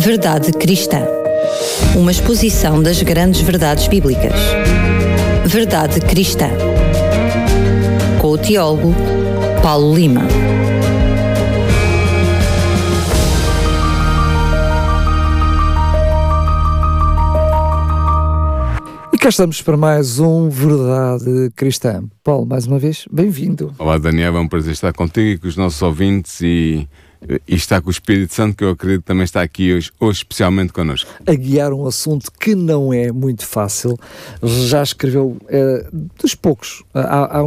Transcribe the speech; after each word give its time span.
Verdade 0.00 0.50
Cristã. 0.52 1.06
Uma 1.94 2.10
exposição 2.10 2.82
das 2.82 3.02
grandes 3.02 3.42
verdades 3.42 3.86
bíblicas. 3.86 4.32
Verdade 5.44 6.00
Cristã. 6.00 6.48
Com 8.18 8.28
o 8.28 8.38
teólogo 8.38 8.94
Paulo 9.62 9.94
Lima. 9.94 10.22
E 19.12 19.18
cá 19.18 19.28
estamos 19.28 19.60
para 19.60 19.76
mais 19.76 20.18
um 20.18 20.48
Verdade 20.48 21.50
Cristã. 21.54 22.04
Paulo, 22.24 22.46
mais 22.46 22.66
uma 22.66 22.78
vez, 22.78 23.04
bem-vindo. 23.12 23.74
Olá, 23.78 23.98
Daniel, 23.98 24.34
é 24.38 24.40
um 24.40 24.48
prazer 24.48 24.72
estar 24.72 24.94
contigo 24.94 25.28
e 25.28 25.38
com 25.38 25.46
os 25.46 25.58
nossos 25.58 25.82
ouvintes 25.82 26.40
e, 26.40 26.88
e 27.46 27.54
estar 27.54 27.80
com 27.80 27.88
o 27.88 27.90
Espírito 27.90 28.32
Santo, 28.32 28.56
que 28.56 28.64
eu 28.64 28.70
acredito 28.70 29.02
também 29.04 29.24
está 29.24 29.42
aqui 29.42 29.72
hoje, 29.74 29.90
hoje 30.00 30.18
especialmente 30.18 30.72
connosco. 30.72 31.10
A 31.26 31.34
guiar 31.34 31.72
um 31.72 31.86
assunto 31.86 32.30
que 32.32 32.54
não 32.54 32.92
é 32.92 33.12
muito 33.12 33.44
fácil. 33.44 33.98
Já 34.42 34.82
escreveu 34.82 35.36
é, 35.48 35.86
dos 36.18 36.34
poucos. 36.34 36.82
Há, 36.94 37.00
há, 37.00 37.40
há, 37.40 37.42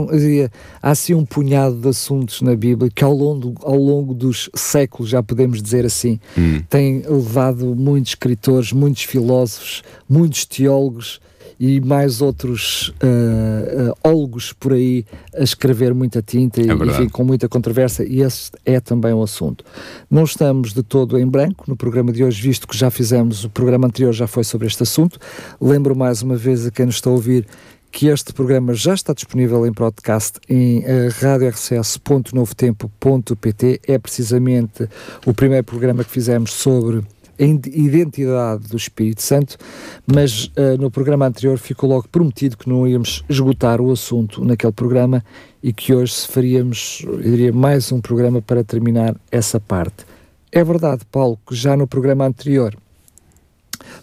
há 0.81 0.91
assim 0.91 1.13
um 1.13 1.25
punhado 1.25 1.75
de 1.75 1.88
assuntos 1.88 2.41
na 2.41 2.55
Bíblia 2.55 2.91
que 2.93 3.03
ao 3.03 3.13
longo, 3.13 3.55
ao 3.63 3.77
longo 3.77 4.13
dos 4.13 4.49
séculos, 4.55 5.09
já 5.09 5.23
podemos 5.23 5.62
dizer 5.62 5.85
assim, 5.85 6.20
hum. 6.37 6.62
tem 6.70 7.03
levado 7.07 7.76
muitos 7.76 8.12
escritores, 8.12 8.71
muitos 8.71 9.03
filósofos, 9.03 9.84
muitos 10.07 10.45
teólogos 10.45 11.20
e 11.59 11.79
mais 11.81 12.21
outros 12.21 12.93
uh, 13.02 13.91
uh, 13.91 14.55
por 14.59 14.73
aí 14.73 15.05
a 15.35 15.43
escrever 15.43 15.93
muita 15.93 16.21
tinta 16.21 16.61
e, 16.61 16.70
É 16.70 16.73
enfim, 16.73 17.09
com 17.09 17.23
muita 17.23 17.47
controvérsia, 17.47 18.03
e 18.03 18.21
esse 18.21 18.51
é 18.65 18.79
também 18.79 19.13
um 19.13 19.21
assunto. 19.21 19.63
Não 20.09 20.23
estamos 20.23 20.73
de 20.73 20.84
todo 20.84 21.17
em 21.17 21.27
branco 21.27 21.65
no 21.67 21.75
programa 21.75 22.11
de 22.11 22.23
hoje, 22.23 22.41
visto 22.41 22.67
que 22.67 22.77
já 22.77 22.89
fizemos, 22.89 23.43
o 23.43 23.49
programa 23.49 23.87
anterior 23.87 24.13
já 24.13 24.27
foi 24.27 24.43
sobre 24.43 24.68
este 24.68 24.84
assunto. 24.84 25.20
Lembro 25.59 25.95
mais 25.95 26.21
uma 26.21 26.35
vez 26.35 26.65
a 26.65 26.71
quem 26.71 26.85
nos 26.85 26.95
está 26.95 27.09
a 27.09 27.13
ouvir 27.13 27.46
que 27.93 28.07
este 28.07 28.34
programa 28.34 28.73
já 28.73 28.93
está 28.96 29.13
disponível 29.13 29.65
em 29.68 29.71
podcast 29.71 30.40
em 30.49 30.79
uh, 30.79 30.84
radiorcs.novotempo.pt. 31.21 33.81
É 33.87 33.99
precisamente 33.99 34.90
o 35.27 35.34
primeiro 35.34 35.63
programa 35.63 36.03
que 36.03 36.09
fizemos 36.09 36.51
sobre 36.53 37.03
identidade 37.39 38.67
do 38.67 38.77
Espírito 38.77 39.21
Santo, 39.21 39.57
mas 40.05 40.45
uh, 40.45 40.77
no 40.79 40.91
programa 40.91 41.27
anterior 41.27 41.57
ficou 41.57 41.90
logo 41.90 42.07
prometido 42.07 42.57
que 42.57 42.70
não 42.70 42.87
íamos 42.87 43.23
esgotar 43.27 43.81
o 43.81 43.91
assunto 43.91 44.43
naquele 44.43 44.73
programa 44.73 45.23
e 45.62 45.73
que 45.73 45.93
hoje 45.93 46.27
faríamos, 46.27 47.03
eu 47.05 47.21
diria, 47.21 47.53
mais 47.53 47.91
um 47.91 48.01
programa 48.01 48.41
para 48.41 48.63
terminar 48.63 49.15
essa 49.31 49.59
parte. 49.59 50.05
É 50.51 50.63
verdade, 50.63 51.03
Paulo, 51.12 51.40
que 51.48 51.55
já 51.55 51.75
no 51.75 51.87
programa 51.87 52.25
anterior 52.25 52.75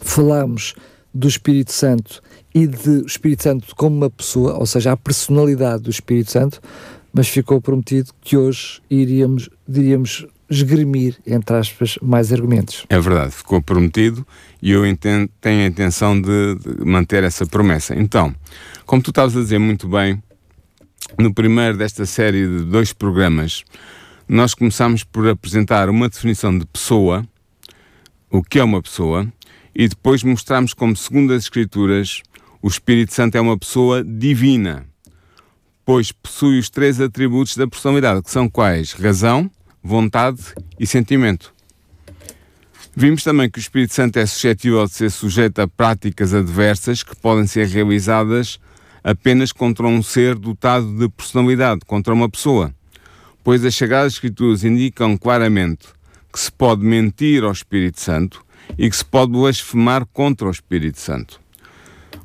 falámos 0.01 0.75
do 1.13 1.29
Espírito 1.29 1.73
Santo 1.73 2.23
e 2.55 2.67
do 2.67 3.07
Espírito 3.07 3.45
Santo 3.45 3.77
como 3.77 3.97
uma 3.97 4.11
pessoa, 4.11 4.59
ou 4.59 4.67
seja, 4.67 4.93
a 4.93 4.97
personalidade 4.97 5.83
do 5.85 5.91
Espírito 5.91 6.31
Santo, 6.31 6.61
mas 7.13 7.29
ficou 7.29 7.61
prometido 7.61 8.13
que 8.21 8.37
hoje 8.37 8.81
iríamos, 8.89 9.49
diríamos, 9.67 10.27
esgrimir, 10.51 11.17
entre 11.25 11.57
aspas, 11.57 11.97
mais 12.03 12.33
argumentos. 12.33 12.85
É 12.89 12.99
verdade, 12.99 13.31
ficou 13.31 13.63
prometido 13.63 14.27
e 14.61 14.73
eu 14.73 14.85
entendo, 14.85 15.31
tenho 15.41 15.63
a 15.63 15.67
intenção 15.67 16.21
de, 16.21 16.57
de, 16.57 16.85
manter 16.85 17.23
essa 17.23 17.47
promessa. 17.47 17.95
Então, 17.95 18.35
como 18.85 19.01
tu 19.01 19.11
estavas 19.11 19.37
a 19.37 19.41
dizer 19.41 19.61
muito 19.61 19.89
bem, 19.89 20.21
no 21.17 21.33
primeiro 21.33 21.79
desta 21.79 22.05
série 22.05 22.47
de 22.47 22.65
dois 22.65 22.93
programas, 22.93 23.65
nós 24.29 24.53
começámos 24.53 25.05
por 25.05 25.29
apresentar 25.29 25.89
uma 25.89 26.09
definição 26.09 26.57
de 26.57 26.67
pessoa, 26.67 27.25
o 28.29 28.43
que 28.43 28.59
é 28.59 28.65
uma 28.65 28.83
pessoa, 28.83 29.27
e 29.75 29.89
depois 29.89 30.25
mostramos 30.25 30.75
como, 30.75 30.97
segundo 30.97 31.33
as 31.33 31.45
Escrituras, 31.45 32.23
o 32.61 32.69
Espírito 32.69 33.15
Santo 33.15 33.37
é 33.37 33.41
uma 33.41 33.57
pessoa 33.57 34.03
divina, 34.05 34.85
pois 35.85 36.11
possui 36.11 36.59
os 36.59 36.69
três 36.69 37.01
atributos 37.01 37.57
da 37.57 37.67
personalidade, 37.67 38.23
que 38.23 38.31
são 38.31 38.49
quais? 38.49 38.93
Razão, 38.93 39.51
vontade 39.83 40.41
e 40.79 40.87
sentimento. 40.87 41.55
Vimos 42.95 43.23
também 43.23 43.49
que 43.49 43.59
o 43.59 43.61
Espírito 43.61 43.95
Santo 43.95 44.19
é 44.19 44.27
suscetível 44.27 44.85
de 44.85 44.93
ser 44.93 45.11
sujeito 45.11 45.61
a 45.61 45.69
práticas 45.69 46.35
adversas 46.35 47.03
que 47.03 47.15
podem 47.17 47.47
ser 47.47 47.67
realizadas 47.69 48.59
apenas 49.03 49.53
contra 49.53 49.87
um 49.87 50.03
ser 50.03 50.35
dotado 50.35 50.99
de 50.99 51.09
personalidade, 51.09 51.81
contra 51.87 52.13
uma 52.13 52.29
pessoa, 52.29 52.75
pois 53.43 53.65
as 53.65 53.75
Sagradas 53.75 54.15
Escrituras 54.15 54.65
indicam 54.65 55.17
claramente 55.17 55.87
que 56.33 56.39
se 56.39 56.53
pode 56.53 56.85
mentir 56.85 57.43
ao 57.43 57.53
Espírito 57.53 58.01
Santo 58.01 58.45
e 58.77 58.89
que 58.89 58.97
se 58.97 59.05
pode 59.05 59.33
blasfemar 59.33 60.05
contra 60.07 60.49
o 60.49 60.51
Espírito 60.51 61.01
Santo. 61.01 61.41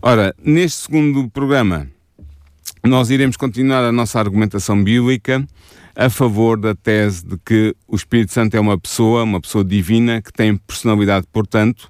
Ora, 0.02 0.36
neste 0.44 0.84
segundo 0.84 1.30
programa, 1.30 1.88
nós 2.84 3.10
iremos 3.10 3.38
continuar 3.38 3.84
a 3.84 3.92
nossa 3.92 4.20
argumentação 4.20 4.84
bíblica 4.84 5.46
a 5.96 6.10
favor 6.10 6.60
da 6.60 6.76
tese 6.76 7.26
de 7.26 7.38
que 7.38 7.76
o 7.88 7.96
Espírito 7.96 8.34
Santo 8.34 8.56
é 8.56 8.60
uma 8.60 8.78
pessoa, 8.78 9.24
uma 9.24 9.40
pessoa 9.40 9.64
divina, 9.64 10.22
que 10.22 10.32
tem 10.32 10.58
personalidade, 10.58 11.26
portanto, 11.32 11.90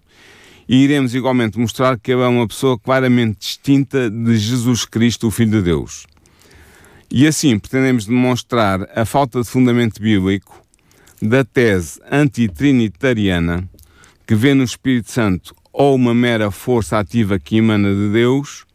e 0.69 0.83
iremos 0.83 1.16
igualmente 1.16 1.59
mostrar 1.59 1.97
que 1.99 2.11
ele 2.11 2.21
é 2.21 2.27
uma 2.27 2.47
pessoa 2.47 2.77
claramente 2.77 3.39
distinta 3.39 4.09
de 4.09 4.38
Jesus 4.38 4.85
Cristo, 4.85 5.27
o 5.27 5.31
Filho 5.31 5.51
de 5.51 5.61
Deus. 5.63 6.05
E 7.09 7.27
assim 7.27 7.57
pretendemos 7.57 8.05
demonstrar 8.05 8.88
a 8.95 9.05
falta 9.05 9.41
de 9.41 9.47
fundamento 9.47 10.01
bíblico 10.01 10.61
da 11.22 11.43
tese 11.43 11.99
antitrinitariana 12.11 13.67
que 14.25 14.35
vê 14.35 14.53
no 14.53 14.63
Espírito 14.63 15.11
Santo 15.11 15.55
ou 15.72 15.95
uma 15.95 16.13
mera 16.13 16.49
força 16.49 16.97
ativa 16.97 17.37
que 17.37 17.57
emana 17.57 17.93
de 17.93 18.09
Deus, 18.09 18.66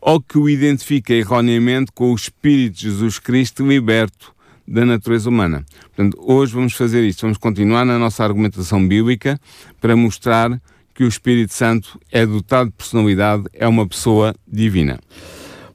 ou 0.00 0.20
que 0.20 0.38
o 0.38 0.48
identifica 0.48 1.12
erroneamente 1.12 1.92
com 1.92 2.10
o 2.10 2.14
Espírito 2.14 2.76
de 2.76 2.82
Jesus 2.90 3.18
Cristo 3.18 3.66
liberto 3.66 4.34
da 4.70 4.86
natureza 4.86 5.28
humana. 5.28 5.64
Portanto, 5.94 6.16
hoje 6.20 6.54
vamos 6.54 6.74
fazer 6.74 7.02
isto, 7.02 7.22
vamos 7.22 7.38
continuar 7.38 7.84
na 7.84 7.98
nossa 7.98 8.22
argumentação 8.22 8.86
bíblica 8.86 9.38
para 9.80 9.96
mostrar 9.96 10.60
que 10.94 11.02
o 11.02 11.08
Espírito 11.08 11.52
Santo 11.52 11.98
é 12.12 12.24
dotado 12.24 12.70
de 12.70 12.76
personalidade, 12.76 13.44
é 13.52 13.66
uma 13.66 13.86
pessoa 13.86 14.32
divina. 14.46 15.00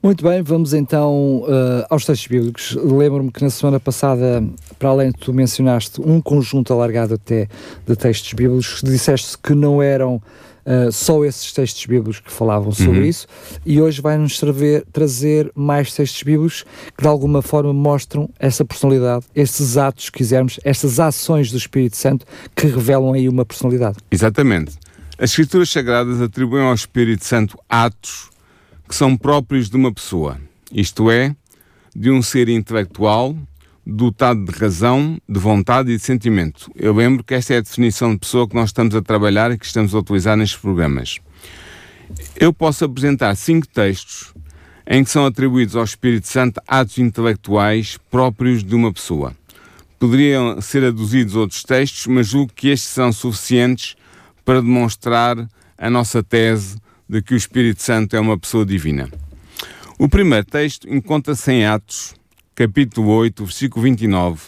Muito 0.02 0.22
bem, 0.22 0.40
vamos 0.40 0.72
então 0.72 1.42
uh, 1.42 1.84
aos 1.90 2.06
textos 2.06 2.28
bíblicos. 2.28 2.74
Lembro-me 2.74 3.30
que 3.30 3.42
na 3.42 3.50
semana 3.50 3.80
passada, 3.80 4.42
para 4.78 4.88
além 4.88 5.10
de 5.10 5.18
tu 5.18 5.32
mencionaste 5.32 6.00
um 6.00 6.20
conjunto 6.20 6.72
alargado 6.72 7.14
até 7.14 7.48
de 7.86 7.96
textos 7.96 8.32
bíblicos, 8.32 8.80
disseste 8.84 9.36
que 9.36 9.54
não 9.54 9.82
eram 9.82 10.22
Uh, 10.66 10.90
só 10.90 11.24
esses 11.24 11.52
textos 11.52 11.86
bíblicos 11.86 12.18
que 12.18 12.30
falavam 12.30 12.72
sobre 12.72 12.98
Uhum. 12.98 13.04
isso, 13.04 13.28
e 13.64 13.80
hoje 13.80 14.00
vai-nos 14.00 14.40
trazer 14.92 15.52
mais 15.54 15.94
textos 15.94 16.20
bíblicos 16.24 16.64
que 16.96 17.02
de 17.02 17.08
alguma 17.08 17.40
forma 17.40 17.72
mostram 17.72 18.28
essa 18.36 18.64
personalidade, 18.64 19.24
esses 19.32 19.76
atos, 19.76 20.06
se 20.06 20.12
quisermos, 20.12 20.58
estas 20.64 20.98
ações 20.98 21.52
do 21.52 21.56
Espírito 21.56 21.96
Santo 21.96 22.26
que 22.56 22.66
revelam 22.66 23.12
aí 23.12 23.28
uma 23.28 23.44
personalidade. 23.44 23.98
Exatamente. 24.10 24.72
As 25.16 25.30
Escrituras 25.30 25.70
Sagradas 25.70 26.20
atribuem 26.20 26.64
ao 26.64 26.74
Espírito 26.74 27.24
Santo 27.24 27.56
atos 27.68 28.28
que 28.88 28.94
são 28.94 29.16
próprios 29.16 29.70
de 29.70 29.76
uma 29.76 29.92
pessoa, 29.92 30.36
isto 30.72 31.10
é, 31.12 31.34
de 31.94 32.10
um 32.10 32.20
ser 32.20 32.48
intelectual, 32.48 33.36
dotado 33.86 34.44
de 34.44 34.50
razão, 34.58 35.20
de 35.28 35.38
vontade 35.38 35.92
e 35.92 35.96
de 35.96 36.02
sentimento. 36.02 36.70
Eu 36.74 36.92
lembro 36.92 37.22
que 37.22 37.34
esta 37.34 37.54
é 37.54 37.58
a 37.58 37.60
definição 37.60 38.12
de 38.12 38.18
pessoa 38.18 38.48
que 38.48 38.54
nós 38.56 38.70
estamos 38.70 38.94
a 38.96 39.00
trabalhar 39.00 39.52
e 39.52 39.58
que 39.58 39.64
estamos 39.64 39.94
a 39.94 39.98
utilizar 39.98 40.36
nestes 40.36 40.58
programas. 40.58 41.20
Eu 42.34 42.52
posso 42.52 42.84
apresentar 42.84 43.34
cinco 43.36 43.68
textos 43.68 44.34
em 44.86 45.04
que 45.04 45.10
são 45.10 45.24
atribuídos 45.24 45.76
ao 45.76 45.84
Espírito 45.84 46.26
Santo 46.26 46.60
atos 46.66 46.98
intelectuais 46.98 47.98
próprios 48.10 48.64
de 48.64 48.74
uma 48.74 48.92
pessoa. 48.92 49.34
Poderiam 49.98 50.60
ser 50.60 50.84
aduzidos 50.84 51.36
outros 51.36 51.62
textos, 51.62 52.06
mas 52.06 52.26
julgo 52.26 52.52
que 52.54 52.68
estes 52.68 52.90
são 52.90 53.12
suficientes 53.12 53.96
para 54.44 54.60
demonstrar 54.60 55.48
a 55.78 55.90
nossa 55.90 56.22
tese 56.22 56.76
de 57.08 57.22
que 57.22 57.34
o 57.34 57.36
Espírito 57.36 57.82
Santo 57.82 58.16
é 58.16 58.20
uma 58.20 58.38
pessoa 58.38 58.66
divina. 58.66 59.08
O 59.98 60.08
primeiro 60.08 60.44
texto 60.44 60.88
encontra-se 60.88 61.50
em 61.52 61.64
Atos, 61.64 62.14
capítulo 62.56 63.10
8, 63.10 63.44
versículo 63.44 63.82
29, 63.82 64.40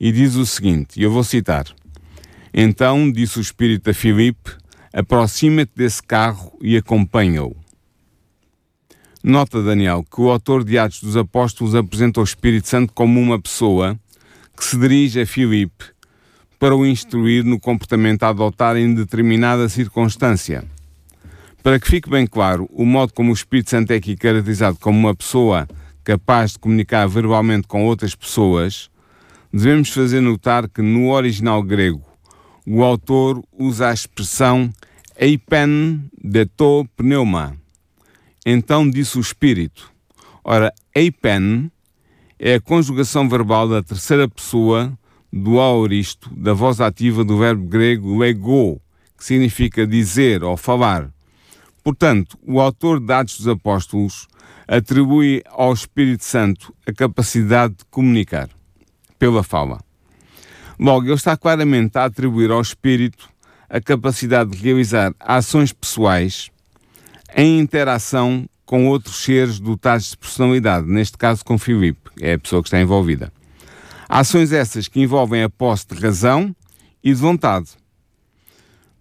e 0.00 0.10
diz 0.10 0.34
o 0.34 0.44
seguinte, 0.44 0.98
e 0.98 1.04
eu 1.04 1.10
vou 1.12 1.22
citar: 1.22 1.64
Então 2.52 3.10
disse 3.10 3.38
o 3.38 3.40
Espírito 3.40 3.88
a 3.88 3.94
Filipe: 3.94 4.50
Aproxima-te 4.92 5.70
desse 5.76 6.02
carro 6.02 6.52
e 6.60 6.76
acompanha-o. 6.76 7.56
Nota, 9.22 9.62
Daniel, 9.62 10.04
que 10.04 10.20
o 10.20 10.30
autor 10.30 10.64
de 10.64 10.76
Atos 10.76 11.00
dos 11.00 11.16
Apóstolos 11.16 11.76
apresenta 11.76 12.20
o 12.20 12.24
Espírito 12.24 12.68
Santo 12.68 12.92
como 12.92 13.20
uma 13.20 13.40
pessoa 13.40 13.98
que 14.56 14.64
se 14.64 14.76
dirige 14.76 15.20
a 15.20 15.26
Filipe 15.26 15.84
para 16.58 16.74
o 16.74 16.84
instruir 16.84 17.44
no 17.44 17.60
comportamento 17.60 18.24
a 18.24 18.30
adotar 18.30 18.76
em 18.76 18.92
determinada 18.92 19.68
circunstância. 19.68 20.64
Para 21.62 21.78
que 21.78 21.88
fique 21.88 22.10
bem 22.10 22.26
claro, 22.26 22.68
o 22.72 22.84
modo 22.84 23.12
como 23.14 23.30
o 23.30 23.34
Espírito 23.34 23.70
Santo 23.70 23.92
é 23.92 23.96
aqui 23.96 24.16
caracterizado 24.16 24.76
como 24.78 24.98
uma 24.98 25.14
pessoa 25.14 25.68
capaz 26.04 26.52
de 26.52 26.58
comunicar 26.58 27.08
verbalmente 27.08 27.66
com 27.66 27.84
outras 27.84 28.14
pessoas, 28.14 28.90
devemos 29.52 29.88
fazer 29.88 30.20
notar 30.20 30.68
que 30.68 30.82
no 30.82 31.10
original 31.10 31.62
grego, 31.62 32.04
o 32.66 32.82
autor 32.82 33.42
usa 33.58 33.88
a 33.88 33.92
expressão 33.94 34.70
eipen 35.18 36.08
de 36.22 36.44
to 36.46 36.86
pneuma. 36.96 37.56
Então 38.44 38.88
disse 38.88 39.16
o 39.16 39.20
Espírito. 39.20 39.90
Ora, 40.44 40.72
eipen 40.94 41.70
é 42.38 42.54
a 42.54 42.60
conjugação 42.60 43.28
verbal 43.28 43.68
da 43.68 43.82
terceira 43.82 44.28
pessoa 44.28 44.92
do 45.32 45.58
aoristo, 45.58 46.30
da 46.34 46.52
voz 46.52 46.80
ativa 46.80 47.24
do 47.24 47.38
verbo 47.38 47.66
grego 47.66 48.18
lego, 48.18 48.80
que 49.16 49.24
significa 49.24 49.86
dizer 49.86 50.44
ou 50.44 50.56
falar. 50.56 51.10
Portanto, 51.84 52.38
o 52.42 52.60
autor 52.62 52.98
de 52.98 53.12
Atos 53.12 53.36
dos 53.36 53.46
Apóstolos 53.46 54.26
atribui 54.66 55.42
ao 55.50 55.74
Espírito 55.74 56.24
Santo 56.24 56.74
a 56.86 56.92
capacidade 56.92 57.74
de 57.74 57.84
comunicar 57.90 58.48
pela 59.18 59.42
fala. 59.42 59.78
Logo, 60.80 61.06
ele 61.06 61.14
está 61.14 61.36
claramente 61.36 61.98
a 61.98 62.06
atribuir 62.06 62.50
ao 62.50 62.62
Espírito 62.62 63.28
a 63.68 63.82
capacidade 63.82 64.52
de 64.52 64.62
realizar 64.62 65.12
ações 65.20 65.74
pessoais 65.74 66.50
em 67.36 67.58
interação 67.58 68.48
com 68.64 68.88
outros 68.88 69.16
seres 69.16 69.60
dotados 69.60 70.10
de 70.10 70.16
personalidade, 70.16 70.86
neste 70.86 71.18
caso 71.18 71.44
com 71.44 71.58
Filipe, 71.58 72.10
é 72.18 72.32
a 72.32 72.38
pessoa 72.38 72.62
que 72.62 72.68
está 72.68 72.80
envolvida. 72.80 73.30
Ações 74.08 74.52
essas 74.52 74.88
que 74.88 75.02
envolvem 75.02 75.42
a 75.42 75.50
posse 75.50 75.86
de 75.88 76.00
razão 76.00 76.56
e 77.02 77.12
de 77.12 77.20
vontade. 77.20 77.72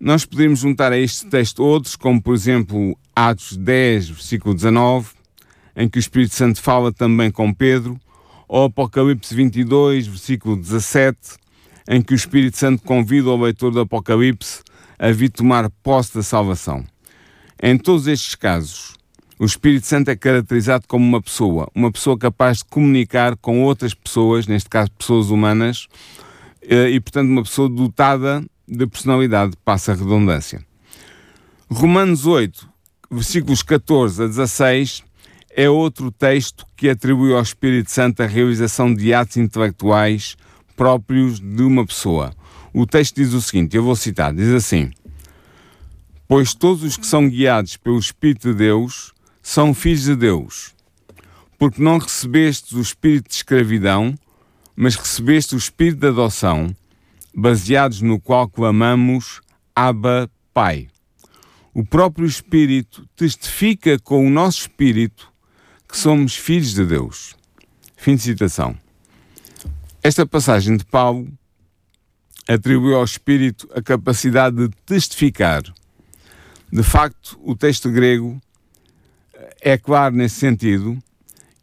Nós 0.04 0.26
podemos 0.26 0.60
juntar 0.60 0.92
a 0.92 0.98
este 0.98 1.28
texto 1.28 1.64
outros, 1.64 1.96
como 1.96 2.22
por 2.22 2.36
exemplo 2.36 3.00
Atos 3.16 3.56
10, 3.56 4.10
versículo 4.10 4.54
19, 4.54 5.12
em 5.78 5.88
que 5.88 5.98
o 5.98 6.02
Espírito 6.02 6.36
Santo 6.36 6.62
fala 6.62 6.92
também 6.92 7.32
com 7.32 7.54
Pedro, 7.54 7.98
ou 8.46 8.66
Apocalipse 8.66 9.34
22, 9.34 10.08
versículo 10.08 10.58
17, 10.58 11.18
em 11.88 12.02
que 12.02 12.14
o 12.14 12.16
Espírito 12.18 12.58
Santo 12.58 12.84
convida 12.84 13.30
o 13.30 13.42
leitor 13.42 13.72
do 13.72 13.80
Apocalipse 13.80 14.62
a 15.00 15.10
vir 15.10 15.30
tomar 15.30 15.70
posse 15.82 16.16
da 16.16 16.22
salvação. 16.22 16.84
Em 17.62 17.78
todos 17.78 18.06
estes 18.06 18.36
casos, 18.36 18.96
o 19.40 19.46
Espírito 19.46 19.88
Santo 19.88 20.12
é 20.12 20.18
caracterizado 20.18 20.84
como 20.86 21.06
uma 21.06 21.22
pessoa, 21.22 21.70
uma 21.74 21.90
pessoa 21.90 22.18
capaz 22.18 22.58
de 22.58 22.66
comunicar 22.66 23.38
com 23.38 23.64
outras 23.64 23.94
pessoas, 23.94 24.48
neste 24.48 24.70
caso 24.70 24.92
pessoas 24.92 25.30
humanas, 25.30 25.88
eh, 26.62 26.90
e 26.90 27.00
portanto 27.00 27.30
uma 27.30 27.44
pessoa 27.44 27.70
dotada 27.70 28.44
de 28.68 28.88
personalidade, 28.88 29.58
passa 29.64 29.92
a 29.92 29.96
redundância. 29.96 30.66
Romanos 31.70 32.26
8, 32.26 32.70
versículos 33.12 33.64
14 33.64 34.24
a 34.24 34.28
16, 34.28 35.04
é 35.56 35.70
outro 35.70 36.12
texto 36.12 36.66
que 36.76 36.90
atribui 36.90 37.34
ao 37.34 37.42
Espírito 37.42 37.92
Santo 37.92 38.24
a 38.24 38.28
realização 38.28 38.94
de 38.94 39.14
atos 39.14 39.38
intelectuais 39.38 40.36
próprios 40.76 41.40
de 41.40 41.64
uma 41.64 41.86
pessoa. 41.86 42.34
O 42.74 42.86
texto 42.86 43.16
diz 43.16 43.34
o 43.34 43.42
seguinte, 43.42 43.78
eu 43.78 43.84
vou 43.84 43.96
citar, 43.96 44.34
diz 44.34 44.50
assim: 44.50 44.92
Pois 46.28 46.56
todos 46.56 46.84
os 46.84 46.98
que 46.98 47.06
são 47.06 47.30
guiados 47.30 47.78
pelo 47.78 48.00
Espírito 48.00 48.52
de 48.52 48.58
Deus 48.58 49.14
são 49.42 49.74
filhos 49.74 50.04
de 50.04 50.16
Deus, 50.16 50.74
porque 51.60 51.82
não 51.82 51.98
recebeste 51.98 52.76
o 52.76 52.82
espírito 52.82 53.28
de 53.30 53.36
escravidão, 53.36 54.16
mas 54.76 54.96
recebeste 54.96 55.54
o 55.54 55.58
espírito 55.58 56.00
de 56.00 56.08
adoção, 56.08 56.76
baseados 57.34 58.02
no 58.02 58.20
qual 58.20 58.48
clamamos 58.48 59.42
Abba 59.76 60.30
Pai. 60.54 60.88
O 61.74 61.84
próprio 61.84 62.26
Espírito 62.26 63.08
testifica 63.16 63.98
com 64.00 64.26
o 64.26 64.30
nosso 64.30 64.62
espírito 64.62 65.32
que 65.88 65.98
somos 65.98 66.36
filhos 66.36 66.74
de 66.74 66.86
Deus. 66.86 67.36
Fim 67.96 68.16
de 68.16 68.22
citação. 68.22 68.78
Esta 70.04 70.26
passagem 70.26 70.78
de 70.78 70.86
Paulo 70.86 71.32
atribui 72.48 72.94
ao 72.94 73.04
Espírito 73.04 73.68
a 73.74 73.82
capacidade 73.82 74.56
de 74.56 74.70
testificar. 74.86 75.64
De 76.72 76.84
facto, 76.84 77.40
o 77.44 77.56
texto 77.56 77.90
grego 77.90 78.40
é 79.62 79.78
claro 79.78 80.16
nesse 80.16 80.36
sentido 80.36 80.98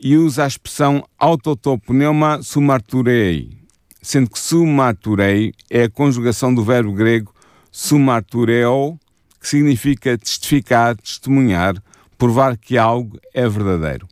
e 0.01 0.17
usa 0.17 0.45
a 0.45 0.47
expressão 0.47 1.05
autotoponeuma 1.19 2.43
sumarturei, 2.43 3.60
sendo 4.03 4.31
que 4.31 4.39
sumarturei 4.39 5.53
é 5.69 5.85
a 5.85 5.91
conjugação 5.91 6.55
do 6.55 6.65
verbo 6.65 6.93
grego 6.93 7.35
sumartureo, 7.71 8.99
que 9.41 9.49
significa 9.49 10.19
testificar, 10.19 10.97
testemunhar, 10.97 11.83
provar 12.19 12.57
que 12.57 12.77
algo 12.77 13.19
é 13.33 13.49
verdadeiro. 13.49 14.07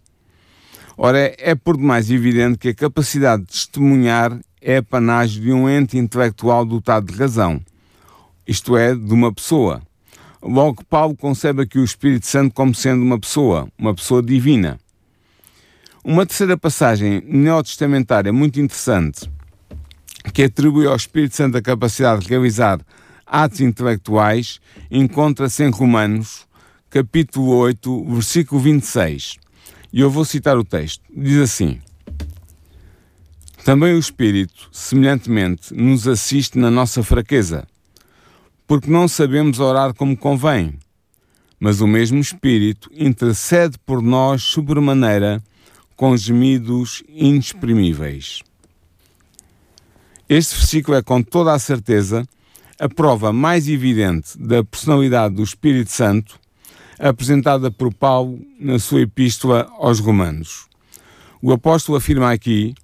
Ora, 0.96 1.34
é, 1.38 1.54
por 1.54 1.76
demais 1.76 2.10
evidente 2.10 2.58
que 2.58 2.68
a 2.68 2.74
capacidade 2.74 3.42
de 3.42 3.48
testemunhar 3.48 4.38
é 4.60 4.78
apanágio 4.78 5.42
de 5.42 5.52
um 5.52 5.68
ente 5.68 5.96
intelectual 5.96 6.64
dotado 6.64 7.12
de 7.12 7.18
razão, 7.18 7.60
isto 8.46 8.76
é, 8.76 8.94
de 8.94 9.12
uma 9.12 9.32
pessoa. 9.32 9.82
Logo, 10.42 10.84
Paulo 10.84 11.16
concebe 11.16 11.62
aqui 11.62 11.78
o 11.78 11.84
Espírito 11.84 12.26
Santo 12.26 12.54
como 12.54 12.74
sendo 12.74 13.02
uma 13.02 13.18
pessoa, 13.18 13.68
uma 13.78 13.94
pessoa 13.94 14.22
divina. 14.22 14.78
Uma 16.02 16.24
terceira 16.24 16.56
passagem 16.56 17.22
neotestamentária 17.26 18.32
muito 18.32 18.60
interessante, 18.60 19.30
que 20.32 20.44
atribui 20.44 20.86
ao 20.86 20.96
Espírito 20.96 21.36
Santo 21.36 21.56
a 21.56 21.62
capacidade 21.62 22.22
de 22.22 22.28
realizar 22.28 22.80
atos 23.26 23.60
intelectuais, 23.60 24.60
encontra-se 24.90 25.62
em 25.62 25.70
Romanos, 25.70 26.46
capítulo 26.90 27.56
8, 27.56 28.04
versículo 28.04 28.60
26. 28.60 29.36
E 29.92 30.00
eu 30.00 30.10
vou 30.10 30.24
citar 30.24 30.56
o 30.56 30.64
texto. 30.64 31.02
Diz 31.14 31.38
assim: 31.38 31.80
Também 33.64 33.94
o 33.94 33.98
Espírito, 33.98 34.68
semelhantemente, 34.72 35.74
nos 35.74 36.06
assiste 36.06 36.58
na 36.58 36.70
nossa 36.70 37.02
fraqueza 37.02 37.66
porque 38.68 38.90
não 38.90 39.08
sabemos 39.08 39.58
orar 39.58 39.94
como 39.94 40.14
convém. 40.14 40.78
Mas 41.58 41.80
o 41.80 41.86
mesmo 41.86 42.20
Espírito 42.20 42.90
intercede 42.94 43.78
por 43.84 44.02
nós 44.02 44.42
sobremaneira 44.42 45.42
com 45.96 46.14
gemidos 46.14 47.02
inexprimíveis. 47.08 48.42
Este 50.28 50.56
versículo 50.56 50.96
é 50.96 51.02
com 51.02 51.22
toda 51.22 51.54
a 51.54 51.58
certeza 51.58 52.28
a 52.78 52.88
prova 52.88 53.32
mais 53.32 53.66
evidente 53.66 54.38
da 54.38 54.62
personalidade 54.62 55.34
do 55.36 55.42
Espírito 55.42 55.90
Santo 55.90 56.38
apresentada 56.98 57.70
por 57.70 57.94
Paulo 57.94 58.38
na 58.60 58.78
sua 58.78 59.00
epístola 59.00 59.66
aos 59.78 60.00
Romanos. 60.00 60.66
O 61.40 61.50
apóstolo 61.50 61.96
afirma 61.96 62.30
aqui 62.30 62.74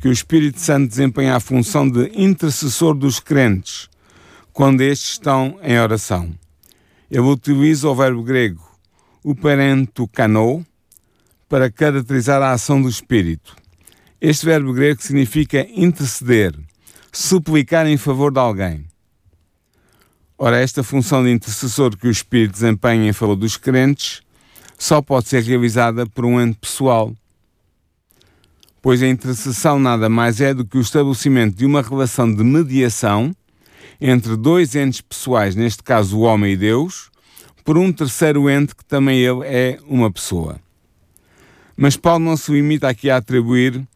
que 0.00 0.08
o 0.08 0.12
Espírito 0.12 0.58
Santo 0.60 0.88
desempenha 0.88 1.36
a 1.36 1.40
função 1.40 1.88
de 1.88 2.10
intercessor 2.14 2.94
dos 2.94 3.20
crentes 3.20 3.90
quando 4.52 4.80
estes 4.80 5.10
estão 5.10 5.58
em 5.62 5.78
oração. 5.78 6.32
Ele 7.10 7.20
utiliza 7.20 7.88
o 7.88 7.94
verbo 7.94 8.22
grego 8.22 8.64
uperento 9.22 10.08
kano 10.08 10.64
para 11.48 11.70
caracterizar 11.70 12.40
a 12.42 12.52
ação 12.52 12.80
do 12.80 12.88
Espírito. 12.88 13.56
Este 14.20 14.46
verbo 14.46 14.72
grego 14.72 15.02
significa 15.02 15.66
interceder, 15.74 16.54
suplicar 17.16 17.86
em 17.86 17.96
favor 17.96 18.32
de 18.32 18.40
alguém. 18.40 18.84
Ora, 20.36 20.60
esta 20.60 20.82
função 20.82 21.22
de 21.22 21.30
intercessor 21.30 21.96
que 21.96 22.08
o 22.08 22.10
Espírito 22.10 22.52
desempenha 22.52 23.08
em 23.08 23.12
favor 23.12 23.36
dos 23.36 23.56
crentes 23.56 24.20
só 24.76 25.00
pode 25.00 25.28
ser 25.28 25.42
realizada 25.44 26.06
por 26.06 26.24
um 26.24 26.40
ente 26.40 26.58
pessoal, 26.58 27.14
pois 28.82 29.00
a 29.00 29.06
intercessão 29.06 29.78
nada 29.78 30.08
mais 30.08 30.40
é 30.40 30.52
do 30.52 30.64
que 30.64 30.76
o 30.76 30.80
estabelecimento 30.80 31.56
de 31.56 31.64
uma 31.64 31.82
relação 31.82 32.32
de 32.34 32.42
mediação 32.42 33.34
entre 34.00 34.36
dois 34.36 34.74
entes 34.74 35.00
pessoais, 35.00 35.54
neste 35.54 35.84
caso 35.84 36.18
o 36.18 36.22
homem 36.22 36.54
e 36.54 36.56
Deus, 36.56 37.10
por 37.64 37.78
um 37.78 37.92
terceiro 37.92 38.50
ente 38.50 38.74
que 38.74 38.84
também 38.84 39.20
ele 39.20 39.42
é 39.44 39.78
uma 39.86 40.10
pessoa. 40.10 40.60
Mas 41.76 41.96
Paulo 41.96 42.24
não 42.24 42.36
se 42.36 42.50
limita 42.50 42.88
aqui 42.88 43.08
a 43.08 43.18
atribuir 43.18 43.86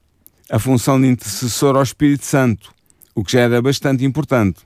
a 0.48 0.58
função 0.60 1.00
de 1.00 1.08
intercessor 1.08 1.76
ao 1.76 1.82
Espírito 1.82 2.25
Santo, 2.25 2.77
o 3.18 3.25
que 3.25 3.32
já 3.32 3.40
era 3.40 3.60
bastante 3.60 4.04
importante. 4.04 4.60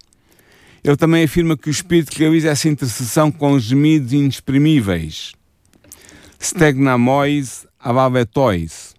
Ele 0.84 0.96
também 0.96 1.24
afirma 1.24 1.56
que 1.56 1.68
o 1.68 1.70
Espírito 1.70 2.14
realiza 2.18 2.50
essa 2.50 2.68
intercessão 2.68 3.32
com 3.32 3.58
gemidos 3.58 4.12
inexprimíveis. 4.12 5.32
Stegnamois 6.38 7.66
avavetois. 7.80 8.94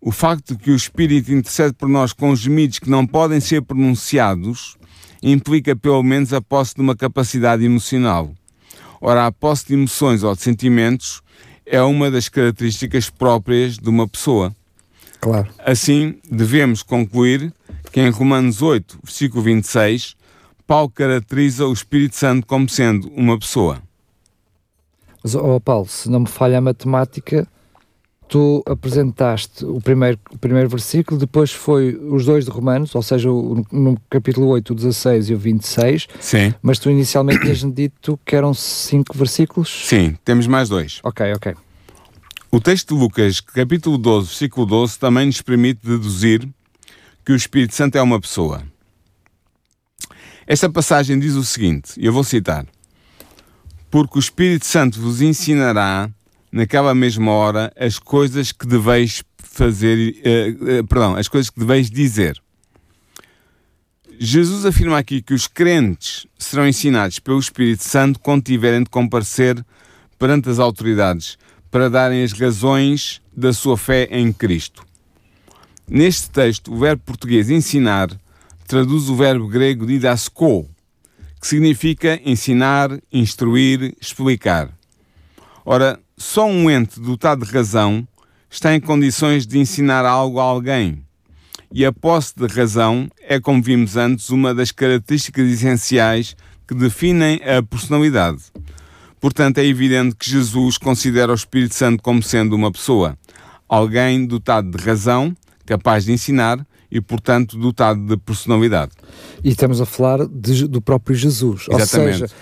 O 0.00 0.10
facto 0.10 0.56
de 0.56 0.62
que 0.62 0.70
o 0.70 0.76
Espírito 0.76 1.30
intercede 1.30 1.74
por 1.74 1.86
nós 1.86 2.14
com 2.14 2.34
gemidos 2.34 2.78
que 2.78 2.88
não 2.88 3.06
podem 3.06 3.40
ser 3.40 3.60
pronunciados 3.60 4.78
implica 5.22 5.76
pelo 5.76 6.02
menos 6.02 6.32
a 6.32 6.40
posse 6.40 6.74
de 6.74 6.80
uma 6.80 6.96
capacidade 6.96 7.62
emocional. 7.62 8.32
Ora, 9.02 9.26
a 9.26 9.32
posse 9.32 9.66
de 9.66 9.74
emoções 9.74 10.22
ou 10.22 10.34
de 10.34 10.40
sentimentos 10.40 11.20
é 11.66 11.82
uma 11.82 12.10
das 12.10 12.30
características 12.30 13.10
próprias 13.10 13.76
de 13.76 13.90
uma 13.90 14.08
pessoa. 14.08 14.56
Claro. 15.20 15.52
Assim, 15.58 16.18
devemos 16.30 16.82
concluir 16.82 17.52
que 17.92 18.00
em 18.00 18.10
Romanos 18.10 18.62
8, 18.62 18.98
versículo 19.02 19.42
26, 19.42 20.16
Paulo 20.66 20.90
caracteriza 20.90 21.66
o 21.66 21.72
Espírito 21.72 22.16
Santo 22.16 22.46
como 22.46 22.68
sendo 22.68 23.08
uma 23.08 23.38
pessoa. 23.38 23.82
Mas, 25.22 25.34
oh 25.34 25.60
Paulo, 25.60 25.86
se 25.86 26.08
não 26.08 26.20
me 26.20 26.28
falha 26.28 26.58
a 26.58 26.60
matemática, 26.60 27.46
tu 28.28 28.62
apresentaste 28.64 29.64
o 29.64 29.80
primeiro, 29.80 30.18
o 30.30 30.38
primeiro 30.38 30.68
versículo, 30.68 31.18
depois 31.18 31.50
foi 31.50 31.96
os 31.96 32.24
dois 32.24 32.44
de 32.44 32.50
Romanos, 32.50 32.94
ou 32.94 33.02
seja, 33.02 33.30
o, 33.30 33.66
no 33.72 34.00
capítulo 34.08 34.46
8, 34.46 34.70
o 34.70 34.76
16 34.76 35.30
e 35.30 35.34
o 35.34 35.38
26. 35.38 36.06
Sim. 36.20 36.54
Mas 36.62 36.78
tu 36.78 36.88
inicialmente 36.88 37.40
tinhas 37.40 37.58
dito 37.74 38.18
que 38.24 38.36
eram 38.36 38.54
cinco 38.54 39.18
versículos? 39.18 39.68
Sim, 39.86 40.16
temos 40.24 40.46
mais 40.46 40.68
dois. 40.68 41.00
Ok, 41.02 41.32
ok. 41.34 41.54
O 42.52 42.60
texto 42.60 42.94
de 42.94 43.00
Lucas, 43.00 43.40
capítulo 43.40 43.98
12, 43.98 44.28
versículo 44.28 44.66
12, 44.66 44.98
também 44.98 45.26
nos 45.26 45.42
permite 45.42 45.80
deduzir 45.84 46.48
que 47.30 47.34
o 47.34 47.36
Espírito 47.36 47.76
Santo 47.76 47.96
é 47.96 48.02
uma 48.02 48.20
pessoa. 48.20 48.60
Esta 50.48 50.68
passagem 50.68 51.16
diz 51.16 51.34
o 51.34 51.44
seguinte, 51.44 51.92
eu 51.96 52.12
vou 52.12 52.24
citar: 52.24 52.66
Porque 53.88 54.18
o 54.18 54.20
Espírito 54.20 54.66
Santo 54.66 55.00
vos 55.00 55.22
ensinará 55.22 56.10
naquela 56.50 56.92
mesma 56.92 57.30
hora 57.30 57.72
as 57.78 58.00
coisas 58.00 58.50
que 58.50 58.66
deveis 58.66 59.22
fazer, 59.38 60.16
uh, 60.16 60.80
uh, 60.80 60.86
perdão, 60.88 61.14
as 61.14 61.28
coisas 61.28 61.50
que 61.50 61.60
deveis 61.60 61.88
dizer. 61.88 62.36
Jesus 64.18 64.66
afirma 64.66 64.98
aqui 64.98 65.22
que 65.22 65.32
os 65.32 65.46
crentes 65.46 66.26
serão 66.36 66.66
ensinados 66.66 67.20
pelo 67.20 67.38
Espírito 67.38 67.84
Santo 67.84 68.18
quando 68.18 68.42
tiverem 68.42 68.82
de 68.82 68.90
comparecer 68.90 69.64
perante 70.18 70.50
as 70.50 70.58
autoridades 70.58 71.38
para 71.70 71.88
darem 71.88 72.24
as 72.24 72.32
razões 72.32 73.22
da 73.32 73.52
sua 73.52 73.78
fé 73.78 74.08
em 74.10 74.32
Cristo. 74.32 74.89
Neste 75.90 76.30
texto, 76.30 76.72
o 76.72 76.78
verbo 76.78 77.02
português 77.04 77.50
ensinar 77.50 78.08
traduz 78.68 79.08
o 79.08 79.16
verbo 79.16 79.48
grego 79.48 79.84
didasko, 79.84 80.68
que 81.40 81.46
significa 81.48 82.20
ensinar, 82.24 82.96
instruir, 83.12 83.96
explicar. 84.00 84.70
Ora, 85.64 85.98
só 86.16 86.46
um 86.46 86.70
ente 86.70 87.00
dotado 87.00 87.44
de 87.44 87.50
razão 87.50 88.06
está 88.48 88.72
em 88.72 88.78
condições 88.78 89.48
de 89.48 89.58
ensinar 89.58 90.06
algo 90.06 90.38
a 90.38 90.44
alguém. 90.44 91.04
E 91.72 91.84
a 91.84 91.92
posse 91.92 92.34
de 92.36 92.46
razão 92.46 93.10
é, 93.20 93.40
como 93.40 93.60
vimos 93.60 93.96
antes, 93.96 94.30
uma 94.30 94.54
das 94.54 94.70
características 94.70 95.50
essenciais 95.50 96.36
que 96.68 96.74
definem 96.74 97.40
a 97.42 97.60
personalidade. 97.64 98.44
Portanto, 99.20 99.58
é 99.58 99.66
evidente 99.66 100.14
que 100.14 100.30
Jesus 100.30 100.78
considera 100.78 101.32
o 101.32 101.34
Espírito 101.34 101.74
Santo 101.74 102.00
como 102.00 102.22
sendo 102.22 102.54
uma 102.54 102.70
pessoa, 102.70 103.18
alguém 103.68 104.24
dotado 104.24 104.70
de 104.70 104.84
razão, 104.84 105.36
capaz 105.70 106.04
de 106.04 106.12
ensinar 106.12 106.66
e, 106.90 107.00
portanto, 107.00 107.56
dotado 107.56 108.04
de 108.04 108.16
personalidade. 108.16 108.90
E 109.44 109.50
estamos 109.50 109.80
a 109.80 109.86
falar 109.86 110.26
de, 110.26 110.66
do 110.66 110.82
próprio 110.82 111.14
Jesus. 111.14 111.66
Exatamente. 111.70 112.22
Ou 112.22 112.28
seja, 112.28 112.34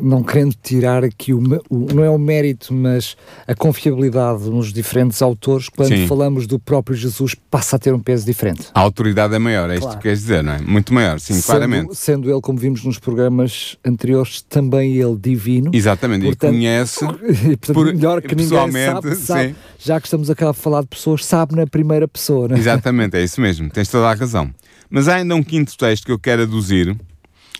não 0.00 0.22
querendo 0.22 0.54
tirar 0.62 1.04
aqui 1.04 1.32
o, 1.32 1.40
o, 1.70 1.94
não 1.94 2.04
é 2.04 2.10
o 2.10 2.18
mérito, 2.18 2.72
mas 2.72 3.16
a 3.46 3.54
confiabilidade 3.54 4.48
nos 4.50 4.72
diferentes 4.72 5.22
autores, 5.22 5.68
quando 5.68 5.88
Sim. 5.88 6.06
falamos 6.06 6.46
do 6.46 6.58
próprio 6.58 6.96
Jesus, 6.96 7.34
passa 7.50 7.76
a 7.76 7.78
ter 7.78 7.94
um 7.94 8.00
peso 8.00 8.24
diferente. 8.26 8.68
A 8.74 8.80
autoridade 8.80 9.34
é 9.34 9.38
maior, 9.38 9.70
é 9.70 9.76
claro. 9.76 9.90
isto 9.90 9.96
que 9.96 10.02
queres 10.02 10.20
dizer, 10.20 10.42
não 10.42 10.52
é? 10.52 10.58
Muito 10.60 10.92
maior, 10.92 11.20
sim, 11.20 11.34
sendo, 11.34 11.44
claramente. 11.44 11.94
Sendo 11.94 12.30
ele, 12.30 12.40
como 12.40 12.58
vimos 12.58 12.84
nos 12.84 12.98
programas 12.98 13.76
anteriores, 13.84 14.42
também 14.42 14.94
ele 14.96 15.16
divino. 15.16 15.70
Exatamente, 15.72 16.24
portanto, 16.24 16.52
e 16.54 16.56
conhece 16.56 17.00
portanto, 17.00 17.72
por, 17.72 17.86
melhor 17.86 18.22
que 18.22 18.34
pessoalmente, 18.34 18.94
ninguém 18.94 19.14
sabe, 19.14 19.16
sabe, 19.16 19.56
já 19.78 20.00
que 20.00 20.06
estamos 20.06 20.30
a 20.30 20.52
falar 20.52 20.82
de 20.82 20.88
pessoas, 20.88 21.24
sabe 21.24 21.54
na 21.56 21.66
primeira 21.66 22.06
pessoa, 22.06 22.48
não 22.48 22.56
é? 22.56 22.58
Exatamente, 22.58 23.16
é 23.16 23.22
isso 23.22 23.40
mesmo, 23.40 23.70
tens 23.70 23.88
toda 23.88 24.08
a 24.08 24.14
razão. 24.14 24.50
Mas 24.88 25.08
há 25.08 25.16
ainda 25.16 25.34
um 25.34 25.42
quinto 25.42 25.76
texto 25.76 26.06
que 26.06 26.12
eu 26.12 26.18
quero 26.18 26.42
aduzir, 26.42 26.96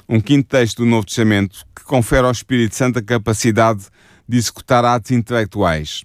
um 0.08 0.20
quinto 0.20 0.48
texto 0.48 0.78
do 0.78 0.86
Novo 0.86 1.06
Testamento 1.06 1.66
que 1.74 1.84
confere 1.84 2.26
ao 2.26 2.32
Espírito 2.32 2.74
Santo 2.74 2.98
a 2.98 3.02
capacidade 3.02 3.86
de 4.28 4.36
executar 4.36 4.84
atos 4.84 5.10
intelectuais. 5.10 6.04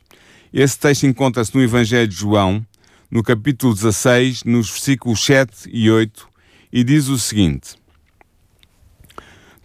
Esse 0.53 0.77
texto 0.77 1.05
encontra-se 1.05 1.55
no 1.55 1.63
Evangelho 1.63 2.07
de 2.07 2.15
João, 2.15 2.65
no 3.10 3.24
capítulo 3.24 3.74
16, 3.74 4.43
nos 4.43 4.69
versículos 4.69 5.24
7 5.24 5.69
e 5.71 5.89
8, 5.89 6.27
e 6.71 6.83
diz 6.83 7.07
o 7.07 7.17
seguinte: 7.17 7.75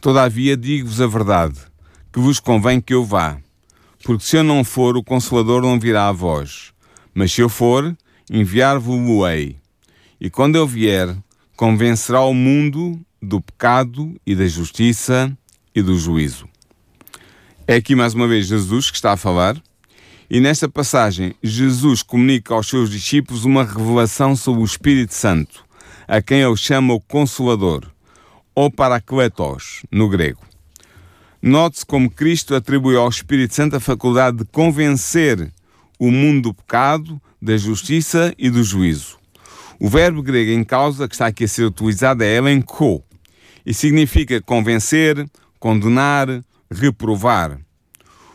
Todavia 0.00 0.56
digo-vos 0.56 1.00
a 1.00 1.06
verdade, 1.06 1.58
que 2.12 2.20
vos 2.20 2.40
convém 2.40 2.80
que 2.80 2.94
eu 2.94 3.04
vá, 3.04 3.38
porque 4.02 4.24
se 4.24 4.36
eu 4.36 4.44
não 4.44 4.62
for, 4.62 4.96
o 4.96 5.02
Consolador 5.02 5.62
não 5.62 5.80
virá 5.80 6.08
a 6.08 6.12
vós, 6.12 6.72
mas 7.12 7.32
se 7.32 7.40
eu 7.40 7.48
for, 7.48 7.96
enviar-vos-ei. 8.30 9.56
E 10.20 10.30
quando 10.30 10.56
eu 10.56 10.66
vier, 10.66 11.16
convencerá 11.56 12.20
o 12.20 12.32
mundo 12.32 13.00
do 13.26 13.40
pecado 13.40 14.14
e 14.24 14.36
da 14.36 14.46
justiça 14.46 15.36
e 15.74 15.82
do 15.82 15.98
juízo. 15.98 16.48
É 17.66 17.74
aqui 17.74 17.96
mais 17.96 18.14
uma 18.14 18.28
vez 18.28 18.46
Jesus 18.46 18.88
que 18.88 18.96
está 18.96 19.12
a 19.12 19.16
falar, 19.16 19.60
e 20.30 20.38
nesta 20.38 20.68
passagem 20.68 21.34
Jesus 21.42 22.02
comunica 22.02 22.54
aos 22.54 22.68
seus 22.68 22.88
discípulos 22.88 23.44
uma 23.44 23.64
revelação 23.64 24.36
sobre 24.36 24.62
o 24.62 24.64
Espírito 24.64 25.12
Santo, 25.12 25.64
a 26.06 26.22
quem 26.22 26.40
ele 26.40 26.56
chama 26.56 26.94
o 26.94 27.00
Consolador, 27.00 27.90
ou 28.54 28.70
Paracletos, 28.70 29.82
no 29.90 30.08
grego. 30.08 30.42
Note-se 31.42 31.84
como 31.84 32.08
Cristo 32.08 32.54
atribui 32.54 32.96
ao 32.96 33.08
Espírito 33.08 33.54
Santo 33.54 33.74
a 33.74 33.80
faculdade 33.80 34.38
de 34.38 34.44
convencer 34.44 35.52
o 35.98 36.12
mundo 36.12 36.50
do 36.50 36.54
pecado, 36.54 37.20
da 37.42 37.56
justiça 37.56 38.32
e 38.38 38.48
do 38.48 38.62
juízo. 38.62 39.18
O 39.80 39.88
verbo 39.88 40.22
grego 40.22 40.52
em 40.52 40.64
causa 40.64 41.08
que 41.08 41.14
está 41.14 41.26
aqui 41.26 41.44
a 41.44 41.48
ser 41.48 41.64
utilizado 41.64 42.22
é 42.22 42.36
elenco 42.36 43.04
e 43.66 43.74
significa 43.74 44.40
convencer, 44.40 45.28
condenar, 45.58 46.28
reprovar. 46.70 47.58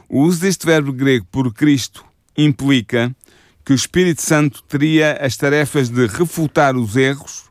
O 0.09 0.23
uso 0.23 0.41
deste 0.41 0.65
verbo 0.65 0.91
grego 0.91 1.25
por 1.31 1.53
Cristo 1.53 2.03
implica 2.37 3.15
que 3.63 3.71
o 3.71 3.75
Espírito 3.75 4.21
Santo 4.21 4.61
teria 4.63 5.13
as 5.13 5.37
tarefas 5.37 5.87
de 5.87 6.05
refutar 6.05 6.75
os 6.75 6.97
erros 6.97 7.45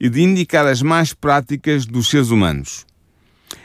e 0.00 0.08
de 0.08 0.20
indicar 0.20 0.66
as 0.66 0.82
mais 0.82 1.14
práticas 1.14 1.86
dos 1.86 2.08
seres 2.08 2.30
humanos. 2.30 2.84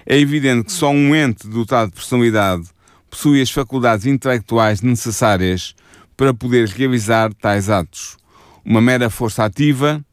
É 0.06 0.20
evidente 0.20 0.66
que 0.66 0.72
só 0.72 0.92
um 0.92 1.16
ente 1.16 1.48
dotado 1.48 1.90
de 1.90 1.96
personalidade 1.96 2.70
possui 3.10 3.42
as 3.42 3.50
faculdades 3.50 4.06
intelectuais 4.06 4.82
necessárias 4.82 5.74
para 6.16 6.34
poder 6.34 6.68
realizar 6.68 7.34
tais 7.34 7.70
atos. 7.70 8.18
Uma 8.64 8.82
mera 8.82 9.10
força 9.10 9.46
ativa, 9.46 10.04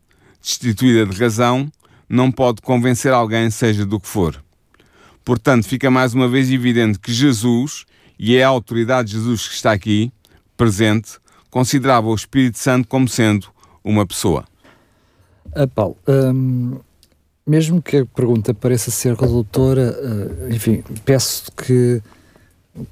destituída 0.40 1.04
de 1.04 1.18
razão, 1.20 1.70
não 2.14 2.30
pode 2.30 2.62
convencer 2.62 3.12
alguém, 3.12 3.50
seja 3.50 3.84
do 3.84 3.98
que 3.98 4.08
for. 4.08 4.42
Portanto, 5.24 5.66
fica 5.66 5.90
mais 5.90 6.14
uma 6.14 6.28
vez 6.28 6.50
evidente 6.50 6.98
que 6.98 7.12
Jesus, 7.12 7.84
e 8.18 8.36
é 8.36 8.44
a 8.44 8.48
autoridade 8.48 9.08
de 9.08 9.14
Jesus 9.14 9.48
que 9.48 9.54
está 9.54 9.72
aqui, 9.72 10.12
presente, 10.56 11.18
considerava 11.50 12.08
o 12.08 12.14
Espírito 12.14 12.58
Santo 12.58 12.86
como 12.88 13.08
sendo 13.08 13.48
uma 13.82 14.06
pessoa. 14.06 14.44
Uh, 15.56 15.68
Paulo, 15.68 15.96
um, 16.06 16.78
mesmo 17.46 17.82
que 17.82 17.98
a 17.98 18.06
pergunta 18.06 18.54
pareça 18.54 18.90
ser 18.90 19.14
redutora, 19.14 19.96
uh, 20.00 20.54
enfim, 20.54 20.82
peço 21.04 21.50
que 21.52 22.00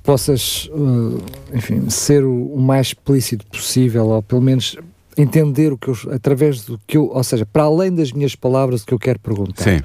possas, 0.03 0.69
uh, 0.73 1.23
enfim, 1.55 1.89
ser 1.91 2.25
o, 2.25 2.57
mais 2.57 2.89
explícito 2.89 3.47
possível, 3.47 4.09
ou 4.09 4.23
pelo 4.23 4.41
menos 4.41 4.77
entender 5.17 5.73
o 5.73 5.79
que 5.79 5.89
eu, 5.89 5.97
através 6.11 6.65
do 6.65 6.79
que 6.87 6.97
eu, 6.97 7.07
ou 7.07 7.25
seja, 7.25 7.45
para 7.47 7.65
além 7.65 7.95
das 7.95 8.13
minhas 8.13 8.35
palavras, 8.35 8.83
o 8.83 8.87
que 8.87 8.95
eu 8.95 8.99
quero 8.99 9.21
perguntar. 9.21 9.63
Sim. 9.63 9.81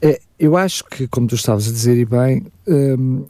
É, 0.00 0.20
eu 0.38 0.56
acho 0.56 0.84
que, 0.84 1.08
como 1.08 1.26
tu 1.26 1.34
estavas 1.34 1.68
a 1.68 1.72
dizer 1.72 1.96
e 1.96 2.04
bem, 2.04 2.46
hum, 2.66 3.24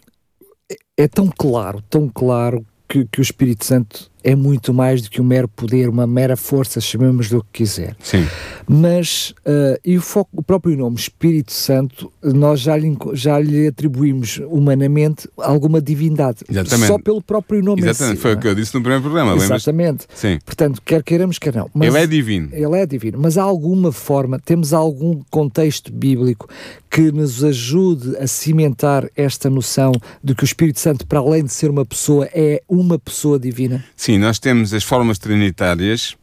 é, 0.71 1.05
é 1.05 1.09
tão 1.09 1.29
claro, 1.29 1.83
tão 1.89 2.09
claro 2.09 2.65
que, 2.89 3.07
que, 3.07 3.21
o 3.21 3.23
Espírito 3.23 3.65
Santo 3.65 4.11
é 4.23 4.35
muito 4.35 4.75
mais 4.75 5.03
do 5.03 5.11
que 5.11 5.21
um 5.21 5.25
mero 5.25 5.49
poder, 5.49 5.89
uma 5.89 6.07
mera 6.07 6.37
força, 6.37 6.81
chamemos 6.81 7.29
do 7.29 7.43
que 7.43 7.65
quiser. 7.65 7.97
Sim. 8.03 8.27
Mas, 8.67 9.35
uh, 9.47 9.79
e 9.85 9.97
o, 9.97 10.03
foco, 10.03 10.31
o 10.35 10.43
próprio 10.43 10.77
nome 10.77 10.97
Espírito 10.97 11.53
Santo, 11.53 12.13
nós 12.23 12.61
já 12.61 12.77
lhe, 12.77 12.97
já 13.15 13.39
lhe 13.39 13.67
atribuímos 13.69 14.41
humanamente 14.49 15.29
alguma 15.39 15.81
divindade. 15.81 16.39
Exatamente. 16.49 16.89
Só 16.89 16.99
pelo 16.99 17.23
próprio 17.23 17.63
nome 17.63 17.83
Exatamente, 17.83 18.17
si, 18.17 18.23
foi 18.23 18.35
o 18.35 18.39
que 18.39 18.49
eu 18.49 18.55
disse 18.55 18.75
no 18.75 18.81
primeiro 18.81 19.03
programa. 19.03 19.35
Exatamente. 19.35 20.07
Sim. 20.15 20.39
Portanto, 20.45 20.83
quer 20.85 21.03
queiramos, 21.03 21.39
quer 21.39 21.55
não. 21.55 21.71
Ele 21.81 21.99
é 21.99 22.07
divino. 22.07 22.49
Ele 22.53 22.79
é 22.79 22.87
divino. 22.87 23.19
Mas 23.21 23.39
há 23.39 23.43
alguma 23.43 23.93
forma, 23.93 24.39
temos 24.39 24.73
algum 24.73 25.21
contexto 25.31 25.93
bíblico 25.93 26.49
que 26.91 27.13
nos 27.13 27.45
ajude 27.45 28.17
a 28.17 28.27
cimentar 28.27 29.09
esta 29.17 29.51
noção 29.51 29.93
de 30.23 30.35
que 30.35 30.43
o 30.43 30.47
Espírito 30.47 30.81
Santo, 30.81 31.07
para 31.07 31.19
além 31.19 31.45
de 31.45 31.53
ser 31.53 31.71
uma 31.71 31.85
pessoa, 31.85 32.29
é 32.33 32.63
uma 32.69 32.99
pessoa 32.99 33.39
divina? 33.39 33.85
Sim, 33.97 34.08
nós 34.17 34.39
temos 34.39 34.73
as 34.73 34.85
formas 34.85 35.19
trinitárias, 35.19 36.17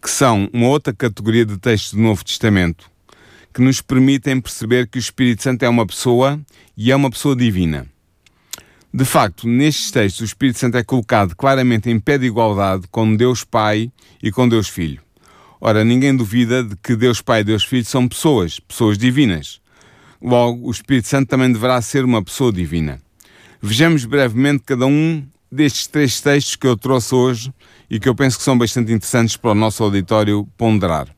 que 0.00 0.10
são 0.10 0.48
uma 0.52 0.68
outra 0.68 0.92
categoria 0.92 1.44
de 1.44 1.56
textos 1.56 1.94
do 1.94 2.00
Novo 2.00 2.22
Testamento, 2.22 2.88
que 3.52 3.62
nos 3.62 3.80
permitem 3.80 4.40
perceber 4.40 4.86
que 4.86 4.98
o 4.98 5.00
Espírito 5.00 5.42
Santo 5.42 5.64
é 5.64 5.68
uma 5.68 5.86
pessoa 5.86 6.38
e 6.76 6.92
é 6.92 6.96
uma 6.96 7.10
pessoa 7.10 7.34
divina. 7.34 7.86
De 8.92 9.04
facto, 9.04 9.48
nestes 9.48 9.90
textos, 9.90 10.20
o 10.20 10.24
Espírito 10.24 10.58
Santo 10.60 10.76
é 10.76 10.84
colocado 10.84 11.34
claramente 11.34 11.90
em 11.90 11.98
pé 11.98 12.18
de 12.18 12.26
igualdade 12.26 12.86
com 12.90 13.16
Deus 13.16 13.42
Pai 13.42 13.90
e 14.22 14.30
com 14.30 14.48
Deus 14.48 14.68
Filho. 14.68 15.02
Ora, 15.60 15.82
ninguém 15.82 16.14
duvida 16.14 16.62
de 16.62 16.76
que 16.76 16.94
Deus 16.94 17.20
Pai 17.20 17.40
e 17.40 17.44
Deus 17.44 17.64
Filho 17.64 17.84
são 17.84 18.06
pessoas, 18.06 18.60
pessoas 18.60 18.96
divinas. 18.96 19.60
Logo, 20.22 20.68
o 20.68 20.70
Espírito 20.70 21.08
Santo 21.08 21.28
também 21.28 21.50
deverá 21.50 21.82
ser 21.82 22.04
uma 22.04 22.22
pessoa 22.22 22.52
divina. 22.52 23.00
Vejamos 23.60 24.04
brevemente 24.04 24.62
cada 24.64 24.86
um 24.86 25.26
destes 25.54 25.86
três 25.86 26.20
textos 26.20 26.56
que 26.56 26.66
eu 26.66 26.76
trouxe 26.76 27.14
hoje 27.14 27.54
e 27.88 28.00
que 28.00 28.08
eu 28.08 28.14
penso 28.14 28.36
que 28.36 28.44
são 28.44 28.58
bastante 28.58 28.92
interessantes 28.92 29.36
para 29.36 29.52
o 29.52 29.54
nosso 29.54 29.82
auditório 29.82 30.46
ponderar. 30.56 31.08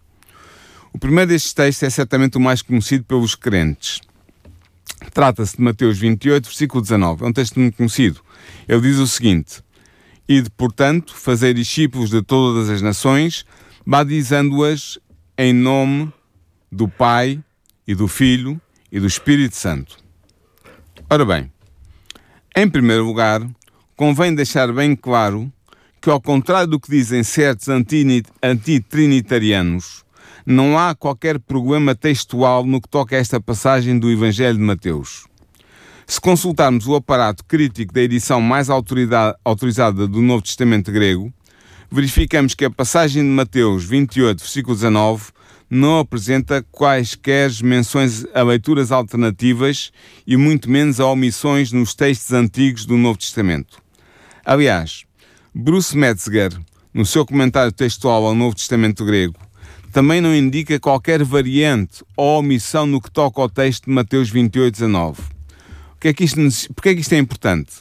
O 0.93 0.99
primeiro 0.99 1.31
destes 1.31 1.53
textos 1.53 1.83
é 1.83 1.91
certamente 1.91 2.37
o 2.37 2.41
mais 2.41 2.63
conhecido 2.63 3.05
pelos 3.05 3.35
crentes. 3.35 4.01
Trata-se 5.13 5.57
de 5.57 5.63
Mateus 5.63 5.99
28, 5.99 6.45
versículo 6.45 6.83
19. 6.83 7.25
É 7.25 7.27
um 7.27 7.33
texto 7.33 7.59
muito 7.59 7.77
conhecido. 7.77 8.21
Ele 8.69 8.81
diz 8.81 8.99
o 8.99 9.07
seguinte: 9.07 9.63
Ide, 10.29 10.51
portanto, 10.51 11.15
fazer 11.15 11.55
discípulos 11.55 12.11
de 12.11 12.23
todas 12.23 12.69
as 12.69 12.83
nações, 12.83 13.45
batizando-as 13.87 14.99
em 15.39 15.53
nome 15.53 16.13
do 16.71 16.89
Pai 16.89 17.43
e 17.87 17.95
do 17.95 18.09
Filho 18.09 18.61
e 18.91 18.99
do 18.99 19.07
Espírito 19.07 19.55
Santo. 19.55 19.97
Ora 21.09 21.25
bem, 21.25 21.53
em 22.57 22.69
primeiro 22.69 23.05
lugar, 23.05 23.47
convém 23.97 24.35
deixar 24.35 24.71
bem 24.73 24.95
claro 24.95 25.51
que, 26.01 26.11
ao 26.11 26.21
contrário 26.21 26.69
do 26.69 26.79
que 26.79 26.91
dizem 26.91 27.25
certos 27.25 27.69
antitrinitarianos, 28.43 30.05
não 30.45 30.79
há 30.79 30.95
qualquer 30.95 31.41
problema 31.41 31.95
textual 31.95 32.65
no 32.65 32.81
que 32.81 32.89
toca 32.89 33.17
a 33.17 33.19
esta 33.19 33.41
passagem 33.41 33.99
do 33.99 34.11
Evangelho 34.11 34.59
de 34.59 34.63
Mateus. 34.63 35.25
Se 36.07 36.21
consultarmos 36.21 36.87
o 36.87 36.95
aparato 36.95 37.45
crítico 37.45 37.93
da 37.93 38.03
edição 38.03 38.41
mais 38.41 38.69
autorizada 38.71 40.07
do 40.07 40.23
Novo 40.23 40.43
Testamento 40.43 40.93
grego, 40.93 41.33
verificamos 41.91 42.55
que 42.55 42.65
a 42.65 42.71
passagem 42.71 43.25
de 43.25 43.29
Mateus 43.29 43.85
28, 43.85 44.39
versículo 44.39 44.77
19, 44.77 45.33
não 45.69 45.99
apresenta 45.99 46.65
quaisquer 46.71 47.51
menções 47.65 48.25
a 48.33 48.43
leituras 48.43 48.93
alternativas 48.93 49.91
e 50.25 50.37
muito 50.37 50.71
menos 50.71 51.01
a 51.01 51.07
omissões 51.07 51.73
nos 51.73 51.93
textos 51.93 52.33
antigos 52.33 52.87
do 52.87 52.97
Novo 52.97 53.19
Testamento. 53.19 53.86
Aliás, 54.49 55.05
Bruce 55.53 55.99
Metzger, 55.99 56.57
no 56.95 57.05
seu 57.05 57.27
comentário 57.27 57.73
textual 57.73 58.25
ao 58.25 58.33
Novo 58.33 58.55
Testamento 58.55 59.05
grego, 59.05 59.35
também 59.93 60.21
não 60.21 60.33
indica 60.33 60.79
qualquer 60.79 61.25
variante 61.25 62.05
ou 62.17 62.39
omissão 62.39 62.87
no 62.87 63.01
que 63.01 63.11
toca 63.11 63.41
ao 63.41 63.49
texto 63.49 63.87
de 63.87 63.91
Mateus 63.91 64.31
28, 64.31 64.73
19. 64.73 65.21
O 65.21 65.99
que 65.99 66.07
é 66.07 66.15
que 66.15 66.23
isto, 66.23 66.39
porque 66.77 66.91
é 66.91 66.95
que 66.95 67.01
isto 67.01 67.13
é 67.15 67.19
importante? 67.19 67.73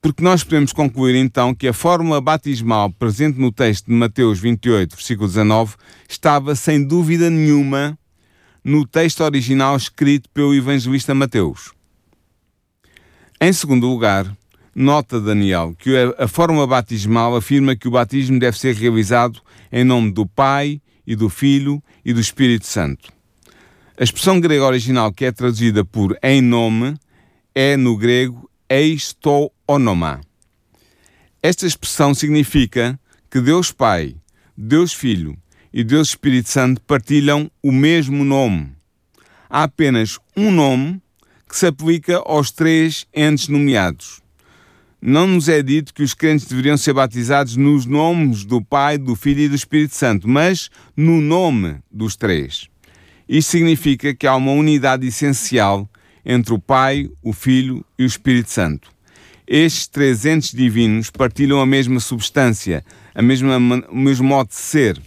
Porque 0.00 0.24
nós 0.24 0.42
podemos 0.42 0.72
concluir 0.72 1.16
então 1.16 1.54
que 1.54 1.68
a 1.68 1.74
fórmula 1.74 2.18
batismal 2.18 2.90
presente 2.90 3.38
no 3.38 3.52
texto 3.52 3.84
de 3.84 3.92
Mateus 3.92 4.40
28, 4.40 4.96
versículo 4.96 5.28
19, 5.28 5.74
estava 6.08 6.54
sem 6.54 6.82
dúvida 6.82 7.28
nenhuma 7.28 7.98
no 8.64 8.86
texto 8.86 9.22
original 9.22 9.76
escrito 9.76 10.30
pelo 10.30 10.54
evangelista 10.54 11.14
Mateus. 11.14 11.74
Em 13.38 13.52
segundo 13.52 13.86
lugar, 13.86 14.34
nota 14.74 15.20
Daniel 15.20 15.74
que 15.78 15.94
a 16.18 16.26
fórmula 16.26 16.66
batismal 16.66 17.36
afirma 17.36 17.76
que 17.76 17.86
o 17.86 17.90
batismo 17.90 18.38
deve 18.38 18.58
ser 18.58 18.74
realizado 18.74 19.40
em 19.70 19.84
nome 19.84 20.10
do 20.10 20.26
Pai 20.26 20.80
e 21.06 21.14
do 21.14 21.28
Filho 21.28 21.82
e 22.04 22.12
do 22.12 22.20
Espírito 22.20 22.66
Santo. 22.66 23.12
A 23.98 24.02
expressão 24.02 24.40
grega 24.40 24.64
original 24.64 25.12
que 25.12 25.24
é 25.24 25.30
traduzida 25.30 25.84
por 25.84 26.18
em 26.22 26.40
nome 26.42 26.96
é 27.54 27.76
no 27.76 27.96
grego 27.96 28.50
eis 28.68 29.12
to 29.12 29.52
onoma. 29.68 30.20
Esta 31.40 31.66
expressão 31.66 32.14
significa 32.14 32.98
que 33.30 33.40
Deus 33.40 33.70
Pai, 33.70 34.16
Deus 34.56 34.92
Filho 34.92 35.36
e 35.72 35.84
Deus 35.84 36.08
Espírito 36.08 36.48
Santo 36.48 36.80
partilham 36.80 37.50
o 37.62 37.70
mesmo 37.70 38.24
nome. 38.24 38.72
Há 39.48 39.64
apenas 39.64 40.18
um 40.36 40.50
nome 40.50 41.00
que 41.48 41.56
se 41.56 41.66
aplica 41.66 42.16
aos 42.24 42.50
três 42.50 43.06
entes 43.14 43.46
nomeados. 43.46 44.23
Não 45.06 45.26
nos 45.26 45.50
é 45.50 45.62
dito 45.62 45.92
que 45.92 46.02
os 46.02 46.14
crentes 46.14 46.46
deveriam 46.46 46.78
ser 46.78 46.94
batizados 46.94 47.56
nos 47.56 47.84
nomes 47.84 48.42
do 48.42 48.64
Pai, 48.64 48.96
do 48.96 49.14
Filho 49.14 49.40
e 49.42 49.48
do 49.50 49.54
Espírito 49.54 49.94
Santo, 49.94 50.26
mas 50.26 50.70
no 50.96 51.20
nome 51.20 51.76
dos 51.92 52.16
três. 52.16 52.70
Isto 53.28 53.50
significa 53.50 54.14
que 54.14 54.26
há 54.26 54.34
uma 54.34 54.52
unidade 54.52 55.06
essencial 55.06 55.86
entre 56.24 56.54
o 56.54 56.58
Pai, 56.58 57.10
o 57.22 57.34
Filho 57.34 57.84
e 57.98 58.04
o 58.04 58.06
Espírito 58.06 58.50
Santo. 58.50 58.90
Estes 59.46 59.88
três 59.88 60.24
entes 60.24 60.52
divinos 60.52 61.10
partilham 61.10 61.60
a 61.60 61.66
mesma 61.66 62.00
substância, 62.00 62.82
a 63.14 63.20
mesma, 63.20 63.58
o 63.90 63.98
mesmo 63.98 64.26
modo 64.26 64.48
de 64.48 64.54
ser. 64.54 64.98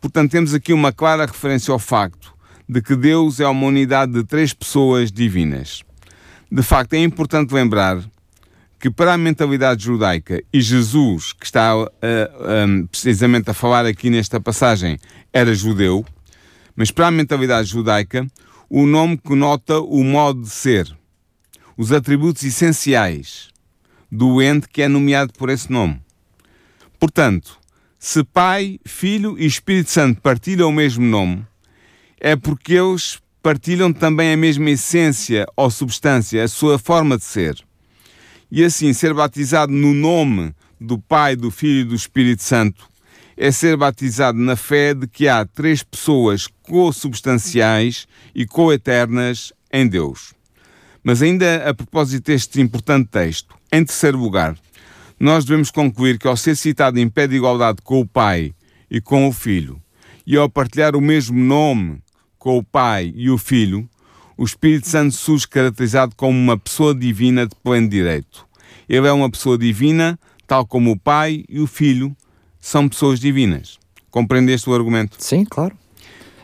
Portanto, 0.00 0.32
temos 0.32 0.54
aqui 0.54 0.72
uma 0.72 0.92
clara 0.92 1.24
referência 1.24 1.70
ao 1.70 1.78
facto 1.78 2.34
de 2.68 2.82
que 2.82 2.96
Deus 2.96 3.38
é 3.38 3.46
uma 3.46 3.66
unidade 3.66 4.10
de 4.10 4.24
três 4.24 4.52
pessoas 4.52 5.12
divinas. 5.12 5.84
De 6.50 6.64
facto, 6.64 6.94
é 6.94 6.98
importante 6.98 7.54
lembrar 7.54 8.02
que 8.80 8.90
para 8.90 9.12
a 9.12 9.18
mentalidade 9.18 9.84
judaica, 9.84 10.42
e 10.50 10.58
Jesus, 10.62 11.34
que 11.34 11.44
está 11.44 11.76
uh, 11.76 11.88
um, 12.66 12.86
precisamente 12.86 13.50
a 13.50 13.54
falar 13.54 13.84
aqui 13.84 14.08
nesta 14.08 14.40
passagem, 14.40 14.98
era 15.30 15.54
judeu, 15.54 16.02
mas 16.74 16.90
para 16.90 17.08
a 17.08 17.10
mentalidade 17.10 17.68
judaica, 17.68 18.26
o 18.70 18.86
nome 18.86 19.18
conota 19.18 19.78
o 19.80 20.02
modo 20.02 20.40
de 20.40 20.48
ser, 20.48 20.90
os 21.76 21.92
atributos 21.92 22.42
essenciais 22.42 23.50
do 24.10 24.40
ente 24.40 24.66
que 24.66 24.80
é 24.80 24.88
nomeado 24.88 25.34
por 25.34 25.50
esse 25.50 25.70
nome. 25.70 26.00
Portanto, 26.98 27.58
se 27.98 28.24
Pai, 28.24 28.80
Filho 28.86 29.38
e 29.38 29.44
Espírito 29.44 29.90
Santo 29.90 30.22
partilham 30.22 30.70
o 30.70 30.72
mesmo 30.72 31.04
nome, 31.04 31.44
é 32.18 32.34
porque 32.34 32.72
eles 32.72 33.20
partilham 33.42 33.92
também 33.92 34.32
a 34.32 34.36
mesma 34.38 34.70
essência 34.70 35.46
ou 35.54 35.70
substância, 35.70 36.42
a 36.42 36.48
sua 36.48 36.78
forma 36.78 37.18
de 37.18 37.24
ser. 37.24 37.62
E 38.50 38.64
assim, 38.64 38.92
ser 38.92 39.14
batizado 39.14 39.72
no 39.72 39.94
nome 39.94 40.52
do 40.80 40.98
Pai, 40.98 41.36
do 41.36 41.50
Filho 41.50 41.80
e 41.80 41.84
do 41.84 41.94
Espírito 41.94 42.42
Santo 42.42 42.88
é 43.36 43.50
ser 43.50 43.76
batizado 43.76 44.38
na 44.38 44.54
fé 44.54 44.92
de 44.92 45.06
que 45.06 45.26
há 45.28 45.46
três 45.46 45.82
pessoas 45.82 46.46
co-substanciais 46.62 48.06
e 48.34 48.44
co-eternas 48.44 49.52
em 49.72 49.88
Deus. 49.88 50.34
Mas 51.02 51.22
ainda 51.22 51.68
a 51.68 51.72
propósito 51.72 52.26
deste 52.26 52.60
importante 52.60 53.08
texto, 53.08 53.54
em 53.72 53.84
terceiro 53.84 54.18
lugar, 54.18 54.58
nós 55.18 55.44
devemos 55.44 55.70
concluir 55.70 56.18
que 56.18 56.28
ao 56.28 56.36
ser 56.36 56.56
citado 56.56 56.98
em 56.98 57.08
pé 57.08 57.26
de 57.26 57.36
igualdade 57.36 57.80
com 57.82 58.00
o 58.00 58.06
Pai 58.06 58.52
e 58.90 59.00
com 59.00 59.26
o 59.28 59.32
Filho, 59.32 59.80
e 60.26 60.36
ao 60.36 60.50
partilhar 60.50 60.94
o 60.94 61.00
mesmo 61.00 61.38
nome 61.38 62.02
com 62.38 62.58
o 62.58 62.64
Pai 62.64 63.12
e 63.14 63.30
o 63.30 63.38
Filho, 63.38 63.88
o 64.40 64.44
Espírito 64.44 64.88
Santo 64.88 65.14
surge 65.14 65.46
caracterizado 65.46 66.14
como 66.16 66.32
uma 66.32 66.56
pessoa 66.56 66.94
divina 66.94 67.46
de 67.46 67.54
pleno 67.62 67.86
direito. 67.90 68.46
Ele 68.88 69.06
é 69.06 69.12
uma 69.12 69.30
pessoa 69.30 69.58
divina, 69.58 70.18
tal 70.46 70.64
como 70.64 70.92
o 70.92 70.98
Pai 70.98 71.44
e 71.46 71.60
o 71.60 71.66
Filho 71.66 72.16
são 72.58 72.88
pessoas 72.88 73.20
divinas. 73.20 73.78
Compreendeste 74.10 74.70
o 74.70 74.74
argumento? 74.74 75.18
Sim, 75.18 75.44
claro. 75.44 75.76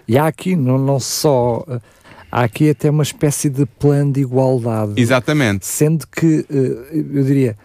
E 0.07 0.19
há 0.19 0.27
aqui 0.27 0.55
não, 0.55 0.77
não 0.77 1.01
só. 1.01 1.65
Há 2.31 2.43
aqui 2.43 2.69
até 2.69 2.91
uma 2.91 3.03
espécie 3.03 3.49
de 3.49 3.65
plano 3.65 4.13
de 4.13 4.21
igualdade. 4.21 4.93
Exatamente. 5.01 5.65
Sendo 5.65 6.07
que, 6.07 6.45
eh, 6.51 7.03
eu 7.15 7.25
diria, 7.25 7.57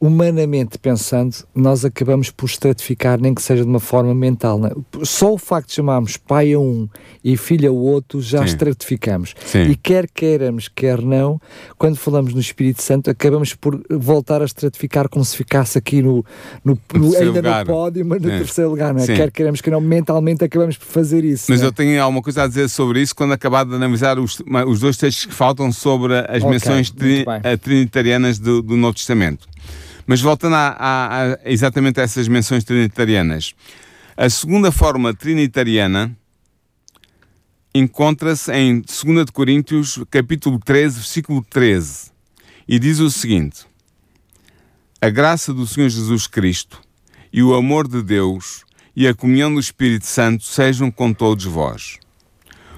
humanamente 0.00 0.78
pensando, 0.78 1.36
nós 1.54 1.84
acabamos 1.84 2.30
por 2.30 2.46
estratificar, 2.46 3.20
nem 3.20 3.34
que 3.34 3.42
seja 3.42 3.62
de 3.62 3.68
uma 3.68 3.78
forma 3.78 4.14
mental. 4.14 4.58
Né? 4.58 4.70
Só 5.02 5.34
o 5.34 5.38
facto 5.38 5.68
de 5.68 5.74
chamarmos 5.74 6.16
pai 6.16 6.54
a 6.54 6.58
um 6.58 6.88
e 7.22 7.36
filho 7.36 7.68
a 7.68 7.72
outro, 7.72 8.22
já 8.22 8.38
Sim. 8.38 8.46
estratificamos. 8.46 9.34
Sim. 9.44 9.64
E 9.64 9.76
quer 9.76 10.08
queiramos, 10.08 10.68
quer 10.68 11.02
não, 11.02 11.38
quando 11.76 11.96
falamos 11.96 12.32
no 12.32 12.40
Espírito 12.40 12.82
Santo, 12.82 13.10
acabamos 13.10 13.54
por 13.54 13.78
voltar 13.90 14.40
a 14.40 14.46
estratificar 14.46 15.06
como 15.06 15.22
se 15.22 15.36
ficasse 15.36 15.76
aqui 15.76 16.00
no, 16.00 16.24
no, 16.64 16.78
no 16.94 17.14
ainda 17.14 17.32
lugar. 17.32 17.66
no 17.66 17.72
pódio, 17.72 18.06
mas 18.06 18.22
no 18.22 18.30
Sim. 18.30 18.38
terceiro 18.38 18.70
lugar. 18.70 18.94
Não 18.94 19.02
é? 19.02 19.06
Quer 19.06 19.30
queiramos, 19.30 19.60
quer 19.60 19.70
não, 19.70 19.82
mentalmente 19.82 20.42
acabamos 20.42 20.78
por 20.78 20.86
fazer 20.86 21.24
isso. 21.24 21.44
Mas 21.50 21.60
é? 21.60 21.66
eu 21.66 21.72
tenho 21.72 22.02
alguma 22.02 22.22
coisa 22.22 22.44
a 22.44 22.46
dizer 22.46 22.70
sobre 22.70 23.02
isso 23.02 23.14
quando 23.14 23.32
acabar 23.32 23.66
de 23.66 23.74
analisar 23.74 24.18
os, 24.18 24.42
os 24.66 24.80
dois 24.80 24.96
textos 24.96 25.26
que 25.26 25.34
faltam 25.34 25.70
sobre 25.70 26.16
as 26.16 26.38
okay, 26.38 26.48
menções 26.48 26.90
tri, 26.90 27.26
trinitarianas 27.60 28.38
do, 28.38 28.62
do 28.62 28.78
Novo 28.78 28.94
Testamento. 28.94 29.46
Mas 30.10 30.20
voltando 30.20 30.56
a, 30.56 30.70
a, 30.76 31.34
a, 31.34 31.38
exatamente 31.44 32.00
a 32.00 32.02
essas 32.02 32.26
menções 32.26 32.64
trinitarianas, 32.64 33.54
a 34.16 34.28
segunda 34.28 34.72
forma 34.72 35.14
trinitariana 35.14 36.18
encontra-se 37.72 38.52
em 38.52 38.80
2 38.80 39.26
de 39.26 39.30
Coríntios, 39.30 40.02
capítulo 40.10 40.58
13, 40.58 40.96
versículo 40.96 41.46
13, 41.48 42.10
e 42.66 42.80
diz 42.80 42.98
o 42.98 43.08
seguinte: 43.08 43.64
A 45.00 45.08
graça 45.08 45.54
do 45.54 45.64
Senhor 45.64 45.88
Jesus 45.88 46.26
Cristo 46.26 46.80
e 47.32 47.40
o 47.40 47.54
amor 47.54 47.86
de 47.86 48.02
Deus 48.02 48.64
e 48.96 49.06
a 49.06 49.14
comunhão 49.14 49.54
do 49.54 49.60
Espírito 49.60 50.06
Santo 50.06 50.42
sejam 50.42 50.90
com 50.90 51.12
todos 51.12 51.44
vós. 51.44 52.00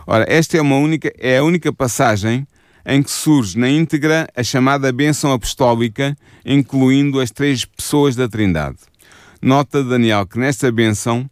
Ora, 0.06 0.26
esta 0.28 0.58
é, 0.58 0.60
uma 0.60 0.76
única, 0.76 1.10
é 1.16 1.38
a 1.38 1.44
única 1.44 1.72
passagem 1.72 2.46
em 2.84 3.02
que 3.02 3.10
surge 3.10 3.58
na 3.58 3.68
íntegra 3.68 4.28
a 4.36 4.42
chamada 4.42 4.92
bênção 4.92 5.32
apostólica, 5.32 6.16
incluindo 6.44 7.20
as 7.20 7.30
três 7.30 7.64
pessoas 7.64 8.16
da 8.16 8.28
Trindade. 8.28 8.78
Nota 9.40 9.82
Daniel 9.82 10.26
que 10.26 10.38
nesta 10.38 10.70
bênção, 10.70 11.28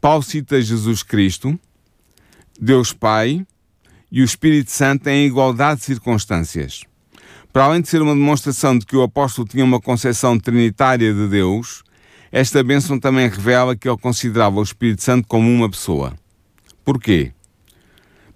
Paulo 0.00 0.22
cita 0.22 0.60
Jesus 0.60 1.02
Cristo, 1.02 1.58
Deus 2.60 2.92
Pai 2.92 3.46
e 4.10 4.20
o 4.20 4.24
Espírito 4.24 4.70
Santo 4.70 5.08
em 5.08 5.26
igualdade 5.26 5.80
de 5.80 5.86
circunstâncias. 5.86 6.84
Para 7.52 7.64
além 7.64 7.82
de 7.82 7.88
ser 7.88 8.00
uma 8.00 8.14
demonstração 8.14 8.78
de 8.78 8.86
que 8.86 8.96
o 8.96 9.02
apóstolo 9.02 9.46
tinha 9.46 9.64
uma 9.64 9.80
concepção 9.80 10.38
trinitária 10.38 11.12
de 11.12 11.28
Deus, 11.28 11.82
esta 12.30 12.64
bênção 12.64 12.98
também 12.98 13.28
revela 13.28 13.76
que 13.76 13.88
ele 13.88 13.98
considerava 13.98 14.58
o 14.58 14.62
Espírito 14.62 15.02
Santo 15.02 15.28
como 15.28 15.50
uma 15.50 15.68
pessoa. 15.68 16.14
Porquê? 16.84 17.32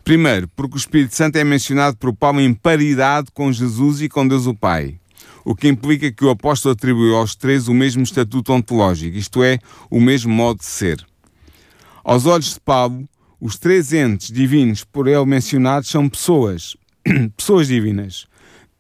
Primeiro, 0.07 0.47
porque 0.55 0.77
o 0.77 0.79
Espírito 0.79 1.17
Santo 1.17 1.35
é 1.35 1.43
mencionado 1.43 1.97
por 1.97 2.15
Paulo 2.15 2.41
em 2.41 2.55
paridade 2.55 3.27
com 3.35 3.53
Jesus 3.53 4.01
e 4.01 4.09
com 4.09 4.27
Deus 4.27 4.47
o 4.47 4.55
Pai, 4.55 5.01
o 5.45 5.53
que 5.53 5.67
implica 5.67 6.13
que 6.13 6.25
o 6.25 6.31
apóstolo 6.31 6.75
atribuiu 6.75 7.17
aos 7.17 7.35
três 7.35 7.67
o 7.67 7.75
mesmo 7.75 8.05
estatuto 8.05 8.53
ontológico, 8.53 9.17
isto 9.17 9.43
é, 9.43 9.59
o 9.91 10.01
mesmo 10.01 10.33
modo 10.33 10.61
de 10.61 10.65
ser. 10.65 11.05
Aos 12.05 12.25
olhos 12.25 12.55
de 12.55 12.61
Paulo, 12.61 13.05
os 13.41 13.59
três 13.59 13.93
entes 13.93 14.31
divinos 14.31 14.85
por 14.85 15.09
ele 15.09 15.27
mencionados 15.27 15.89
são 15.89 16.09
pessoas, 16.09 16.77
pessoas 17.37 17.67
divinas. 17.67 18.29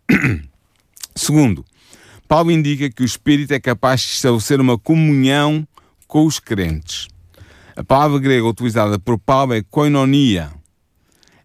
Segundo, 1.12 1.65
Paulo 2.29 2.53
indica 2.53 2.89
que 2.89 3.03
o 3.03 3.05
Espírito 3.05 3.53
é 3.53 3.59
capaz 3.59 4.01
de 4.03 4.12
estabelecer 4.12 4.61
uma 4.61 4.79
comunhão 4.79 5.67
com 6.07 6.25
os 6.25 6.39
crentes. 6.39 7.09
A 7.75 7.83
palavra 7.83 8.21
grega 8.21 8.47
utilizada 8.47 8.97
por 8.97 9.19
Paulo 9.19 9.55
é 9.55 9.62
koinonia. 9.65 10.56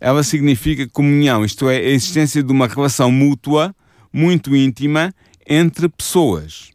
Ela 0.02 0.24
significa 0.24 0.86
comunhão, 0.90 1.46
isto 1.46 1.70
é, 1.70 1.78
a 1.78 1.90
existência 1.90 2.44
de 2.44 2.52
uma 2.52 2.68
relação 2.68 3.10
mútua, 3.12 3.74
muito 4.12 4.56
íntima, 4.56 5.14
entre 5.48 5.88
pessoas. 5.88 6.72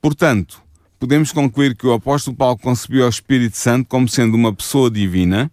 Portanto, 0.00 0.62
podemos 0.98 1.32
concluir 1.32 1.76
que 1.76 1.86
o 1.86 1.92
apóstolo 1.92 2.36
Paulo 2.36 2.56
concebeu 2.56 3.04
o 3.04 3.10
Espírito 3.10 3.56
Santo 3.56 3.88
como 3.88 4.08
sendo 4.08 4.34
uma 4.36 4.54
pessoa 4.54 4.90
divina, 4.90 5.50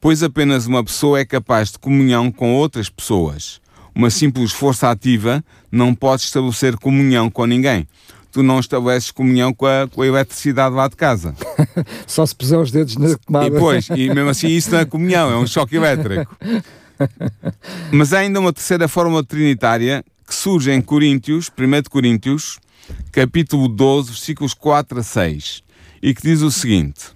pois 0.00 0.22
apenas 0.22 0.66
uma 0.66 0.82
pessoa 0.82 1.18
é 1.18 1.24
capaz 1.24 1.72
de 1.72 1.78
comunhão 1.78 2.30
com 2.30 2.54
outras 2.54 2.88
pessoas 2.88 3.60
uma 3.98 4.10
simples 4.10 4.52
força 4.52 4.88
ativa 4.88 5.44
não 5.72 5.92
pode 5.92 6.22
estabelecer 6.22 6.76
comunhão 6.76 7.28
com 7.28 7.44
ninguém. 7.46 7.84
Tu 8.30 8.42
não 8.42 8.60
estabeleces 8.60 9.10
comunhão 9.10 9.54
com 9.54 9.66
a, 9.66 9.88
com 9.88 10.02
a 10.02 10.06
eletricidade 10.06 10.74
lá 10.74 10.88
de 10.88 10.96
casa. 10.96 11.34
Só 12.06 12.26
se 12.26 12.34
puser 12.34 12.58
os 12.58 12.70
dedos 12.70 12.96
na 12.96 13.16
tomada. 13.16 13.46
E 13.46 13.50
depois, 13.50 13.88
e 13.88 14.08
mesmo 14.10 14.30
assim 14.30 14.48
isso 14.48 14.70
não 14.70 14.78
é 14.78 14.84
comunhão, 14.84 15.30
é 15.30 15.36
um 15.36 15.46
choque 15.46 15.76
elétrico. 15.76 16.36
Mas 17.90 18.12
há 18.12 18.18
ainda 18.18 18.40
uma 18.40 18.52
terceira 18.52 18.86
forma 18.88 19.24
trinitária 19.24 20.04
que 20.26 20.34
surge 20.34 20.70
em 20.70 20.80
Coríntios, 20.80 21.48
1 21.48 21.88
Coríntios, 21.88 22.58
capítulo 23.10 23.66
12, 23.68 24.10
versículos 24.10 24.52
4 24.52 25.00
a 25.00 25.02
6, 25.02 25.62
e 26.02 26.14
que 26.14 26.22
diz 26.22 26.42
o 26.42 26.50
seguinte: 26.50 27.06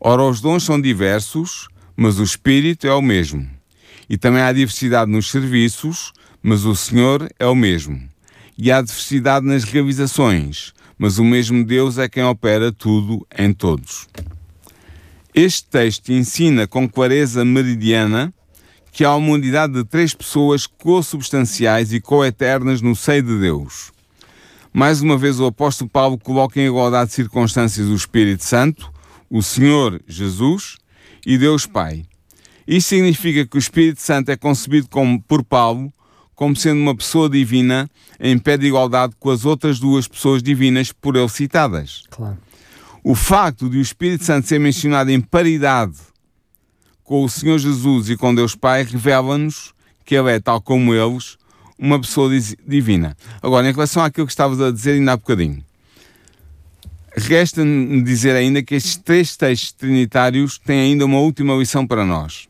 Ora, 0.00 0.22
os 0.22 0.40
dons 0.40 0.64
são 0.64 0.80
diversos, 0.80 1.68
mas 1.96 2.18
o 2.18 2.22
Espírito 2.22 2.86
é 2.86 2.92
o 2.92 3.00
mesmo. 3.00 3.48
E 4.08 4.16
também 4.16 4.42
há 4.42 4.52
diversidade 4.52 5.10
nos 5.10 5.30
serviços, 5.30 6.12
mas 6.42 6.64
o 6.64 6.76
Senhor 6.76 7.28
é 7.38 7.46
o 7.46 7.54
mesmo. 7.54 8.00
E 8.58 8.72
há 8.72 8.80
diversidade 8.80 9.44
nas 9.44 9.64
realizações, 9.64 10.72
mas 10.98 11.18
o 11.18 11.24
mesmo 11.24 11.64
Deus 11.64 11.98
é 11.98 12.08
quem 12.08 12.24
opera 12.24 12.72
tudo 12.72 13.26
em 13.36 13.52
todos. 13.52 14.08
Este 15.34 15.68
texto 15.68 16.10
ensina 16.10 16.66
com 16.66 16.88
clareza 16.88 17.44
meridiana 17.44 18.32
que 18.90 19.04
há 19.04 19.14
uma 19.14 19.32
unidade 19.32 19.74
de 19.74 19.84
três 19.84 20.14
pessoas 20.14 20.66
co-substanciais 20.66 21.92
e 21.92 22.00
co-eternas 22.00 22.80
no 22.80 22.96
seio 22.96 23.22
de 23.22 23.38
Deus. 23.38 23.92
Mais 24.72 25.02
uma 25.02 25.18
vez, 25.18 25.38
o 25.38 25.44
apóstolo 25.44 25.90
Paulo 25.90 26.18
coloca 26.18 26.58
em 26.58 26.66
igualdade 26.66 27.10
de 27.10 27.16
circunstâncias 27.16 27.88
o 27.88 27.94
Espírito 27.94 28.44
Santo, 28.44 28.90
o 29.28 29.42
Senhor 29.42 30.00
Jesus 30.06 30.76
e 31.26 31.36
Deus 31.36 31.66
Pai. 31.66 32.04
Isso 32.66 32.88
significa 32.88 33.46
que 33.46 33.56
o 33.56 33.58
Espírito 33.58 34.00
Santo 34.00 34.30
é 34.30 34.36
concebido 34.36 34.88
como, 34.88 35.20
por 35.22 35.44
Paulo 35.44 35.92
como 36.36 36.54
sendo 36.54 36.80
uma 36.80 36.94
pessoa 36.94 37.28
divina 37.28 37.90
em 38.20 38.38
pé 38.38 38.56
de 38.56 38.66
igualdade 38.66 39.14
com 39.18 39.30
as 39.30 39.44
outras 39.44 39.80
duas 39.80 40.06
pessoas 40.06 40.42
divinas 40.42 40.92
por 40.92 41.16
ele 41.16 41.28
citadas. 41.28 42.04
Claro. 42.10 42.38
O 43.02 43.14
facto 43.14 43.70
de 43.70 43.78
o 43.78 43.80
Espírito 43.80 44.24
Santo 44.24 44.46
ser 44.46 44.60
mencionado 44.60 45.10
em 45.10 45.20
paridade 45.20 45.96
com 47.02 47.24
o 47.24 47.28
Senhor 47.28 47.58
Jesus 47.58 48.10
e 48.10 48.16
com 48.16 48.34
Deus 48.34 48.54
Pai 48.54 48.84
revela-nos 48.84 49.72
que 50.04 50.14
ele 50.14 50.30
é, 50.30 50.38
tal 50.38 50.60
como 50.60 50.94
eles, 50.94 51.38
uma 51.78 52.00
pessoa 52.00 52.30
divina. 52.66 53.16
Agora, 53.42 53.68
em 53.68 53.72
relação 53.72 54.04
àquilo 54.04 54.26
que 54.26 54.32
estavas 54.32 54.60
a 54.60 54.70
dizer 54.70 54.92
ainda 54.92 55.12
há 55.12 55.16
bocadinho, 55.16 55.64
resta-me 57.16 58.02
dizer 58.02 58.36
ainda 58.36 58.62
que 58.62 58.74
estes 58.74 58.96
três 58.96 59.36
textos 59.36 59.72
trinitários 59.72 60.58
têm 60.58 60.80
ainda 60.80 61.04
uma 61.04 61.18
última 61.18 61.54
lição 61.54 61.86
para 61.86 62.04
nós. 62.04 62.48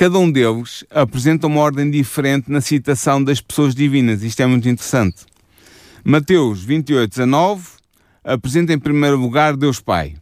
Cada 0.00 0.18
um 0.18 0.32
deles 0.32 0.82
apresenta 0.88 1.46
uma 1.46 1.60
ordem 1.60 1.90
diferente 1.90 2.50
na 2.50 2.62
citação 2.62 3.22
das 3.22 3.38
pessoas 3.38 3.74
divinas. 3.74 4.22
Isto 4.22 4.40
é 4.40 4.46
muito 4.46 4.66
interessante. 4.66 5.26
Mateus 6.02 6.64
28, 6.64 7.10
19 7.10 7.68
apresenta 8.24 8.72
em 8.72 8.78
primeiro 8.78 9.18
lugar 9.18 9.58
Deus 9.58 9.78
Pai. 9.78 10.16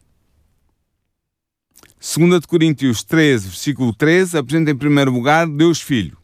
2 2.00 2.44
Coríntios 2.44 3.04
13, 3.04 3.50
versículo 3.50 3.94
13, 3.94 4.38
apresenta 4.38 4.72
em 4.72 4.76
primeiro 4.76 5.12
lugar 5.12 5.46
Deus 5.46 5.80
Filho. 5.80 6.18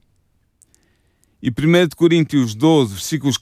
E 1.41 1.49
1 1.49 1.55
Coríntios 1.95 2.57
12, 2.57 2.95
versículos 2.95 3.37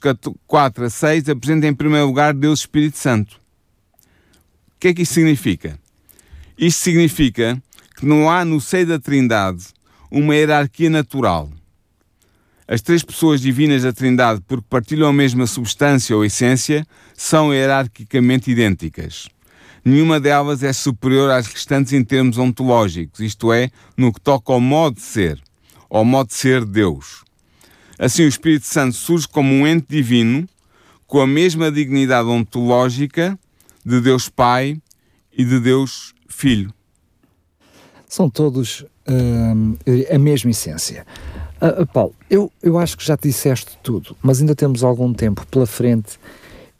4 0.45 0.85
a 0.85 0.89
6, 0.91 1.27
apresenta 1.27 1.65
em 1.65 1.73
primeiro 1.73 2.05
lugar 2.05 2.35
Deus 2.35 2.59
Espírito 2.59 2.99
Santo. 2.99 3.41
O 4.75 4.79
que 4.79 4.89
é 4.89 4.93
que 4.93 5.01
isto 5.01 5.15
significa? 5.15 5.79
Isto 6.55 6.83
significa 6.83 7.59
que 7.97 8.05
não 8.05 8.29
há 8.29 8.45
no 8.45 8.61
seio 8.61 8.85
da 8.85 8.99
Trindade 8.99 9.73
uma 10.13 10.35
hierarquia 10.35 10.91
natural. 10.91 11.49
As 12.67 12.81
três 12.81 13.03
pessoas 13.03 13.41
divinas 13.41 13.81
da 13.81 13.91
Trindade, 13.91 14.41
porque 14.47 14.63
partilham 14.69 15.09
a 15.09 15.13
mesma 15.13 15.47
substância 15.47 16.15
ou 16.15 16.23
essência, 16.23 16.85
são 17.15 17.51
hierarquicamente 17.51 18.51
idênticas. 18.51 19.27
Nenhuma 19.83 20.19
delas 20.19 20.61
é 20.61 20.71
superior 20.71 21.31
às 21.31 21.47
restantes 21.47 21.93
em 21.93 22.03
termos 22.03 22.37
ontológicos, 22.37 23.19
isto 23.21 23.51
é, 23.51 23.71
no 23.97 24.13
que 24.13 24.21
toca 24.21 24.53
ao 24.53 24.61
modo 24.61 24.97
de 24.97 25.01
ser, 25.01 25.41
ao 25.89 26.05
modo 26.05 26.27
de 26.27 26.35
ser 26.35 26.63
Deus. 26.63 27.23
Assim, 27.97 28.23
o 28.23 28.27
Espírito 28.27 28.67
Santo 28.67 28.95
surge 28.95 29.27
como 29.27 29.51
um 29.51 29.65
ente 29.65 29.87
divino, 29.89 30.47
com 31.07 31.21
a 31.21 31.27
mesma 31.27 31.71
dignidade 31.71 32.29
ontológica 32.29 33.37
de 33.83 33.99
Deus 33.99 34.29
Pai 34.29 34.79
e 35.35 35.43
de 35.43 35.59
Deus 35.59 36.13
Filho. 36.27 36.71
São 38.07 38.29
todos 38.29 38.85
a 40.13 40.17
mesma 40.17 40.51
essência. 40.51 41.05
Uh, 41.61 41.85
Paulo, 41.87 42.13
eu, 42.29 42.51
eu 42.61 42.77
acho 42.77 42.97
que 42.97 43.05
já 43.05 43.15
te 43.15 43.27
disseste 43.27 43.77
tudo, 43.81 44.15
mas 44.21 44.41
ainda 44.41 44.55
temos 44.55 44.83
algum 44.83 45.13
tempo 45.13 45.45
pela 45.47 45.65
frente 45.65 46.19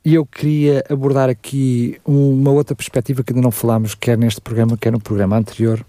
e 0.03 0.15
eu 0.15 0.25
queria 0.25 0.83
abordar 0.89 1.29
aqui 1.29 1.97
uma 2.05 2.51
outra 2.51 2.75
perspectiva 2.75 3.23
que 3.23 3.31
ainda 3.31 3.41
não 3.41 3.51
falámos, 3.51 3.95
quer 3.95 4.17
neste 4.17 4.41
programa, 4.41 4.77
quer 4.77 4.91
no 4.91 4.99
programa 4.99 5.37
anterior. 5.37 5.85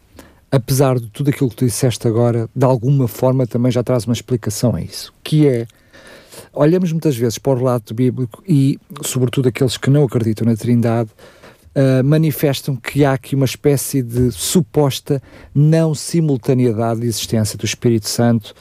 Apesar 0.50 1.00
de 1.00 1.08
tudo 1.08 1.30
aquilo 1.30 1.50
que 1.50 1.56
tu 1.56 1.64
disseste 1.64 2.06
agora, 2.06 2.48
de 2.54 2.64
alguma 2.64 3.08
forma 3.08 3.44
também 3.44 3.72
já 3.72 3.82
traz 3.82 4.04
uma 4.04 4.12
explicação 4.12 4.76
a 4.76 4.80
isso, 4.80 5.12
que 5.24 5.48
é 5.48 5.66
olhamos 6.52 6.92
muitas 6.92 7.16
vezes 7.16 7.38
para 7.38 7.52
o 7.52 7.56
relato 7.56 7.92
bíblico 7.92 8.42
e, 8.46 8.78
sobretudo, 9.02 9.48
aqueles 9.48 9.76
que 9.76 9.90
não 9.90 10.04
acreditam 10.04 10.46
na 10.46 10.56
Trindade, 10.56 11.10
uh, 11.74 12.04
manifestam 12.04 12.76
que 12.76 13.04
há 13.04 13.12
aqui 13.12 13.34
uma 13.34 13.44
espécie 13.44 14.02
de 14.02 14.30
suposta 14.32 15.22
não 15.54 15.94
simultaneidade 15.94 17.00
de 17.00 17.06
existência 17.06 17.58
do 17.58 17.64
Espírito 17.64 18.08
Santo 18.08 18.54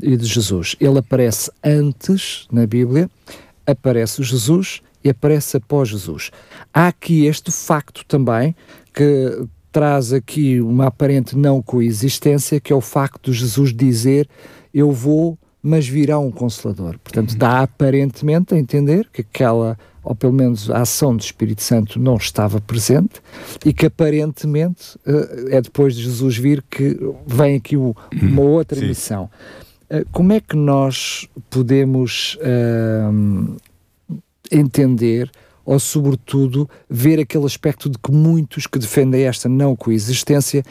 e 0.00 0.16
de 0.16 0.26
Jesus. 0.26 0.76
Ele 0.80 0.98
aparece 0.98 1.50
antes 1.62 2.46
na 2.50 2.66
Bíblia, 2.66 3.10
aparece 3.66 4.22
Jesus 4.22 4.80
e 5.04 5.10
aparece 5.10 5.56
após 5.56 5.88
Jesus. 5.88 6.30
Há 6.72 6.88
aqui 6.88 7.26
este 7.26 7.50
facto 7.50 8.04
também 8.06 8.54
que 8.92 9.46
traz 9.72 10.12
aqui 10.12 10.60
uma 10.60 10.86
aparente 10.86 11.36
não 11.36 11.62
coexistência, 11.62 12.60
que 12.60 12.72
é 12.72 12.76
o 12.76 12.80
facto 12.80 13.30
de 13.30 13.38
Jesus 13.38 13.72
dizer: 13.72 14.28
Eu 14.72 14.92
vou, 14.92 15.38
mas 15.62 15.86
virá 15.86 16.18
um 16.18 16.30
consolador. 16.30 16.98
Portanto, 16.98 17.36
dá 17.36 17.60
aparentemente 17.60 18.54
a 18.54 18.58
entender 18.58 19.08
que 19.12 19.22
aquela 19.22 19.78
ou 20.02 20.14
pelo 20.14 20.32
menos 20.32 20.70
a 20.70 20.82
ação 20.82 21.16
do 21.16 21.22
Espírito 21.22 21.62
Santo 21.62 21.98
não 21.98 22.16
estava 22.16 22.60
presente 22.60 23.20
e 23.64 23.72
que 23.72 23.86
aparentemente 23.86 24.96
uh, 25.06 25.48
é 25.50 25.60
depois 25.60 25.94
de 25.94 26.02
Jesus 26.02 26.36
vir 26.36 26.64
que 26.70 26.98
vem 27.26 27.56
aqui 27.56 27.76
uma 27.76 28.42
outra 28.42 28.78
Sim. 28.78 28.86
missão. 28.86 29.30
Uh, 29.90 30.06
como 30.12 30.32
é 30.32 30.40
que 30.40 30.56
nós 30.56 31.28
podemos 31.50 32.36
uh, 32.36 33.56
entender 34.50 35.30
ou, 35.64 35.78
sobretudo, 35.78 36.68
ver 36.88 37.20
aquele 37.20 37.44
aspecto 37.44 37.88
de 37.88 37.98
que 37.98 38.10
muitos 38.10 38.66
que 38.66 38.78
defendem 38.78 39.22
esta 39.22 39.48
não 39.48 39.76
coexistência 39.76 40.64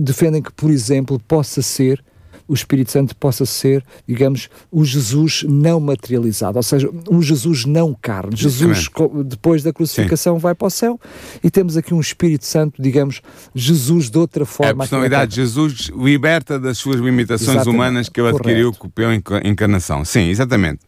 defendem 0.00 0.40
que, 0.40 0.52
por 0.52 0.70
exemplo, 0.70 1.20
possa 1.28 1.60
ser 1.60 2.02
o 2.50 2.54
Espírito 2.54 2.90
Santo 2.90 3.14
possa 3.14 3.46
ser, 3.46 3.84
digamos, 4.08 4.50
o 4.72 4.84
Jesus 4.84 5.44
não 5.48 5.78
materializado, 5.78 6.56
ou 6.58 6.62
seja, 6.64 6.90
um 7.08 7.22
Jesus 7.22 7.64
não 7.64 7.94
carne. 7.94 8.34
Jesus, 8.34 8.90
depois 9.24 9.62
da 9.62 9.72
crucificação, 9.72 10.34
Sim. 10.34 10.40
vai 10.40 10.52
para 10.52 10.66
o 10.66 10.70
céu 10.70 10.98
e 11.44 11.48
temos 11.48 11.76
aqui 11.76 11.94
um 11.94 12.00
Espírito 12.00 12.44
Santo, 12.44 12.82
digamos, 12.82 13.22
Jesus 13.54 14.10
de 14.10 14.18
outra 14.18 14.44
forma. 14.44 14.68
É 14.68 14.72
a 14.72 14.76
personalidade 14.78 15.30
de 15.30 15.36
Jesus 15.36 15.92
liberta 15.96 16.58
das 16.58 16.76
suas 16.76 16.96
limitações 16.96 17.50
exatamente. 17.50 17.72
humanas 17.72 18.08
que 18.08 18.20
ele 18.20 18.30
adquiriu 18.30 18.72
com 18.72 18.90
a 18.96 19.48
encarnação. 19.48 20.04
Sim, 20.04 20.28
exatamente. 20.28 20.80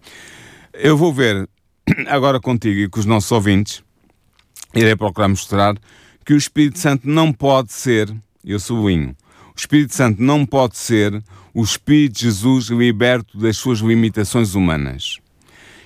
Eu 0.74 0.96
vou 0.96 1.14
ver 1.14 1.48
agora 2.08 2.40
contigo 2.40 2.80
e 2.80 2.88
com 2.88 2.98
os 2.98 3.06
nossos 3.06 3.30
ouvintes, 3.30 3.84
irei 4.74 4.96
procurar 4.96 5.28
mostrar 5.28 5.76
que 6.26 6.34
o 6.34 6.36
Espírito 6.36 6.80
Santo 6.80 7.08
não 7.08 7.32
pode 7.32 7.72
ser, 7.72 8.12
eu 8.44 8.58
sublinho, 8.58 9.14
o 9.54 9.58
Espírito 9.58 9.94
Santo 9.94 10.22
não 10.22 10.46
pode 10.46 10.76
ser 10.76 11.22
o 11.54 11.62
Espírito 11.62 12.14
de 12.14 12.22
Jesus 12.22 12.66
liberto 12.66 13.38
das 13.38 13.56
suas 13.56 13.80
limitações 13.80 14.54
humanas. 14.54 15.18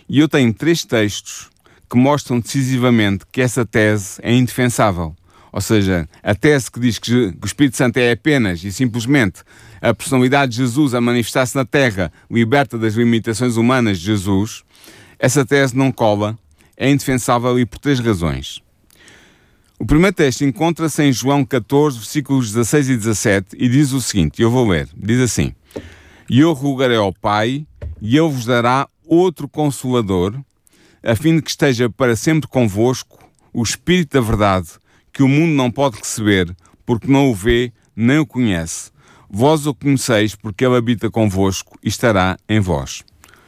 E 0.09 0.21
eu 0.21 0.29
tenho 0.29 0.55
três 0.55 0.85
textos 0.85 1.51
que 1.91 1.97
mostram 1.97 2.41
decisivamente 2.41 3.25
que 3.31 3.41
essa 3.41 3.67
tese 3.67 4.21
é 4.23 4.33
indefensável. 4.33 5.15
Ou 5.53 5.61
seja, 5.61 6.09
a 6.23 6.35
tese 6.35 6.71
que 6.71 6.79
diz 6.79 6.99
que, 6.99 7.13
o 7.43 7.47
Espírito 7.47 7.77
Santo 7.77 7.97
é 7.97 8.13
apenas 8.13 8.63
e 8.63 8.71
simplesmente 8.71 9.43
a 9.81 9.95
personalidade 9.95 10.53
de 10.53 10.59
Jesus 10.59 10.95
a 10.95 11.01
manifestar-se 11.01 11.57
na 11.57 11.65
Terra, 11.65 12.13
liberta 12.31 12.79
das 12.79 12.95
limitações 12.95 13.57
humanas 13.57 13.99
de 13.99 14.07
Jesus, 14.07 14.63
essa 15.19 15.45
tese 15.45 15.77
não 15.77 15.91
cola, 15.91 16.39
é 16.77 16.91
indefensável 16.91 17.59
e 17.59 17.65
por 17.65 17.79
três 17.79 17.99
razões. 17.99 18.61
O 19.79 19.85
primeiro 19.85 20.17
texto 20.17 20.43
encontra-se 20.43 21.03
em 21.03 21.13
João 21.13 21.45
14, 21.45 21.99
versículos 21.99 22.51
16 22.51 22.89
e 22.89 22.97
17, 22.97 23.57
e 23.59 23.69
diz 23.69 23.93
o 23.93 24.01
seguinte: 24.01 24.41
eu 24.41 24.51
vou 24.51 24.67
ler, 24.67 24.89
diz 24.97 25.21
assim: 25.21 25.55
E 26.31 26.41
eu 26.41 26.55
rogarei 26.55 26.97
ao 26.97 27.13
Pai, 27.13 27.67
e 28.01 28.17
ele 28.17 28.29
vos 28.29 28.47
dará 28.47 28.89
outro 29.05 29.47
consolador, 29.47 30.35
a 31.03 31.15
fim 31.15 31.37
de 31.37 31.43
que 31.43 31.51
esteja 31.51 31.91
para 31.91 32.17
sempre 32.17 32.49
convosco 32.49 33.19
o 33.53 33.63
Espírito 33.63 34.15
da 34.15 34.27
Verdade, 34.27 34.69
que 35.13 35.23
o 35.23 35.29
mundo 35.29 35.53
não 35.53 35.71
pode 35.71 35.99
receber, 35.99 36.57
porque 36.87 37.07
não 37.07 37.31
o 37.31 37.35
vê 37.35 37.71
nem 37.95 38.19
o 38.19 38.27
conhece. 38.27 38.91
Vós 39.29 39.67
o 39.67 39.75
conheceis, 39.75 40.35
porque 40.35 40.65
ele 40.65 40.77
habita 40.77 41.11
convosco 41.11 41.79
e 41.83 41.89
estará 41.89 42.39
em 42.49 42.61
vós. 42.61 43.05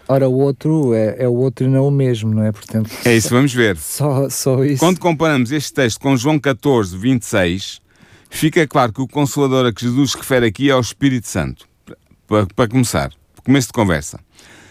Ora, 0.08 0.26
o 0.26 0.38
outro 0.38 0.94
é, 0.94 1.16
é, 1.18 1.28
o 1.28 1.34
outro 1.34 1.66
e 1.66 1.68
não 1.68 1.86
o 1.86 1.90
mesmo, 1.90 2.34
não 2.34 2.42
é? 2.42 2.50
Portanto, 2.50 2.90
é 3.04 3.14
isso, 3.14 3.28
vamos 3.28 3.52
ver. 3.52 3.76
Só, 3.78 4.30
só 4.30 4.64
isso. 4.64 4.80
Quando 4.80 4.98
comparamos 4.98 5.52
este 5.52 5.72
texto 5.72 6.00
com 6.00 6.16
João 6.16 6.38
14, 6.38 6.96
26, 6.96 7.80
fica 8.30 8.66
claro 8.66 8.92
que 8.92 9.02
o 9.02 9.06
Consolador 9.06 9.66
a 9.66 9.72
que 9.72 9.82
Jesus 9.82 10.14
refere 10.14 10.46
aqui 10.46 10.70
é 10.70 10.74
o 10.74 10.80
Espírito 10.80 11.28
Santo. 11.28 11.68
Para, 12.26 12.46
para 12.46 12.68
começar, 12.68 13.12
começo 13.44 13.68
de 13.68 13.72
conversa. 13.74 14.18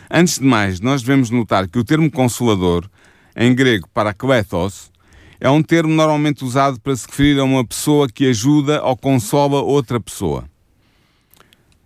Antes 0.10 0.40
de 0.40 0.46
mais, 0.46 0.80
nós 0.80 1.02
devemos 1.02 1.30
notar 1.30 1.68
que 1.68 1.78
o 1.78 1.84
termo 1.84 2.10
Consolador, 2.10 2.90
em 3.36 3.54
grego 3.54 3.88
parakletos, 3.94 4.92
é 5.40 5.50
um 5.50 5.62
termo 5.62 5.94
normalmente 5.94 6.44
usado 6.44 6.80
para 6.80 6.96
se 6.96 7.06
referir 7.08 7.40
a 7.40 7.44
uma 7.44 7.66
pessoa 7.66 8.08
que 8.08 8.28
ajuda 8.28 8.84
ou 8.84 8.98
consola 8.98 9.62
outra 9.62 10.00
pessoa. 10.00 10.46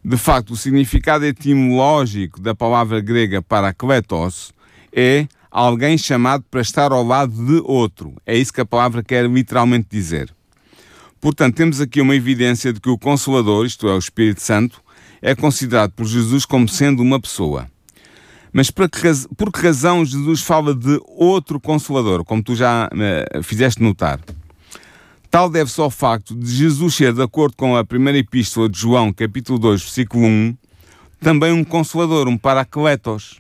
De 0.03 0.17
facto, 0.17 0.51
o 0.51 0.57
significado 0.57 1.25
etimológico 1.25 2.41
da 2.41 2.55
palavra 2.55 2.99
grega 2.99 3.41
parakletos 3.41 4.51
é 4.91 5.27
alguém 5.51 5.97
chamado 5.97 6.43
para 6.49 6.61
estar 6.61 6.91
ao 6.91 7.03
lado 7.03 7.33
de 7.45 7.61
outro. 7.65 8.15
É 8.25 8.35
isso 8.35 8.51
que 8.51 8.61
a 8.61 8.65
palavra 8.65 9.03
quer 9.03 9.29
literalmente 9.29 9.87
dizer. 9.91 10.33
Portanto, 11.19 11.55
temos 11.55 11.79
aqui 11.79 12.01
uma 12.01 12.15
evidência 12.15 12.73
de 12.73 12.79
que 12.79 12.89
o 12.89 12.97
Consolador, 12.97 13.65
isto 13.65 13.87
é, 13.87 13.93
o 13.93 13.99
Espírito 13.99 14.41
Santo, 14.41 14.81
é 15.21 15.35
considerado 15.35 15.91
por 15.91 16.07
Jesus 16.07 16.45
como 16.45 16.67
sendo 16.67 17.03
uma 17.03 17.19
pessoa. 17.19 17.69
Mas 18.51 18.71
por 18.71 18.89
que, 18.89 19.61
razão 19.61 20.03
Jesus 20.03 20.41
fala 20.41 20.73
de 20.73 20.99
outro 21.05 21.59
Consolador, 21.59 22.25
como 22.25 22.41
tu 22.41 22.55
já 22.55 22.87
uh, 22.87 23.43
fizeste 23.43 23.81
notar? 23.81 24.19
Tal 25.31 25.49
deve-se 25.49 25.79
ao 25.79 25.89
facto 25.89 26.35
de 26.35 26.53
Jesus 26.53 26.93
ser, 26.93 27.13
de 27.13 27.21
acordo 27.21 27.55
com 27.55 27.77
a 27.77 27.85
primeira 27.85 28.19
epístola 28.19 28.67
de 28.67 28.77
João, 28.77 29.13
capítulo 29.13 29.57
2, 29.57 29.81
versículo 29.81 30.25
1, 30.25 30.57
também 31.21 31.53
um 31.53 31.63
consolador, 31.63 32.27
um 32.27 32.37
paracletos. 32.37 33.39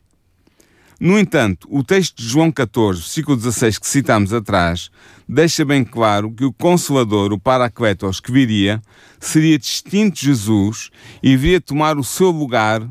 No 0.97 1.19
entanto, 1.19 1.67
o 1.69 1.83
texto 1.83 2.15
de 2.15 2.29
João 2.29 2.49
14, 2.49 3.01
versículo 3.01 3.35
16, 3.35 3.77
que 3.77 3.89
citámos 3.89 4.31
atrás, 4.31 4.89
deixa 5.27 5.65
bem 5.65 5.83
claro 5.83 6.31
que 6.31 6.45
o 6.45 6.53
consolador, 6.53 7.33
o 7.33 7.39
paracletos 7.39 8.21
que 8.21 8.31
viria, 8.31 8.81
seria 9.19 9.59
distinto 9.59 10.15
de 10.15 10.27
Jesus 10.27 10.91
e 11.21 11.35
viria 11.35 11.59
tomar 11.59 11.97
o 11.97 12.05
seu 12.05 12.31
lugar, 12.31 12.87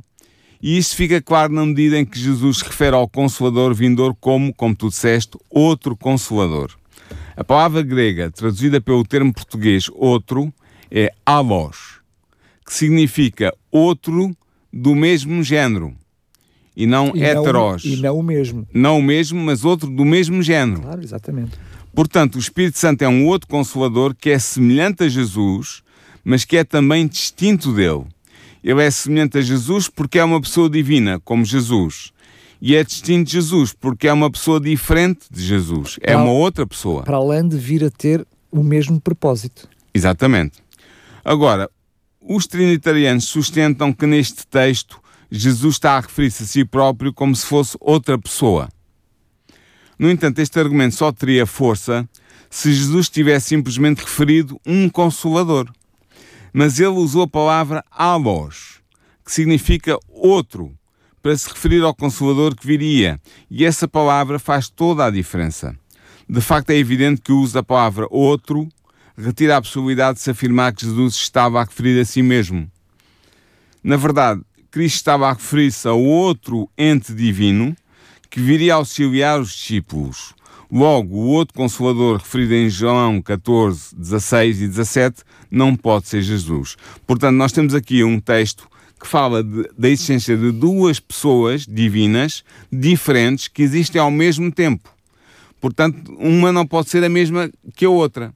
e 0.60 0.76
isso 0.76 0.94
fica 0.94 1.22
claro 1.22 1.54
na 1.54 1.64
medida 1.64 1.98
em 1.98 2.04
que 2.04 2.20
Jesus 2.20 2.60
refere 2.60 2.94
ao 2.94 3.08
consolador 3.08 3.72
vindouro 3.72 4.14
como, 4.20 4.52
como 4.52 4.76
tu 4.76 4.90
disseste, 4.90 5.38
outro 5.48 5.96
consolador. 5.96 6.79
A 7.40 7.44
palavra 7.44 7.80
grega, 7.80 8.30
traduzida 8.30 8.82
pelo 8.82 9.02
termo 9.02 9.32
português 9.32 9.88
outro, 9.94 10.52
é 10.90 11.10
alos, 11.24 12.02
que 12.66 12.74
significa 12.74 13.50
outro 13.70 14.36
do 14.70 14.94
mesmo 14.94 15.42
género 15.42 15.94
e 16.76 16.84
não 16.84 17.16
e 17.16 17.24
heteros. 17.24 17.82
Não, 17.82 17.92
e 17.92 17.96
não 17.96 18.18
o 18.18 18.22
mesmo. 18.22 18.68
Não 18.74 18.98
o 18.98 19.02
mesmo, 19.02 19.42
mas 19.42 19.64
outro 19.64 19.88
do 19.88 20.04
mesmo 20.04 20.42
género. 20.42 20.82
Claro, 20.82 21.02
exatamente. 21.02 21.52
Portanto, 21.94 22.34
o 22.34 22.38
Espírito 22.38 22.78
Santo 22.78 23.00
é 23.00 23.08
um 23.08 23.24
outro 23.24 23.48
consolador 23.48 24.14
que 24.14 24.28
é 24.28 24.38
semelhante 24.38 25.04
a 25.04 25.08
Jesus, 25.08 25.82
mas 26.22 26.44
que 26.44 26.58
é 26.58 26.62
também 26.62 27.06
distinto 27.06 27.72
dele. 27.72 28.04
Ele 28.62 28.82
é 28.82 28.90
semelhante 28.90 29.38
a 29.38 29.40
Jesus 29.40 29.88
porque 29.88 30.18
é 30.18 30.24
uma 30.24 30.42
pessoa 30.42 30.68
divina, 30.68 31.18
como 31.20 31.42
Jesus 31.42 32.12
e 32.60 32.76
é 32.76 32.84
distinto 32.84 33.26
de 33.26 33.32
Jesus, 33.32 33.72
porque 33.72 34.06
é 34.06 34.12
uma 34.12 34.30
pessoa 34.30 34.60
diferente 34.60 35.26
de 35.30 35.42
Jesus, 35.42 35.98
é 36.00 36.12
para, 36.12 36.22
uma 36.22 36.32
outra 36.32 36.66
pessoa. 36.66 37.02
Para 37.02 37.16
além 37.16 37.48
de 37.48 37.56
vir 37.56 37.84
a 37.84 37.90
ter 37.90 38.26
o 38.50 38.62
mesmo 38.62 39.00
propósito. 39.00 39.68
Exatamente. 39.94 40.58
Agora, 41.24 41.70
os 42.20 42.46
trinitarianos 42.46 43.24
sustentam 43.24 43.92
que 43.92 44.06
neste 44.06 44.46
texto 44.46 45.00
Jesus 45.30 45.76
está 45.76 45.96
a 45.96 46.00
referir-se 46.00 46.42
a 46.42 46.46
si 46.46 46.64
próprio 46.64 47.12
como 47.12 47.34
se 47.34 47.46
fosse 47.46 47.76
outra 47.80 48.18
pessoa. 48.18 48.68
No 49.98 50.10
entanto, 50.10 50.40
este 50.40 50.58
argumento 50.58 50.94
só 50.96 51.12
teria 51.12 51.46
força 51.46 52.08
se 52.48 52.72
Jesus 52.72 53.08
tivesse 53.08 53.48
simplesmente 53.48 53.98
referido 54.00 54.60
um 54.66 54.88
consolador. 54.88 55.70
Mas 56.52 56.80
ele 56.80 56.88
usou 56.88 57.22
a 57.22 57.28
palavra 57.28 57.84
alos, 57.90 58.80
que 59.24 59.32
significa 59.32 59.96
outro, 60.08 60.74
para 61.22 61.36
se 61.36 61.48
referir 61.48 61.82
ao 61.82 61.94
Consolador 61.94 62.54
que 62.54 62.66
viria, 62.66 63.20
e 63.50 63.64
essa 63.64 63.86
palavra 63.86 64.38
faz 64.38 64.68
toda 64.68 65.04
a 65.04 65.10
diferença. 65.10 65.76
De 66.28 66.40
facto, 66.40 66.70
é 66.70 66.76
evidente 66.76 67.20
que 67.20 67.32
o 67.32 67.40
uso 67.40 67.54
da 67.54 67.62
palavra 67.62 68.06
outro 68.10 68.68
retira 69.16 69.56
a 69.56 69.62
possibilidade 69.62 70.18
de 70.18 70.22
se 70.22 70.30
afirmar 70.30 70.72
que 70.72 70.86
Jesus 70.86 71.14
estava 71.14 71.60
a 71.60 71.64
referir 71.64 72.00
a 72.00 72.04
si 72.04 72.22
mesmo. 72.22 72.70
Na 73.82 73.96
verdade, 73.96 74.40
Cristo 74.70 74.96
estava 74.96 75.28
a 75.28 75.32
referir-se 75.32 75.88
a 75.88 75.92
outro 75.92 76.70
ente 76.78 77.12
divino 77.12 77.76
que 78.30 78.40
viria 78.40 78.74
auxiliar 78.74 79.40
os 79.40 79.50
discípulos. 79.50 80.34
Logo, 80.70 81.16
o 81.16 81.26
outro 81.26 81.52
consolador 81.52 82.18
referido 82.18 82.54
em 82.54 82.70
João 82.70 83.20
14, 83.20 83.96
16 83.96 84.62
e 84.62 84.68
17 84.68 85.22
não 85.50 85.74
pode 85.74 86.06
ser 86.06 86.22
Jesus. 86.22 86.76
Portanto, 87.04 87.34
nós 87.34 87.50
temos 87.50 87.74
aqui 87.74 88.04
um 88.04 88.20
texto 88.20 88.69
que 89.00 89.08
fala 89.08 89.42
de, 89.42 89.68
da 89.76 89.88
existência 89.88 90.36
de 90.36 90.52
duas 90.52 91.00
pessoas 91.00 91.66
divinas 91.66 92.44
diferentes 92.70 93.48
que 93.48 93.62
existem 93.62 94.00
ao 94.00 94.10
mesmo 94.10 94.52
tempo. 94.52 94.90
Portanto, 95.60 96.14
uma 96.18 96.52
não 96.52 96.66
pode 96.66 96.90
ser 96.90 97.02
a 97.02 97.08
mesma 97.08 97.50
que 97.74 97.84
a 97.84 97.90
outra. 97.90 98.32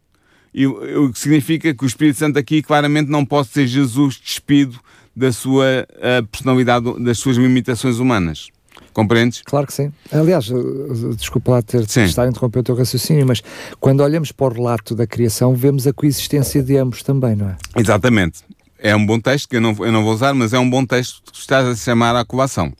E, 0.52 0.66
o 0.66 1.12
que 1.12 1.18
significa 1.18 1.74
que 1.74 1.84
o 1.84 1.86
Espírito 1.86 2.18
Santo 2.18 2.38
aqui 2.38 2.62
claramente 2.62 3.10
não 3.10 3.24
pode 3.24 3.48
ser 3.48 3.66
Jesus 3.66 4.20
despido 4.22 4.78
da 5.14 5.32
sua 5.32 5.86
personalidade, 6.30 7.02
das 7.02 7.18
suas 7.18 7.36
limitações 7.36 7.98
humanas. 7.98 8.48
Compreendes? 8.92 9.42
Claro 9.42 9.66
que 9.66 9.72
sim. 9.72 9.92
Aliás, 10.10 10.50
eh, 10.50 11.14
desculpa 11.16 11.52
lá 11.52 11.62
ter 11.62 11.84
de 11.84 12.00
estar 12.00 12.22
a 12.24 12.28
interromper 12.28 12.60
o 12.60 12.62
teu 12.62 12.74
raciocínio, 12.76 13.26
mas 13.26 13.42
quando 13.80 14.00
olhamos 14.00 14.30
para 14.30 14.46
o 14.46 14.48
relato 14.48 14.94
da 14.94 15.06
criação, 15.06 15.54
vemos 15.54 15.86
a 15.86 15.92
coexistência 15.92 16.62
de 16.62 16.76
ambos 16.76 17.02
também, 17.02 17.34
não 17.34 17.50
é? 17.50 17.56
Exatamente 17.76 18.42
é 18.84 18.94
um 18.94 19.06
bom 19.06 19.18
texto 19.18 19.48
que 19.48 19.56
eu 19.56 19.62
não, 19.62 19.74
eu 19.78 19.90
não 19.90 20.04
vou 20.04 20.12
usar, 20.12 20.34
mas 20.34 20.52
é 20.52 20.58
um 20.58 20.68
bom 20.68 20.84
texto 20.84 21.22
que 21.32 21.38
estás 21.38 21.66
a 21.66 21.74
chamar 21.74 22.14
à 22.14 22.22
colação. 22.22 22.70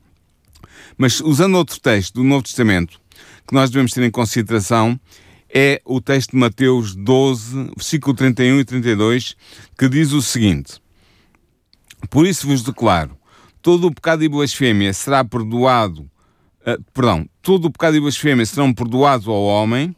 Mas 0.99 1.19
usando 1.23 1.55
outro 1.55 1.81
texto 1.81 2.17
do 2.17 2.23
Novo 2.23 2.43
Testamento, 2.43 3.01
que 3.49 3.55
nós 3.55 3.71
devemos 3.71 3.91
ter 3.91 4.03
em 4.03 4.11
consideração, 4.11 5.01
é 5.49 5.81
o 5.83 6.03
texto 6.03 6.33
de 6.33 6.37
Mateus 6.37 6.95
12, 6.95 7.71
versículo 7.75 8.15
31 8.15 8.61
e 8.61 8.65
32, 8.67 9.35
que 9.79 9.89
diz 9.89 10.13
o 10.13 10.21
seguinte: 10.21 10.75
Por 12.11 12.27
isso 12.27 12.47
vos 12.47 12.63
declaro, 12.63 13.17
todo 13.63 13.87
o 13.87 13.95
pecado 13.95 14.23
e 14.23 14.29
blasfémia 14.29 14.93
será 14.93 15.25
perdoado, 15.25 16.03
uh, 16.03 16.85
perdão, 16.93 17.27
todo 17.41 17.65
o 17.65 17.71
pecado 17.71 17.97
e 17.97 18.01
blasfémia 18.01 18.45
serão 18.45 18.75
perdoados 18.75 19.27
ao 19.27 19.43
homem, 19.43 19.97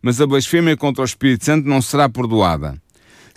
mas 0.00 0.20
a 0.20 0.28
blasfémia 0.28 0.76
contra 0.76 1.02
o 1.02 1.04
Espírito 1.04 1.44
Santo 1.44 1.68
não 1.68 1.82
será 1.82 2.08
perdoada 2.08 2.80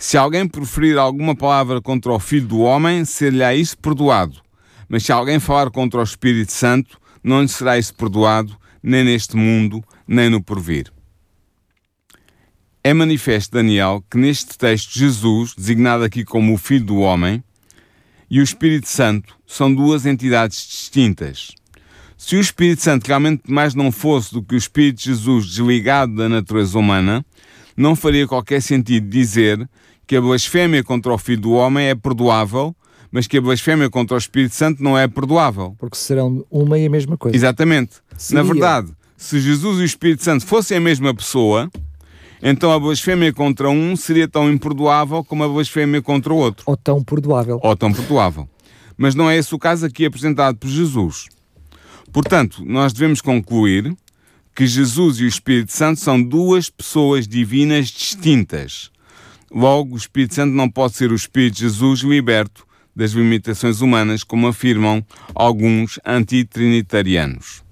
Se 0.06 0.18
alguém 0.18 0.46
proferir 0.46 0.98
alguma 0.98 1.34
palavra 1.34 1.80
contra 1.80 2.12
o 2.12 2.18
Filho 2.18 2.46
do 2.46 2.58
Homem, 2.58 3.06
ser-lhe-á 3.06 3.54
isso 3.54 3.78
perdoado. 3.78 4.36
Mas 4.86 5.02
se 5.02 5.10
alguém 5.10 5.40
falar 5.40 5.70
contra 5.70 5.98
o 5.98 6.04
Espírito 6.04 6.52
Santo, 6.52 7.00
não 7.22 7.40
lhe 7.40 7.48
será 7.48 7.78
isso 7.78 7.94
perdoado, 7.94 8.54
nem 8.82 9.02
neste 9.02 9.34
mundo, 9.34 9.82
nem 10.06 10.28
no 10.28 10.42
porvir. 10.42 10.92
É 12.84 12.92
manifesto, 12.92 13.54
Daniel, 13.54 14.04
que 14.10 14.18
neste 14.18 14.58
texto 14.58 14.92
Jesus, 14.92 15.54
designado 15.54 16.04
aqui 16.04 16.22
como 16.22 16.52
o 16.52 16.58
Filho 16.58 16.84
do 16.84 16.98
Homem, 16.98 17.42
e 18.30 18.40
o 18.40 18.44
Espírito 18.44 18.88
Santo 18.88 19.34
são 19.46 19.74
duas 19.74 20.04
entidades 20.04 20.66
distintas. 20.66 21.52
Se 22.18 22.36
o 22.36 22.40
Espírito 22.40 22.82
Santo 22.82 23.06
realmente 23.06 23.50
mais 23.50 23.74
não 23.74 23.90
fosse 23.90 24.34
do 24.34 24.42
que 24.42 24.54
o 24.54 24.58
Espírito 24.58 24.98
de 24.98 25.04
Jesus 25.06 25.46
desligado 25.46 26.14
da 26.14 26.28
natureza 26.28 26.78
humana, 26.78 27.24
não 27.74 27.96
faria 27.96 28.28
qualquer 28.28 28.60
sentido 28.60 29.08
dizer 29.08 29.66
que 30.06 30.16
a 30.16 30.20
blasfémia 30.20 30.82
contra 30.82 31.12
o 31.12 31.18
Filho 31.18 31.42
do 31.42 31.52
Homem 31.52 31.86
é 31.86 31.94
perdoável, 31.94 32.74
mas 33.10 33.26
que 33.26 33.38
a 33.38 33.40
blasfémia 33.40 33.88
contra 33.88 34.16
o 34.16 34.18
Espírito 34.18 34.54
Santo 34.54 34.82
não 34.82 34.98
é 34.98 35.06
perdoável. 35.06 35.74
Porque 35.78 35.96
serão 35.96 36.44
uma 36.50 36.78
e 36.78 36.86
a 36.86 36.90
mesma 36.90 37.16
coisa. 37.16 37.36
Exatamente. 37.36 37.94
Seria. 38.16 38.42
Na 38.42 38.48
verdade, 38.48 38.92
se 39.16 39.40
Jesus 39.40 39.78
e 39.78 39.82
o 39.82 39.84
Espírito 39.84 40.24
Santo 40.24 40.44
fossem 40.44 40.76
a 40.76 40.80
mesma 40.80 41.14
pessoa, 41.14 41.70
então 42.42 42.72
a 42.72 42.78
blasfémia 42.78 43.32
contra 43.32 43.70
um 43.70 43.96
seria 43.96 44.28
tão 44.28 44.50
imperdoável 44.50 45.24
como 45.24 45.44
a 45.44 45.48
blasfémia 45.48 46.02
contra 46.02 46.32
o 46.32 46.36
outro. 46.36 46.64
Ou 46.66 46.76
tão 46.76 47.02
perdoável. 47.02 47.58
Ou 47.62 47.76
tão 47.76 47.92
perdoável. 47.92 48.48
Mas 48.96 49.14
não 49.14 49.30
é 49.30 49.36
esse 49.36 49.54
o 49.54 49.58
caso 49.58 49.86
aqui 49.86 50.04
apresentado 50.04 50.56
por 50.56 50.68
Jesus. 50.68 51.26
Portanto, 52.12 52.62
nós 52.64 52.92
devemos 52.92 53.20
concluir 53.20 53.96
que 54.54 54.66
Jesus 54.66 55.18
e 55.18 55.24
o 55.24 55.28
Espírito 55.28 55.72
Santo 55.72 55.98
são 55.98 56.22
duas 56.22 56.70
pessoas 56.70 57.26
divinas 57.26 57.88
distintas. 57.88 58.90
Logo, 59.50 59.94
o 59.94 59.98
Espírito 59.98 60.34
Santo 60.34 60.52
não 60.52 60.68
pode 60.68 60.94
ser 60.94 61.12
o 61.12 61.14
Espírito 61.14 61.54
de 61.54 61.60
Jesus 61.62 62.00
liberto 62.00 62.66
das 62.94 63.12
limitações 63.12 63.80
humanas, 63.80 64.22
como 64.22 64.46
afirmam 64.46 65.04
alguns 65.34 65.98
antitrinitarianos. 66.04 67.64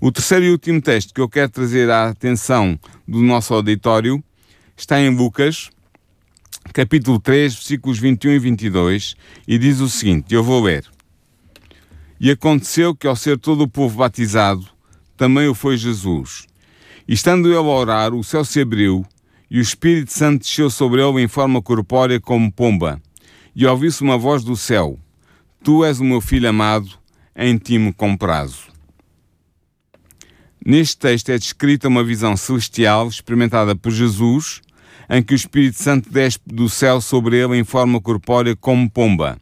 O 0.00 0.10
terceiro 0.10 0.46
e 0.46 0.50
último 0.50 0.80
texto 0.80 1.12
que 1.12 1.20
eu 1.20 1.28
quero 1.28 1.50
trazer 1.50 1.90
à 1.90 2.08
atenção 2.08 2.78
do 3.06 3.20
nosso 3.20 3.52
auditório 3.52 4.22
está 4.74 4.98
em 4.98 5.14
Lucas, 5.14 5.68
capítulo 6.72 7.20
3, 7.20 7.52
versículos 7.54 7.98
21 7.98 8.30
e 8.32 8.38
22, 8.38 9.14
e 9.46 9.58
diz 9.58 9.80
o 9.80 9.88
seguinte: 9.88 10.34
Eu 10.34 10.42
vou 10.42 10.62
ler. 10.62 10.86
E 12.18 12.30
aconteceu 12.30 12.94
que, 12.94 13.06
ao 13.06 13.16
ser 13.16 13.38
todo 13.38 13.62
o 13.62 13.68
povo 13.68 13.98
batizado, 13.98 14.66
também 15.16 15.48
o 15.48 15.54
foi 15.54 15.76
Jesus. 15.76 16.46
E 17.06 17.12
estando 17.12 17.48
ele 17.48 17.56
a 17.56 17.60
orar, 17.60 18.14
o 18.14 18.24
céu 18.24 18.44
se 18.44 18.60
abriu, 18.60 19.04
e 19.50 19.58
o 19.58 19.62
Espírito 19.62 20.12
Santo 20.12 20.42
desceu 20.42 20.70
sobre 20.70 21.02
ele 21.02 21.20
em 21.20 21.26
forma 21.26 21.60
corpórea 21.60 22.20
como 22.20 22.52
pomba. 22.52 23.02
E 23.54 23.66
ouviu-se 23.66 24.02
uma 24.02 24.16
voz 24.16 24.44
do 24.44 24.56
céu: 24.56 24.98
Tu 25.64 25.84
és 25.84 25.98
o 25.98 26.04
meu 26.04 26.20
filho 26.20 26.48
amado, 26.48 26.90
em 27.34 27.58
ti 27.58 27.76
me 27.76 27.92
comprazo. 27.92 28.70
Neste 30.64 30.98
texto 30.98 31.30
é 31.30 31.38
descrita 31.38 31.88
uma 31.88 32.04
visão 32.04 32.36
celestial 32.36 33.08
experimentada 33.08 33.74
por 33.74 33.90
Jesus, 33.90 34.60
em 35.08 35.22
que 35.22 35.32
o 35.32 35.36
Espírito 35.36 35.82
Santo 35.82 36.10
desce 36.10 36.38
do 36.46 36.68
céu 36.68 37.00
sobre 37.00 37.36
ele 37.36 37.56
em 37.56 37.64
forma 37.64 38.00
corpórea 38.00 38.54
como 38.54 38.88
pomba. 38.88 39.38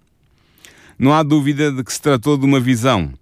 Não 0.98 1.12
há 1.12 1.22
dúvida 1.22 1.70
de 1.70 1.84
que 1.84 1.92
se 1.92 2.00
tratou 2.00 2.38
de 2.38 2.46
uma 2.46 2.58
visão, 2.58 3.12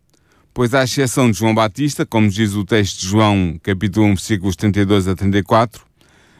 pois 0.55 0.73
à 0.73 0.85
exceção 0.85 1.31
de 1.31 1.39
João 1.39 1.55
Batista, 1.55 2.07
como 2.07 2.29
diz 2.29 2.55
o 2.55 2.65
texto 2.65 3.01
de 3.01 3.09
João, 3.09 3.59
capítulo 3.63 4.07
1, 4.07 4.09
versículos 4.11 4.57
32 4.57 5.09
a 5.09 5.15
34, 5.15 5.85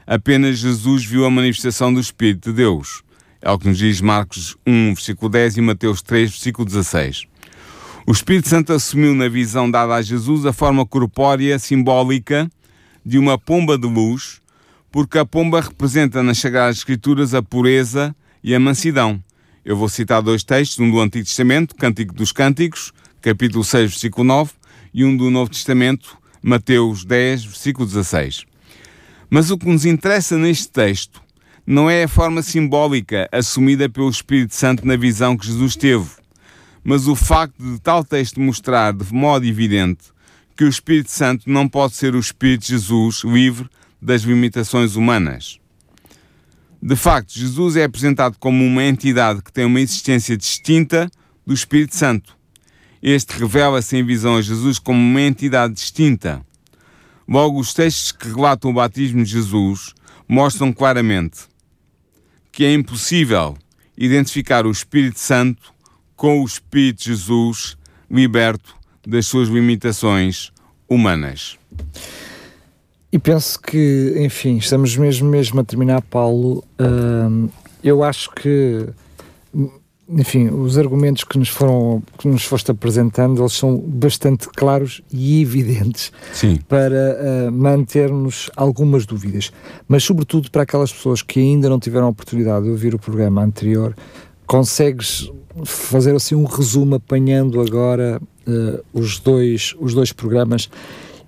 apenas 0.07 0.59
Jesus 0.59 1.05
viu 1.05 1.25
a 1.25 1.31
manifestação 1.31 1.93
do 1.93 2.01
Espírito 2.01 2.51
de 2.51 2.57
Deus. 2.59 3.03
É 3.43 3.51
o 3.51 3.59
que 3.59 3.69
nos 3.69 3.79
diz 3.79 4.01
Marcos 4.01 4.57
1, 4.67 4.95
versículo 4.95 5.29
10 5.29 5.57
e 5.57 5.61
Mateus 5.61 6.03
3, 6.03 6.31
versículo 6.31 6.65
16. 6.67 7.25
O 8.07 8.13
Espírito 8.13 8.49
Santo 8.49 8.73
assumiu 8.73 9.15
na 9.15 9.29
visão 9.29 9.69
dada 9.69 9.95
a 9.95 10.03
Jesus 10.03 10.47
a 10.47 10.53
forma 10.53 10.87
corpórea 10.87 11.59
simbólica 11.59 12.49
de 13.05 13.19
uma 13.19 13.37
pomba 13.37 13.77
de 13.77 13.87
luz, 13.87 14.41
porque 14.93 15.19
a 15.19 15.27
pomba 15.27 15.61
representa 15.61 16.23
nas 16.23 16.39
Sagradas 16.39 16.79
Escrituras 16.79 17.35
a 17.35 17.43
pureza 17.43 18.15
e 18.43 18.55
a 18.55 18.61
mansidão. 18.61 19.23
Eu 19.65 19.77
vou 19.77 19.89
citar 19.89 20.23
dois 20.23 20.45
textos, 20.45 20.79
um 20.79 20.91
do 20.91 21.01
Antigo 21.01 21.25
Testamento, 21.25 21.75
Cântico 21.75 22.15
dos 22.15 22.31
Cânticos, 22.31 22.93
capítulo 23.21 23.65
6, 23.65 23.91
versículo 23.91 24.25
9, 24.25 24.53
e 24.95 25.05
um 25.05 25.17
do 25.17 25.29
Novo 25.29 25.51
Testamento, 25.51 26.17
Mateus 26.41 27.05
10, 27.05 27.45
versículo 27.45 27.87
16. 27.87 28.47
Mas 29.29 29.51
o 29.51 29.59
que 29.59 29.69
nos 29.69 29.85
interessa 29.85 30.37
neste 30.39 30.69
texto 30.69 31.23
não 31.67 31.91
é 31.91 32.05
a 32.05 32.09
forma 32.09 32.43
simbólica 32.43 33.29
assumida 33.33 33.89
pelo 33.89 34.09
Espírito 34.09 34.55
Santo 34.55 34.87
na 34.87 34.97
visão 34.97 35.37
que 35.37 35.47
Jesus 35.47 35.75
teve 35.77 36.27
mas 36.89 37.09
o 37.09 37.17
facto 37.17 37.61
de 37.61 37.81
tal 37.81 38.05
texto 38.05 38.39
mostrar 38.41 38.93
de 38.93 39.13
modo 39.13 39.45
evidente 39.45 40.05
que 40.57 40.63
o 40.63 40.69
Espírito 40.69 41.11
Santo 41.11 41.51
não 41.51 41.69
pode 41.69 41.97
ser 41.97 42.15
o 42.15 42.21
Espírito 42.21 42.63
de 42.63 42.69
Jesus 42.69 43.25
livre 43.25 43.69
das 44.01 44.23
limitações 44.23 44.95
humanas. 44.95 45.59
De 46.81 46.95
facto, 46.95 47.37
Jesus 47.37 47.75
é 47.75 47.83
apresentado 47.83 48.37
como 48.39 48.65
uma 48.65 48.85
entidade 48.85 49.43
que 49.43 49.53
tem 49.53 49.65
uma 49.65 49.81
existência 49.81 50.37
distinta 50.37 51.11
do 51.45 51.53
Espírito 51.53 51.97
Santo. 51.97 52.37
Este 53.03 53.37
revela-se 53.37 53.97
em 53.97 54.05
visão 54.05 54.37
a 54.37 54.43
Jesus 54.43 54.79
como 54.79 55.01
uma 55.01 55.21
entidade 55.21 55.75
distinta. 55.75 56.41
Logo, 57.29 57.59
os 57.59 57.75
textos 57.75 58.13
que 58.13 58.29
relatam 58.29 58.71
o 58.71 58.75
batismo 58.75 59.25
de 59.25 59.31
Jesus 59.31 59.95
mostram 60.29 60.73
claramente 60.73 61.41
que 62.53 62.65
é 62.65 62.73
impossível 62.73 63.57
identificar 63.99 64.67
o 64.67 64.71
Espírito 64.71 65.19
Santo 65.19 65.75
com 66.15 66.41
o 66.41 66.45
Espírito 66.45 67.05
de 67.05 67.11
Jesus 67.11 67.77
liberto 68.11 68.75
das 69.07 69.27
suas 69.27 69.49
limitações 69.49 70.51
humanas. 70.89 71.59
E 73.13 73.19
penso 73.19 73.61
que, 73.61 74.15
enfim, 74.19 74.57
estamos 74.57 74.97
mesmo 74.97 75.29
mesmo 75.29 75.61
a 75.61 75.65
terminar, 75.65 76.03
Paulo. 76.03 76.65
Uh, 76.81 77.51
eu 77.83 78.03
acho 78.03 78.31
que, 78.33 78.89
enfim, 80.09 80.49
os 80.49 80.79
argumentos 80.79 81.25
que 81.25 81.37
nos 81.37 81.49
foram 81.49 82.03
que 82.19 82.29
nos 82.29 82.45
foste 82.45 82.71
apresentando, 82.71 83.43
eles 83.43 83.53
são 83.53 83.77
bastante 83.77 84.49
claros 84.49 85.03
e 85.13 85.43
evidentes 85.43 86.13
Sim. 86.33 86.59
para 86.69 87.49
uh, 87.49 87.53
mantermos 87.53 88.49
algumas 88.57 89.05
dúvidas, 89.05 89.51
mas 89.89 90.05
sobretudo 90.05 90.51
para 90.51 90.63
aquelas 90.63 90.93
pessoas 90.93 91.23
que 91.23 91.41
ainda 91.41 91.69
não 91.69 91.81
tiveram 91.81 92.07
a 92.07 92.11
oportunidade 92.11 92.65
de 92.65 92.71
ouvir 92.71 92.95
o 92.95 92.99
programa 92.99 93.43
anterior, 93.43 93.97
consegues 94.47 95.31
fazer 95.65 96.15
assim 96.15 96.35
um 96.35 96.45
resumo 96.45 96.95
apanhando 96.95 97.61
agora 97.61 98.21
uh, 98.47 98.85
os, 98.93 99.19
dois, 99.19 99.75
os 99.81 99.93
dois 99.93 100.13
programas 100.13 100.71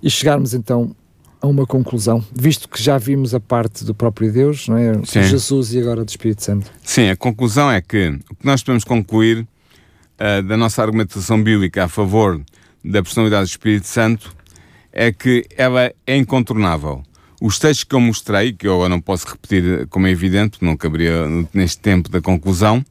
e 0.01 0.09
chegarmos 0.09 0.53
então 0.53 0.95
a 1.41 1.47
uma 1.47 1.65
conclusão, 1.65 2.23
visto 2.33 2.67
que 2.67 2.81
já 2.81 2.97
vimos 2.97 3.33
a 3.33 3.39
parte 3.39 3.85
do 3.85 3.93
próprio 3.93 4.31
Deus, 4.31 4.67
não 4.67 4.77
é? 4.77 4.93
Sim. 5.05 5.23
Jesus 5.23 5.73
e 5.73 5.79
agora 5.79 6.03
do 6.03 6.09
Espírito 6.09 6.43
Santo. 6.43 6.71
Sim, 6.83 7.09
a 7.09 7.15
conclusão 7.15 7.71
é 7.71 7.81
que 7.81 8.19
o 8.29 8.35
que 8.35 8.45
nós 8.45 8.61
podemos 8.61 8.83
concluir 8.83 9.39
uh, 9.39 10.43
da 10.43 10.57
nossa 10.57 10.81
argumentação 10.81 11.41
bíblica 11.41 11.85
a 11.85 11.87
favor 11.87 12.41
da 12.83 13.01
personalidade 13.01 13.45
do 13.45 13.49
Espírito 13.49 13.87
Santo 13.87 14.35
é 14.91 15.11
que 15.11 15.45
ela 15.55 15.93
é 16.05 16.17
incontornável. 16.17 17.03
Os 17.41 17.57
textos 17.57 17.85
que 17.85 17.95
eu 17.95 18.01
mostrei, 18.01 18.51
que 18.51 18.67
eu 18.67 18.87
não 18.89 18.99
posso 18.99 19.25
repetir 19.27 19.87
como 19.87 20.07
é 20.07 20.11
evidente, 20.11 20.57
não 20.61 20.75
caberia 20.75 21.25
neste 21.53 21.79
tempo 21.79 22.09
da 22.09 22.19
conclusão, 22.19 22.83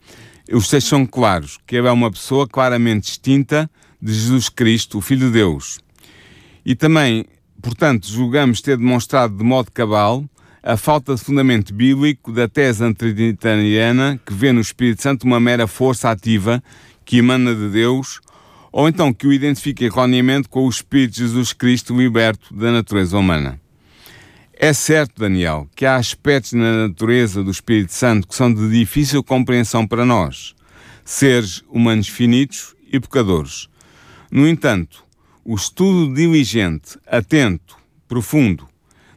os 0.51 0.69
textos 0.69 0.89
são 0.89 1.05
claros, 1.05 1.59
que 1.67 1.77
ele 1.77 1.87
é 1.87 1.93
uma 1.93 2.11
pessoa 2.11 2.49
claramente 2.49 3.03
distinta 3.09 3.71
de 4.01 4.15
Jesus 4.15 4.49
Cristo, 4.49 4.99
o 4.99 5.01
Filho 5.03 5.27
de 5.27 5.33
Deus. 5.33 5.81
E 6.65 6.75
também, 6.75 7.27
portanto, 7.63 8.07
julgamos 8.09 8.61
ter 8.61 8.77
demonstrado 8.77 9.37
de 9.37 9.45
modo 9.45 9.71
cabal 9.73 10.25
a 10.63 10.77
falta 10.77 11.15
de 11.15 11.23
fundamento 11.23 11.73
bíblico 11.73 12.33
da 12.33 12.49
tese 12.49 12.85
antitrinitariana 12.85 14.21
que 14.27 14.35
vê 14.35 14.53
no 14.53 14.61
Espírito 14.61 15.03
Santo 15.03 15.25
uma 15.25 15.41
mera 15.41 15.67
força 15.67 16.11
ativa 16.11 16.63
que 17.05 17.19
emana 17.19 17.55
de 17.55 17.71
Deus, 17.71 18.21
ou 18.71 18.87
então 18.87 19.13
que 19.13 19.27
o 19.27 19.33
identifica 19.33 19.85
erroneamente 19.85 20.49
com 20.49 20.67
o 20.67 20.69
Espírito 20.69 21.15
de 21.15 21.21
Jesus 21.21 21.55
Cristo 21.55 21.97
liberto 21.97 22.53
da 22.55 22.71
natureza 22.71 23.17
humana. 23.17 23.59
É 24.53 24.73
certo, 24.73 25.21
Daniel, 25.21 25.69
que 25.75 25.87
há 25.87 25.97
aspectos 25.97 26.53
na 26.53 26.89
natureza 26.89 27.43
do 27.43 27.51
Espírito 27.51 27.95
Santo 27.95 28.27
que 28.27 28.35
são 28.35 28.53
de 28.53 28.69
difícil 28.69 29.23
compreensão 29.23 29.87
para 29.87 30.05
nós, 30.05 30.55
seres 31.05 31.63
humanos 31.71 32.09
finitos 32.09 32.75
e 32.93 33.01
pecadores. 33.01 33.69
No 34.31 34.47
entanto, 34.47 35.05
o 35.51 35.55
estudo 35.55 36.13
diligente, 36.13 36.99
atento, 37.07 37.79
profundo 38.07 38.69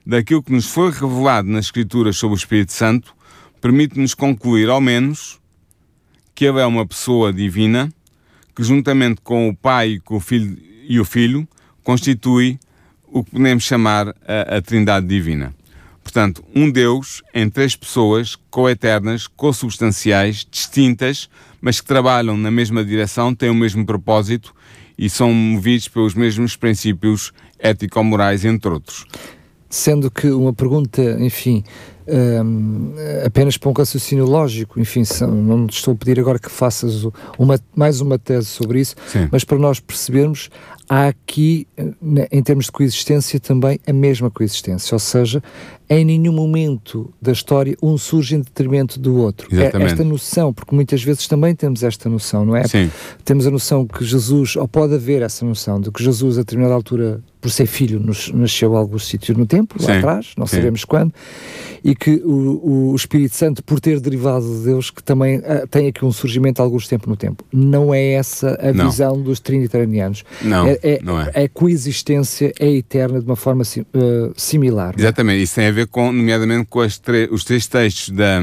daquilo 0.06 0.42
que 0.42 0.54
nos 0.54 0.66
foi 0.66 0.90
revelado 0.90 1.50
nas 1.50 1.66
Escrituras 1.66 2.16
sobre 2.16 2.38
o 2.38 2.40
Espírito 2.40 2.72
Santo 2.72 3.14
permite-nos 3.60 4.14
concluir, 4.14 4.70
ao 4.70 4.80
menos, 4.80 5.42
que 6.34 6.46
ele 6.46 6.62
é 6.62 6.66
uma 6.66 6.88
pessoa 6.88 7.34
divina 7.34 7.92
que, 8.56 8.64
juntamente 8.64 9.20
com 9.22 9.50
o 9.50 9.56
Pai 9.56 10.00
com 10.06 10.16
o 10.16 10.20
filho, 10.22 10.58
e 10.88 11.02
o 11.02 11.04
Filho, 11.04 11.46
constitui 11.84 12.58
o 13.08 13.26
que 13.26 13.32
podemos 13.32 13.66
chamar 13.66 14.16
a, 14.26 14.56
a 14.56 14.62
Trindade 14.62 15.06
Divina. 15.06 15.54
Portanto, 16.02 16.46
um 16.56 16.72
Deus 16.72 17.22
em 17.34 17.50
três 17.50 17.76
pessoas 17.76 18.38
coeternas, 18.50 19.28
consubstanciais, 19.28 20.48
distintas, 20.50 21.30
mas 21.60 21.82
que 21.82 21.88
trabalham 21.88 22.38
na 22.38 22.50
mesma 22.50 22.86
direção, 22.86 23.36
têm 23.36 23.50
o 23.50 23.54
mesmo 23.54 23.86
propósito 23.86 24.56
e 25.02 25.10
são 25.10 25.34
movidos 25.34 25.88
pelos 25.88 26.14
mesmos 26.14 26.56
princípios 26.56 27.34
ético-morais, 27.58 28.46
entre 28.46 28.70
outros. 28.70 29.08
Sendo 29.68 30.12
que 30.12 30.30
uma 30.30 30.54
pergunta, 30.54 31.02
enfim, 31.20 31.64
um, 32.08 32.94
apenas 33.26 33.58
para 33.58 33.70
um 33.70 33.74
raciocínio 33.74 34.26
lógico, 34.26 34.80
enfim, 34.80 35.02
não 35.28 35.66
te 35.66 35.78
estou 35.78 35.94
a 35.94 35.98
pedir 35.98 36.20
agora 36.20 36.38
que 36.38 36.52
faças 36.52 37.08
uma, 37.40 37.60
mais 37.76 38.00
uma 38.00 38.20
tese 38.20 38.48
sobre 38.48 38.82
isso, 38.82 38.96
Sim. 39.08 39.28
mas 39.32 39.44
para 39.44 39.58
nós 39.58 39.80
percebermos, 39.80 40.50
há 40.88 41.08
aqui, 41.08 41.68
em 42.32 42.44
termos 42.44 42.66
de 42.66 42.72
coexistência, 42.72 43.40
também 43.40 43.80
a 43.88 43.94
mesma 43.94 44.30
coexistência, 44.30 44.94
ou 44.94 45.00
seja, 45.00 45.42
em 45.92 46.06
nenhum 46.06 46.32
momento 46.32 47.14
da 47.22 47.34
história 47.34 47.76
um 47.84 47.98
surge 47.98 48.34
em 48.34 48.40
detrimento 48.40 48.98
do 48.98 49.18
outro. 49.18 49.50
É 49.52 49.56
Exatamente. 49.56 49.90
É 49.90 49.92
esta 49.92 50.04
noção, 50.06 50.54
porque 50.54 50.74
muitas 50.74 51.04
vezes 51.04 51.28
também 51.28 51.54
temos 51.54 51.84
esta 51.84 52.08
noção, 52.08 52.46
não 52.46 52.56
é? 52.56 52.66
Sim. 52.66 52.90
Temos 53.26 53.46
a 53.46 53.52
noção 53.52 53.86
que 53.86 54.06
Jesus, 54.06 54.56
ou 54.56 54.70
pode 54.70 54.96
haver 54.96 55.22
essa 55.22 55.44
noção 55.44 55.82
de 55.82 55.92
que 55.92 56.02
Jesus, 56.02 56.38
a 56.38 56.42
determinada 56.44 56.74
altura, 56.76 57.22
por 57.42 57.52
ser 57.52 57.66
filho, 57.66 58.00
nos, 58.00 58.32
nasceu 58.32 58.78
algum 58.78 58.98
sítio 58.98 59.38
no 59.38 59.46
tempo, 59.46 59.76
lá 59.82 59.98
atrás, 59.98 60.32
não 60.38 60.48
Sim. 60.48 60.58
sabemos 60.58 60.86
quando, 60.86 61.14
e 61.84 61.96
que 61.96 62.22
o, 62.24 62.92
o, 62.92 62.96
Espírito 62.96 63.36
Santo, 63.36 63.64
por 63.64 63.80
ter 63.80 64.00
derivado 64.00 64.46
de 64.46 64.64
Deus, 64.64 64.92
que 64.92 65.04
também 65.04 65.40
uh, 65.40 65.68
tem 65.70 65.88
aqui 65.88 66.06
um 66.06 66.12
surgimento 66.12 66.62
alguns 66.62 66.88
tempo 66.88 67.10
no 67.10 67.18
tempo. 67.18 67.44
Não 67.52 67.94
é 67.94 68.12
essa 68.12 68.58
a 68.62 68.72
não. 68.72 68.90
visão 68.90 69.20
dos 69.20 69.40
trinitarianos. 69.40 70.24
Não, 70.42 70.68
é, 70.68 70.80
é, 70.84 71.00
não 71.02 71.20
é. 71.20 71.44
A 71.44 71.50
coexistência 71.50 72.54
é 72.60 72.70
eterna 72.70 73.20
de 73.20 73.26
uma 73.26 73.36
forma 73.36 73.64
uh, 73.64 74.34
similar. 74.36 74.94
É? 74.96 75.02
Exatamente, 75.02 75.44
isso 75.44 75.56
tem 75.56 75.66
a 75.66 75.72
ver 75.72 75.81
com, 75.86 76.12
nomeadamente 76.12 76.68
com 76.70 76.80
os 76.80 77.44
três 77.44 77.68
textos 77.68 78.10
da, 78.10 78.42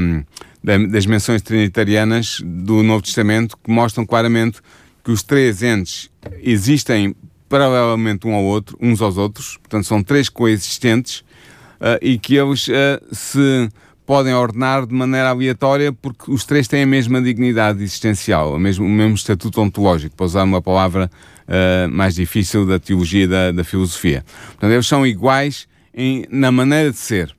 da, 0.63 0.77
das 0.77 1.05
menções 1.05 1.41
trinitarianas 1.41 2.41
do 2.43 2.83
Novo 2.83 3.03
Testamento 3.03 3.57
que 3.57 3.71
mostram 3.71 4.05
claramente 4.05 4.59
que 5.03 5.11
os 5.11 5.23
três 5.23 5.63
entes 5.63 6.09
existem 6.41 7.15
paralelamente 7.47 8.27
um 8.27 8.33
ao 8.33 8.43
outro, 8.43 8.77
uns 8.79 9.01
aos 9.01 9.17
outros, 9.17 9.57
portanto 9.57 9.85
são 9.85 10.03
três 10.03 10.29
coexistentes 10.29 11.19
uh, 11.79 11.97
e 12.01 12.19
que 12.19 12.35
eles 12.35 12.67
uh, 12.67 12.71
se 13.11 13.69
podem 14.05 14.33
ordenar 14.33 14.85
de 14.85 14.93
maneira 14.93 15.29
aleatória 15.29 15.93
porque 15.93 16.31
os 16.31 16.43
três 16.43 16.67
têm 16.67 16.83
a 16.83 16.85
mesma 16.85 17.21
dignidade 17.21 17.81
existencial, 17.83 18.55
o 18.55 18.59
mesmo, 18.59 18.85
o 18.85 18.89
mesmo 18.89 19.15
estatuto 19.15 19.61
ontológico, 19.61 20.15
para 20.15 20.25
usar 20.25 20.43
uma 20.43 20.61
palavra 20.61 21.09
uh, 21.47 21.89
mais 21.89 22.15
difícil 22.15 22.65
da 22.65 22.79
teologia 22.79 23.27
da, 23.27 23.51
da 23.51 23.63
filosofia. 23.63 24.23
Portanto, 24.47 24.71
eles 24.71 24.87
são 24.87 25.05
iguais 25.05 25.67
em, 25.99 26.25
na 26.29 26.51
maneira 26.51 26.91
de 26.91 26.97
ser 26.97 27.35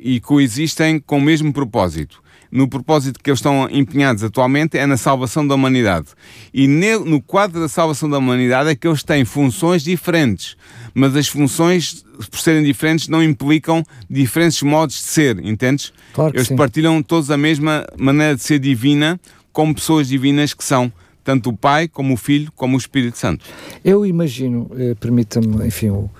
e 0.00 0.18
coexistem 0.20 0.98
com 0.98 1.18
o 1.18 1.20
mesmo 1.20 1.52
propósito 1.52 2.20
no 2.50 2.68
propósito 2.68 3.20
que 3.22 3.30
eles 3.30 3.38
estão 3.38 3.68
empenhados 3.70 4.24
atualmente 4.24 4.76
é 4.76 4.86
na 4.86 4.96
salvação 4.96 5.46
da 5.46 5.54
humanidade. 5.54 6.08
E 6.52 6.66
no 6.66 7.22
quadro 7.22 7.60
da 7.60 7.68
salvação 7.68 8.10
da 8.10 8.18
humanidade 8.18 8.70
é 8.70 8.74
que 8.74 8.88
eles 8.88 9.02
têm 9.02 9.24
funções 9.24 9.82
diferentes, 9.82 10.56
mas 10.92 11.14
as 11.14 11.28
funções, 11.28 12.04
por 12.30 12.40
serem 12.40 12.64
diferentes, 12.64 13.08
não 13.08 13.22
implicam 13.22 13.84
diferentes 14.08 14.62
modos 14.62 14.96
de 14.96 15.02
ser, 15.02 15.38
entendes? 15.44 15.92
Claro 16.12 16.34
eles 16.34 16.48
sim. 16.48 16.56
partilham 16.56 17.00
todos 17.02 17.30
a 17.30 17.36
mesma 17.36 17.86
maneira 17.96 18.34
de 18.34 18.42
ser 18.42 18.58
divina, 18.58 19.20
como 19.52 19.74
pessoas 19.74 20.08
divinas 20.08 20.52
que 20.52 20.64
são 20.64 20.92
tanto 21.22 21.50
o 21.50 21.56
Pai, 21.56 21.86
como 21.86 22.14
o 22.14 22.16
Filho, 22.16 22.50
como 22.56 22.76
o 22.76 22.78
Espírito 22.78 23.18
Santo. 23.18 23.44
Eu 23.84 24.04
imagino, 24.04 24.70
eh, 24.76 24.96
permita-me, 24.98 25.66
enfim, 25.66 25.90
o, 25.90 26.10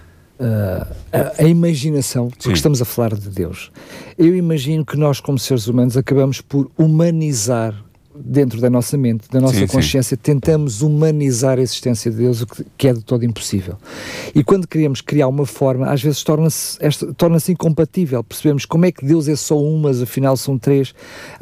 Uh, 0.41 0.87
a, 1.13 1.43
a, 1.43 1.47
imaginação, 1.47 2.29
porque 2.29 2.45
Sim. 2.45 2.53
estamos 2.55 2.81
a 2.81 2.87
falar 2.87 3.15
de 3.15 3.29
Deus. 3.29 3.71
Eu 4.17 4.35
imagino 4.35 4.87
que 4.87 4.97
nós, 4.97 5.21
como 5.21 5.39
seres 5.39 5.67
humanos, 5.67 5.99
acabamos 5.99 6.41
por 6.41 6.71
humanizar 6.79 7.75
dentro 8.23 8.61
da 8.61 8.69
nossa 8.69 8.97
mente, 8.97 9.29
da 9.31 9.41
nossa 9.41 9.59
sim, 9.59 9.67
consciência, 9.67 10.17
sim. 10.17 10.23
tentamos 10.23 10.83
humanizar 10.83 11.59
a 11.59 11.63
existência 11.63 12.11
de 12.11 12.19
Deus, 12.19 12.43
o 12.43 12.47
que, 12.77 12.89
é 12.89 12.93
de 12.93 13.03
todo 13.03 13.25
impossível. 13.25 13.77
E 14.35 14.45
quando 14.45 14.67
queremos 14.67 15.01
criar 15.01 15.29
uma 15.29 15.47
forma, 15.47 15.87
às 15.87 16.03
vezes 16.03 16.23
torna-se 16.23 16.79
torna 17.17 17.39
incompatível. 17.49 18.23
Percebemos 18.23 18.65
como 18.65 18.85
é 18.87 18.93
que 18.93 19.05
Deus 19.05 19.29
é 19.29 19.37
só 19.37 19.59
um, 19.59 19.79
mas 19.81 20.03
afinal 20.03 20.37
são 20.37 20.59
três. 20.59 20.95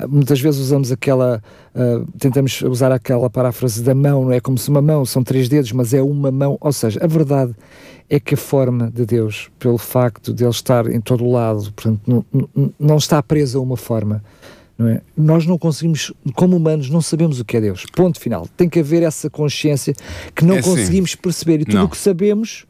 Muitas 0.08 0.40
vezes 0.40 0.60
usamos 0.60 0.92
aquela, 0.92 1.42
uh, 1.74 2.06
tentamos 2.18 2.62
usar 2.62 2.92
aquela 2.92 3.28
paráfrase 3.28 3.82
da 3.82 3.94
mão, 3.94 4.24
não 4.24 4.32
é 4.32 4.40
como 4.40 4.56
se 4.56 4.68
uma 4.68 4.82
mão, 4.82 5.04
são 5.04 5.22
três 5.22 5.48
dedos, 5.48 5.72
mas 5.72 5.92
é 5.92 6.02
uma 6.02 6.30
mão. 6.30 6.56
Ou 6.60 6.72
seja, 6.72 7.00
a 7.02 7.06
verdade 7.06 7.54
é 8.10 8.18
que 8.18 8.34
a 8.34 8.38
forma 8.38 8.90
de 8.90 9.04
Deus, 9.04 9.50
pelo 9.58 9.78
facto 9.78 10.32
de 10.32 10.44
Ele 10.44 10.50
estar 10.50 10.90
em 10.90 11.00
todo 11.00 11.24
o 11.24 11.32
lado, 11.32 11.70
portanto, 11.72 12.00
não, 12.06 12.72
não, 12.78 12.96
está 12.96 13.22
preso 13.22 13.58
a 13.58 13.60
uma 13.60 13.76
forma. 13.76 14.22
Não 14.78 14.88
é? 14.88 15.00
Nós 15.16 15.44
não 15.44 15.58
conseguimos, 15.58 16.12
como 16.34 16.56
humanos, 16.56 16.88
não 16.88 17.02
sabemos 17.02 17.40
o 17.40 17.44
que 17.44 17.56
é 17.56 17.60
Deus. 17.60 17.84
Ponto 17.92 18.20
final. 18.20 18.48
Tem 18.56 18.68
que 18.68 18.78
haver 18.78 19.02
essa 19.02 19.28
consciência 19.28 19.92
que 20.34 20.44
não 20.44 20.54
é 20.54 20.58
assim. 20.60 20.70
conseguimos 20.70 21.10
sim. 21.10 21.16
perceber. 21.16 21.60
E 21.62 21.64
tudo 21.64 21.84
o 21.84 21.88
que 21.88 21.96
sabemos 21.96 22.64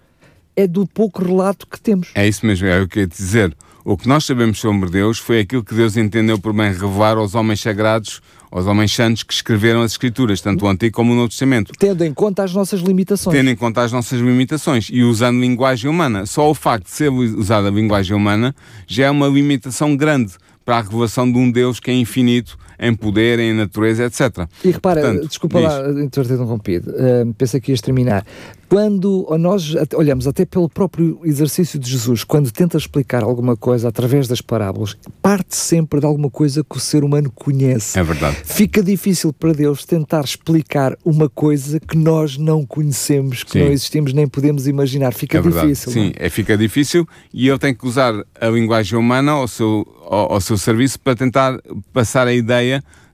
é 0.57 0.67
do 0.67 0.87
pouco 0.87 1.23
relato 1.23 1.67
que 1.67 1.79
temos. 1.79 2.09
É 2.15 2.27
isso 2.27 2.47
mesmo, 2.47 2.67
é 2.67 2.81
o 2.81 2.89
que 2.89 3.01
eu 3.01 3.03
ia 3.03 3.07
dizer. 3.07 3.55
O 3.85 3.97
que 3.97 4.09
nós 4.09 4.25
sabemos 4.25 4.59
sobre 4.59 4.91
Deus 4.91 5.19
foi 5.19 5.41
aquilo 5.41 5.63
que 5.63 5.75
Deus 5.75 5.97
entendeu 5.97 6.39
por 6.39 6.53
bem 6.53 6.73
revelar 6.73 7.17
aos 7.17 7.35
homens 7.35 7.61
sagrados 7.61 8.21
aos 8.51 8.67
homens 8.67 8.93
santos 8.93 9.23
que 9.23 9.33
escreveram 9.33 9.83
as 9.83 9.93
Escrituras, 9.93 10.41
tanto 10.41 10.65
o 10.65 10.69
Antigo 10.69 10.95
como 10.95 11.13
o 11.13 11.17
Novo 11.17 11.29
Testamento. 11.29 11.73
Tendo 11.79 12.05
em 12.05 12.15
conta 12.15 12.45
as 12.45 12.55
nossas 12.55 12.81
limitações. 12.81 13.37
Tendo 13.37 13.51
em 13.51 13.57
conta 13.57 13.83
as 13.83 13.93
nossas 13.93 14.21
limitações 14.21 14.89
e 14.91 15.03
usando 15.03 15.41
linguagem 15.41 15.91
humana. 15.91 16.27
Só 16.27 16.51
o 16.51 16.55
facto 16.55 16.87
de 16.87 16.93
ser 16.93 17.11
usada 17.11 17.69
a 17.69 17.71
linguagem 17.71 18.17
humana 18.17 18.55
já 18.87 19.07
é 19.07 19.11
uma 19.11 19.29
limitação 19.29 19.97
grande 19.97 20.35
para 20.69 20.81
a 20.81 20.83
revelação 20.83 21.33
de 21.33 21.39
um 21.39 21.51
Deus 21.51 21.81
que 21.81 21.91
é 21.91 21.95
infinito 21.95 22.59
em 22.79 22.95
poder, 22.95 23.39
em 23.39 23.53
natureza, 23.53 24.05
etc. 24.05 24.49
E 24.65 24.71
repara, 24.71 25.01
Portanto, 25.01 25.29
desculpa 25.29 25.59
diz. 25.59 25.69
lá 25.69 25.83
ter 26.11 26.35
interrompido, 26.35 26.91
uh, 26.91 27.35
pensa 27.35 27.61
que 27.61 27.73
ias 27.73 27.81
terminar. 27.81 28.25
Quando 28.69 29.27
nós 29.41 29.75
olhamos 29.95 30.27
até 30.27 30.45
pelo 30.45 30.69
próprio 30.69 31.19
exercício 31.25 31.79
de 31.79 31.91
Jesus, 31.91 32.23
quando 32.23 32.51
tenta 32.53 32.77
explicar 32.77 33.23
alguma 33.23 33.57
coisa 33.57 33.89
através 33.89 34.29
das 34.29 34.43
parábolas, 34.43 34.95
parte 35.23 35.57
sempre 35.57 36.01
de 36.01 36.07
alguma 36.07 36.29
coisa 36.29 36.63
que 36.63 36.77
o 36.77 36.81
ser 36.81 37.03
humano 37.03 37.33
conhece. 37.35 37.99
É 37.99 38.03
verdade. 38.03 38.37
Fica 38.45 38.83
difícil 38.83 39.33
para 39.33 39.55
Deus 39.55 39.87
tentar 39.87 40.23
explicar 40.23 40.95
uma 41.03 41.31
coisa 41.31 41.81
que 41.81 41.97
nós 41.97 42.37
não 42.37 42.67
conhecemos, 42.67 43.43
que 43.43 43.53
Sim. 43.53 43.61
não 43.61 43.67
existimos 43.69 44.13
nem 44.13 44.29
podemos 44.29 44.67
imaginar. 44.67 45.15
Fica 45.15 45.39
é 45.39 45.41
difícil. 45.41 45.91
Sim, 45.91 46.13
é? 46.19 46.27
é? 46.27 46.29
fica 46.29 46.57
difícil 46.57 47.09
e 47.33 47.49
ele 47.49 47.59
tem 47.59 47.75
que 47.75 47.87
usar 47.87 48.13
a 48.39 48.49
linguagem 48.49 48.99
humana 48.99 49.33
ao 49.33 49.49
seu, 49.49 49.87
ao, 50.03 50.35
ao 50.35 50.41
seu 50.43 50.59
serviço 50.59 51.01
para 51.01 51.17
tentar 51.17 51.59
passar 51.91 52.27
a 52.27 52.35
ideia 52.35 52.68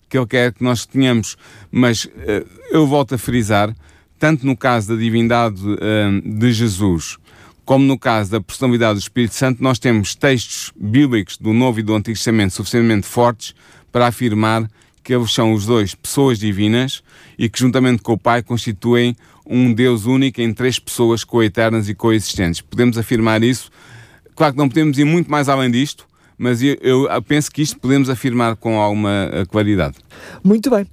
que 0.08 0.18
ele 0.18 0.26
quer 0.26 0.52
que 0.52 0.62
nós 0.62 0.86
tenhamos. 0.86 1.36
Mas 1.70 2.04
uh, 2.04 2.10
eu 2.70 2.86
volto 2.86 3.14
a 3.14 3.18
frisar 3.18 3.74
tanto 4.18 4.46
no 4.46 4.56
caso 4.56 4.88
da 4.88 4.96
divindade 4.96 5.60
uh, 5.60 6.38
de 6.38 6.52
Jesus, 6.52 7.18
como 7.64 7.84
no 7.84 7.98
caso 7.98 8.30
da 8.30 8.40
personalidade 8.40 8.98
do 8.98 9.02
Espírito 9.02 9.34
Santo, 9.34 9.62
nós 9.62 9.78
temos 9.78 10.14
textos 10.14 10.72
bíblicos 10.76 11.36
do 11.36 11.52
Novo 11.52 11.80
e 11.80 11.82
do 11.82 11.94
Antigo 11.94 12.16
Testamento 12.16 12.52
suficientemente 12.52 13.06
fortes 13.06 13.54
para 13.90 14.06
afirmar 14.06 14.70
que 15.02 15.14
eles 15.14 15.32
são 15.32 15.52
os 15.52 15.66
dois 15.66 15.94
pessoas 15.94 16.38
divinas 16.38 17.02
e 17.38 17.48
que, 17.48 17.58
juntamente 17.58 18.02
com 18.02 18.14
o 18.14 18.18
Pai, 18.18 18.42
constituem 18.42 19.16
um 19.46 19.72
Deus 19.72 20.06
único 20.06 20.40
em 20.40 20.52
três 20.52 20.78
pessoas 20.78 21.24
coeternas 21.24 21.88
e 21.88 21.94
coexistentes. 21.94 22.60
Podemos 22.60 22.96
afirmar 22.96 23.42
isso. 23.42 23.70
Claro 24.34 24.54
que 24.54 24.58
não 24.58 24.68
podemos 24.68 24.98
ir 24.98 25.04
muito 25.04 25.30
mais 25.30 25.48
além 25.48 25.70
disto, 25.70 26.06
mas 26.44 26.62
eu, 26.62 26.76
eu 26.82 27.22
penso 27.22 27.50
que 27.50 27.62
isto 27.62 27.80
podemos 27.80 28.10
afirmar 28.10 28.54
com 28.56 28.78
alguma 28.78 29.30
eh, 29.32 29.46
claridade. 29.46 29.94
Muito 30.44 30.68
bem. 30.68 30.86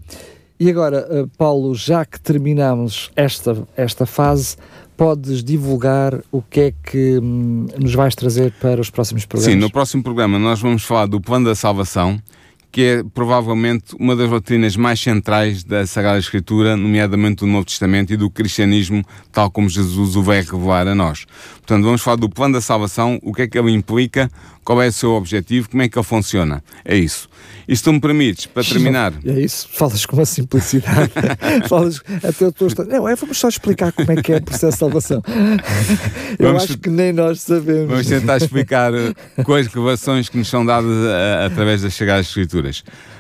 E 0.57 0.69
agora, 0.69 1.05
eh, 1.09 1.25
Paulo, 1.37 1.75
já 1.75 2.05
que 2.05 2.17
terminamos 2.21 3.11
esta, 3.17 3.67
esta 3.75 4.05
fase, 4.05 4.55
podes 4.95 5.43
divulgar 5.43 6.21
o 6.31 6.41
que 6.41 6.61
é 6.61 6.73
que 6.83 7.19
hum, 7.21 7.67
nos 7.77 7.93
vais 7.93 8.15
trazer 8.15 8.53
para 8.61 8.79
os 8.79 8.89
próximos 8.89 9.25
programas? 9.25 9.53
Sim, 9.53 9.59
no 9.59 9.69
próximo 9.69 10.01
programa 10.01 10.39
nós 10.39 10.61
vamos 10.61 10.83
falar 10.83 11.05
do 11.05 11.19
plano 11.19 11.47
da 11.47 11.55
salvação, 11.55 12.17
que 12.71 12.81
é 12.81 13.03
provavelmente 13.03 13.93
uma 13.99 14.15
das 14.15 14.29
doutrinas 14.29 14.77
mais 14.77 15.01
centrais 15.01 15.65
da 15.65 15.85
Sagrada 15.85 16.19
Escritura, 16.19 16.77
nomeadamente 16.77 17.41
do 17.41 17.47
Novo 17.47 17.65
Testamento 17.65 18.13
e 18.13 18.17
do 18.17 18.29
cristianismo, 18.29 19.03
tal 19.33 19.51
como 19.51 19.67
Jesus 19.67 20.15
o 20.15 20.23
vai 20.23 20.41
revelar 20.41 20.87
a 20.87 20.95
nós. 20.95 21.25
Portanto, 21.72 21.86
vamos 21.86 22.01
falar 22.01 22.17
do 22.17 22.28
plano 22.28 22.55
da 22.55 22.59
salvação, 22.59 23.17
o 23.24 23.34
que 23.34 23.43
é 23.43 23.47
que 23.47 23.57
ele 23.57 23.72
implica, 23.72 24.30
qual 24.61 24.82
é 24.82 24.89
o 24.89 24.91
seu 24.91 25.11
objetivo, 25.11 25.69
como 25.69 25.82
é 25.82 25.88
que 25.88 25.97
ele 25.97 26.03
funciona. 26.03 26.61
É 26.84 26.97
isso. 26.97 27.30
E 27.65 27.74
se 27.78 27.82
tu 27.82 27.93
me 27.93 28.01
permites, 28.01 28.45
para 28.45 28.61
terminar. 28.61 29.13
É 29.24 29.39
isso, 29.39 29.69
falas 29.72 30.05
com 30.05 30.17
uma 30.17 30.26
simplicidade. 30.26 31.09
falas 31.69 32.01
até 32.22 32.45
o 32.45 32.51
teu 32.51 32.67
Não, 32.89 33.07
é, 33.07 33.15
vamos 33.15 33.38
só 33.38 33.47
explicar 33.47 33.93
como 33.93 34.11
é 34.11 34.22
que 34.22 34.34
é 34.34 34.38
o 34.38 34.41
processo 34.41 34.74
de 34.74 34.80
salvação. 34.80 35.24
Eu 36.38 36.47
vamos, 36.47 36.63
acho 36.63 36.78
que 36.78 36.89
nem 36.89 37.13
nós 37.13 37.39
sabemos. 37.39 37.89
Vamos 37.89 38.07
tentar 38.07 38.36
explicar 38.36 38.93
eh, 38.93 39.13
com 39.45 39.53
as 39.53 39.67
revelações 39.67 40.28
que 40.28 40.38
nos 40.38 40.49
são 40.49 40.65
dadas 40.65 40.91
a, 40.91 41.43
eh, 41.43 41.45
através 41.45 41.84
das 41.84 41.93
chegadas 41.93 42.28
escrituras. 42.28 42.80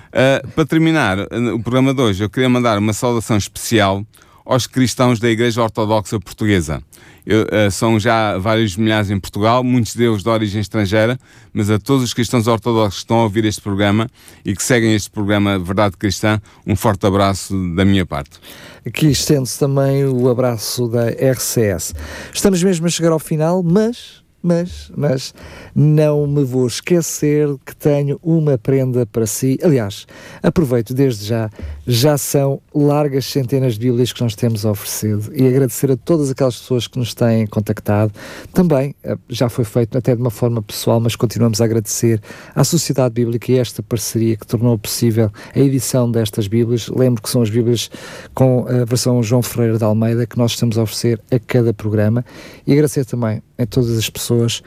Uh, 0.09 0.45
para 0.49 0.65
terminar 0.65 1.19
o 1.53 1.59
programa 1.61 1.93
de 1.93 2.01
hoje, 2.01 2.21
eu 2.21 2.29
queria 2.29 2.49
mandar 2.49 2.77
uma 2.77 2.91
saudação 2.91 3.37
especial 3.37 4.05
aos 4.45 4.67
cristãos 4.67 5.19
da 5.19 5.29
Igreja 5.29 5.61
Ortodoxa 5.61 6.19
Portuguesa. 6.19 6.81
Eu, 7.25 7.43
uh, 7.43 7.69
são 7.69 7.99
já 7.99 8.37
vários 8.37 8.75
milhares 8.75 9.11
em 9.11 9.19
Portugal, 9.19 9.63
muitos 9.63 9.95
deles 9.95 10.23
de 10.23 10.29
origem 10.29 10.59
estrangeira, 10.59 11.19
mas 11.53 11.69
a 11.69 11.77
todos 11.77 12.03
os 12.03 12.13
cristãos 12.13 12.47
ortodoxos 12.47 12.95
que 12.95 13.03
estão 13.03 13.19
a 13.19 13.23
ouvir 13.23 13.45
este 13.45 13.61
programa 13.61 14.09
e 14.43 14.55
que 14.55 14.63
seguem 14.63 14.95
este 14.95 15.09
programa 15.09 15.59
Verdade 15.59 15.95
Cristã, 15.97 16.41
um 16.65 16.75
forte 16.75 17.05
abraço 17.05 17.53
da 17.75 17.85
minha 17.85 18.05
parte. 18.05 18.39
Aqui 18.85 19.11
estende-se 19.11 19.59
também 19.59 20.05
o 20.05 20.27
abraço 20.29 20.87
da 20.87 21.09
RCS. 21.09 21.93
Estamos 22.33 22.63
mesmo 22.63 22.87
a 22.87 22.89
chegar 22.89 23.11
ao 23.11 23.19
final, 23.19 23.61
mas 23.61 24.20
mas, 24.41 24.91
mas 24.95 25.33
não 25.75 26.25
me 26.25 26.43
vou 26.43 26.65
esquecer 26.65 27.47
que 27.65 27.75
tenho 27.75 28.19
uma 28.23 28.57
prenda 28.57 29.05
para 29.05 29.25
si. 29.27 29.57
Aliás, 29.63 30.07
aproveito 30.41 30.93
desde 30.93 31.25
já, 31.25 31.49
já 31.85 32.17
são 32.17 32.61
largas 32.73 33.25
centenas 33.25 33.75
de 33.75 33.87
Bíblias 33.87 34.11
que 34.11 34.21
nós 34.21 34.35
temos 34.35 34.65
oferecido 34.65 35.31
e 35.33 35.47
agradecer 35.47 35.91
a 35.91 35.97
todas 35.97 36.29
aquelas 36.29 36.57
pessoas 36.57 36.87
que 36.87 36.97
nos 36.97 37.13
têm 37.13 37.45
contactado. 37.45 38.11
Também 38.53 38.95
eh, 39.03 39.17
já 39.29 39.49
foi 39.49 39.65
feito 39.65 39.97
até 39.97 40.15
de 40.15 40.21
uma 40.21 40.31
forma 40.31 40.61
pessoal, 40.61 40.99
mas 40.99 41.15
continuamos 41.15 41.61
a 41.61 41.65
agradecer 41.65 42.21
à 42.55 42.63
Sociedade 42.63 43.13
Bíblica 43.13 43.51
e 43.51 43.57
esta 43.57 43.83
parceria 43.83 44.35
que 44.35 44.47
tornou 44.47 44.77
possível 44.77 45.31
a 45.55 45.59
edição 45.59 46.09
destas 46.09 46.47
Bíblias. 46.47 46.87
Lembro 46.87 47.21
que 47.21 47.29
são 47.29 47.41
as 47.41 47.49
Bíblias 47.49 47.89
com 48.33 48.65
a 48.67 48.85
versão 48.85 49.21
João 49.21 49.41
Ferreira 49.41 49.77
de 49.77 49.83
Almeida 49.83 50.25
que 50.25 50.37
nós 50.37 50.51
estamos 50.51 50.77
a 50.77 50.83
oferecer 50.83 51.19
a 51.31 51.39
cada 51.39 51.73
programa 51.73 52.25
e 52.65 52.73
agradecer 52.73 53.05
também 53.05 53.41
a 53.61 53.67
todas 53.67 53.97
as 53.97 54.09
pessoas 54.09 54.61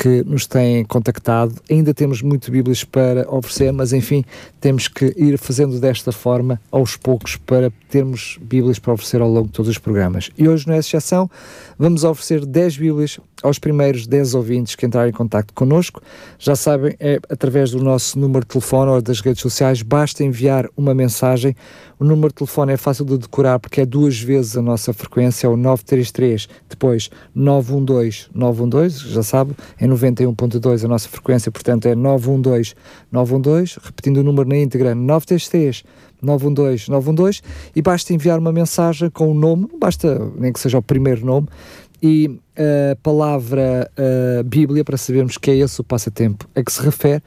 que 0.00 0.24
nos 0.24 0.46
têm 0.46 0.82
contactado. 0.86 1.54
Ainda 1.70 1.92
temos 1.92 2.22
muito 2.22 2.50
Bíblias 2.50 2.82
para 2.82 3.30
oferecer, 3.30 3.70
mas 3.70 3.92
enfim, 3.92 4.24
temos 4.58 4.88
que 4.88 5.12
ir 5.14 5.36
fazendo 5.36 5.78
desta 5.78 6.10
forma 6.10 6.58
aos 6.72 6.96
poucos 6.96 7.36
para 7.36 7.70
termos 7.90 8.38
Bíblias 8.40 8.78
para 8.78 8.94
oferecer 8.94 9.20
ao 9.20 9.28
longo 9.28 9.48
de 9.48 9.52
todos 9.52 9.68
os 9.68 9.76
programas. 9.76 10.30
E 10.38 10.48
hoje, 10.48 10.66
não 10.66 10.72
é 10.72 10.78
exceção, 10.78 11.30
vamos 11.78 12.02
oferecer 12.02 12.46
10 12.46 12.78
Bíblias 12.78 13.20
aos 13.42 13.58
primeiros 13.58 14.06
10 14.06 14.34
ouvintes 14.34 14.74
que 14.74 14.86
entrarem 14.86 15.10
em 15.10 15.14
contato 15.14 15.52
connosco. 15.54 16.02
Já 16.38 16.54
sabem, 16.54 16.94
é 17.00 17.18
através 17.28 17.70
do 17.70 17.82
nosso 17.82 18.18
número 18.18 18.40
de 18.40 18.48
telefone 18.48 18.90
ou 18.90 19.02
das 19.02 19.20
redes 19.20 19.40
sociais, 19.40 19.82
basta 19.82 20.22
enviar 20.24 20.68
uma 20.76 20.94
mensagem. 20.94 21.54
O 21.98 22.04
número 22.04 22.28
de 22.28 22.36
telefone 22.36 22.72
é 22.72 22.76
fácil 22.76 23.04
de 23.04 23.18
decorar 23.18 23.58
porque 23.58 23.80
é 23.80 23.86
duas 23.86 24.20
vezes 24.20 24.56
a 24.56 24.62
nossa 24.62 24.92
frequência, 24.92 25.46
é 25.46 25.50
o 25.50 25.56
933, 25.56 26.48
depois 26.68 27.10
912 27.34 28.28
912, 28.34 29.08
já 29.10 29.22
sabe, 29.22 29.54
é 29.78 29.86
91.2 29.90 30.84
a 30.84 30.88
nossa 30.88 31.08
frequência, 31.08 31.50
portanto 31.50 31.86
é 31.86 31.94
912 31.94 32.74
912, 33.10 33.78
repetindo 33.82 34.18
o 34.18 34.22
número 34.22 34.48
na 34.48 34.56
íntegra, 34.56 34.94
933 34.94 35.84
912 36.22 36.90
912 36.90 37.42
e 37.74 37.82
basta 37.82 38.12
enviar 38.12 38.38
uma 38.38 38.52
mensagem 38.52 39.10
com 39.10 39.30
o 39.30 39.34
nome, 39.34 39.68
basta 39.78 40.18
nem 40.36 40.52
que 40.52 40.60
seja 40.60 40.78
o 40.78 40.82
primeiro 40.82 41.24
nome, 41.24 41.48
e 42.02 42.38
a 42.56 42.96
palavra 43.02 43.90
Bíblia 44.46 44.84
para 44.84 44.96
sabermos 44.96 45.36
que 45.36 45.50
é 45.50 45.56
esse 45.56 45.80
o 45.80 45.84
passatempo 45.84 46.48
a 46.54 46.62
que 46.62 46.72
se 46.72 46.82
refere, 46.82 47.22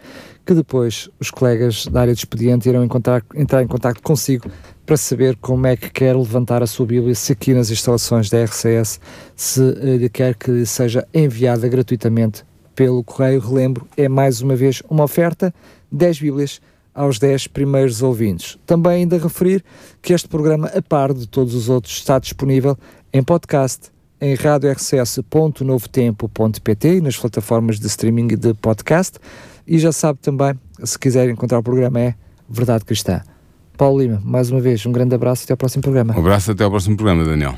que 0.45 0.53
depois 0.53 1.09
os 1.19 1.31
colegas 1.31 1.87
da 1.87 2.01
área 2.01 2.13
de 2.13 2.19
expediente 2.19 2.67
irão 2.67 2.83
encontrar, 2.83 3.23
entrar 3.35 3.63
em 3.63 3.67
contato 3.67 4.01
consigo 4.01 4.49
para 4.85 4.97
saber 4.97 5.37
como 5.37 5.65
é 5.65 5.77
que 5.77 5.89
quer 5.89 6.15
levantar 6.15 6.61
a 6.61 6.67
sua 6.67 6.85
Bíblia, 6.85 7.15
se 7.15 7.31
aqui 7.31 7.53
nas 7.53 7.69
instalações 7.69 8.29
da 8.29 8.43
RCS, 8.43 8.99
se 9.35 9.61
lhe 9.61 10.09
quer 10.09 10.35
que 10.35 10.65
seja 10.65 11.07
enviada 11.13 11.67
gratuitamente 11.67 12.43
pelo 12.75 13.03
correio. 13.03 13.39
Relembro, 13.39 13.87
é 13.95 14.07
mais 14.07 14.41
uma 14.41 14.55
vez 14.55 14.81
uma 14.89 15.03
oferta, 15.03 15.53
10 15.91 16.19
Bíblias 16.19 16.61
aos 16.93 17.17
10 17.17 17.47
primeiros 17.47 18.01
ouvintes. 18.01 18.57
Também 18.65 19.01
ainda 19.01 19.17
referir 19.17 19.63
que 20.01 20.13
este 20.13 20.27
programa, 20.27 20.67
a 20.67 20.81
par 20.81 21.13
de 21.13 21.27
todos 21.27 21.55
os 21.55 21.69
outros, 21.69 21.93
está 21.93 22.19
disponível 22.19 22.77
em 23.11 23.23
podcast 23.23 23.91
em 24.21 24.35
radiorcs.novotempo.pt 24.35 26.97
e 26.97 27.01
nas 27.01 27.17
plataformas 27.17 27.79
de 27.79 27.87
streaming 27.87 28.27
de 28.27 28.53
podcast. 28.53 29.17
E 29.67 29.77
já 29.77 29.91
sabe 29.91 30.19
também, 30.19 30.53
se 30.83 30.97
quiser 30.97 31.29
encontrar 31.29 31.59
o 31.59 31.63
programa, 31.63 31.99
é 31.99 32.15
Verdade 32.49 32.85
Cristã. 32.85 33.21
Paulo 33.77 34.01
Lima, 34.01 34.21
mais 34.23 34.49
uma 34.49 34.61
vez, 34.61 34.85
um 34.85 34.93
grande 34.93 35.15
abraço 35.15 35.43
e 35.43 35.45
até 35.45 35.53
ao 35.53 35.57
próximo 35.57 35.81
programa. 35.81 36.15
Um 36.15 36.19
abraço 36.19 36.51
até 36.51 36.63
ao 36.63 36.69
próximo 36.69 36.95
programa, 36.95 37.25
Daniel. 37.25 37.57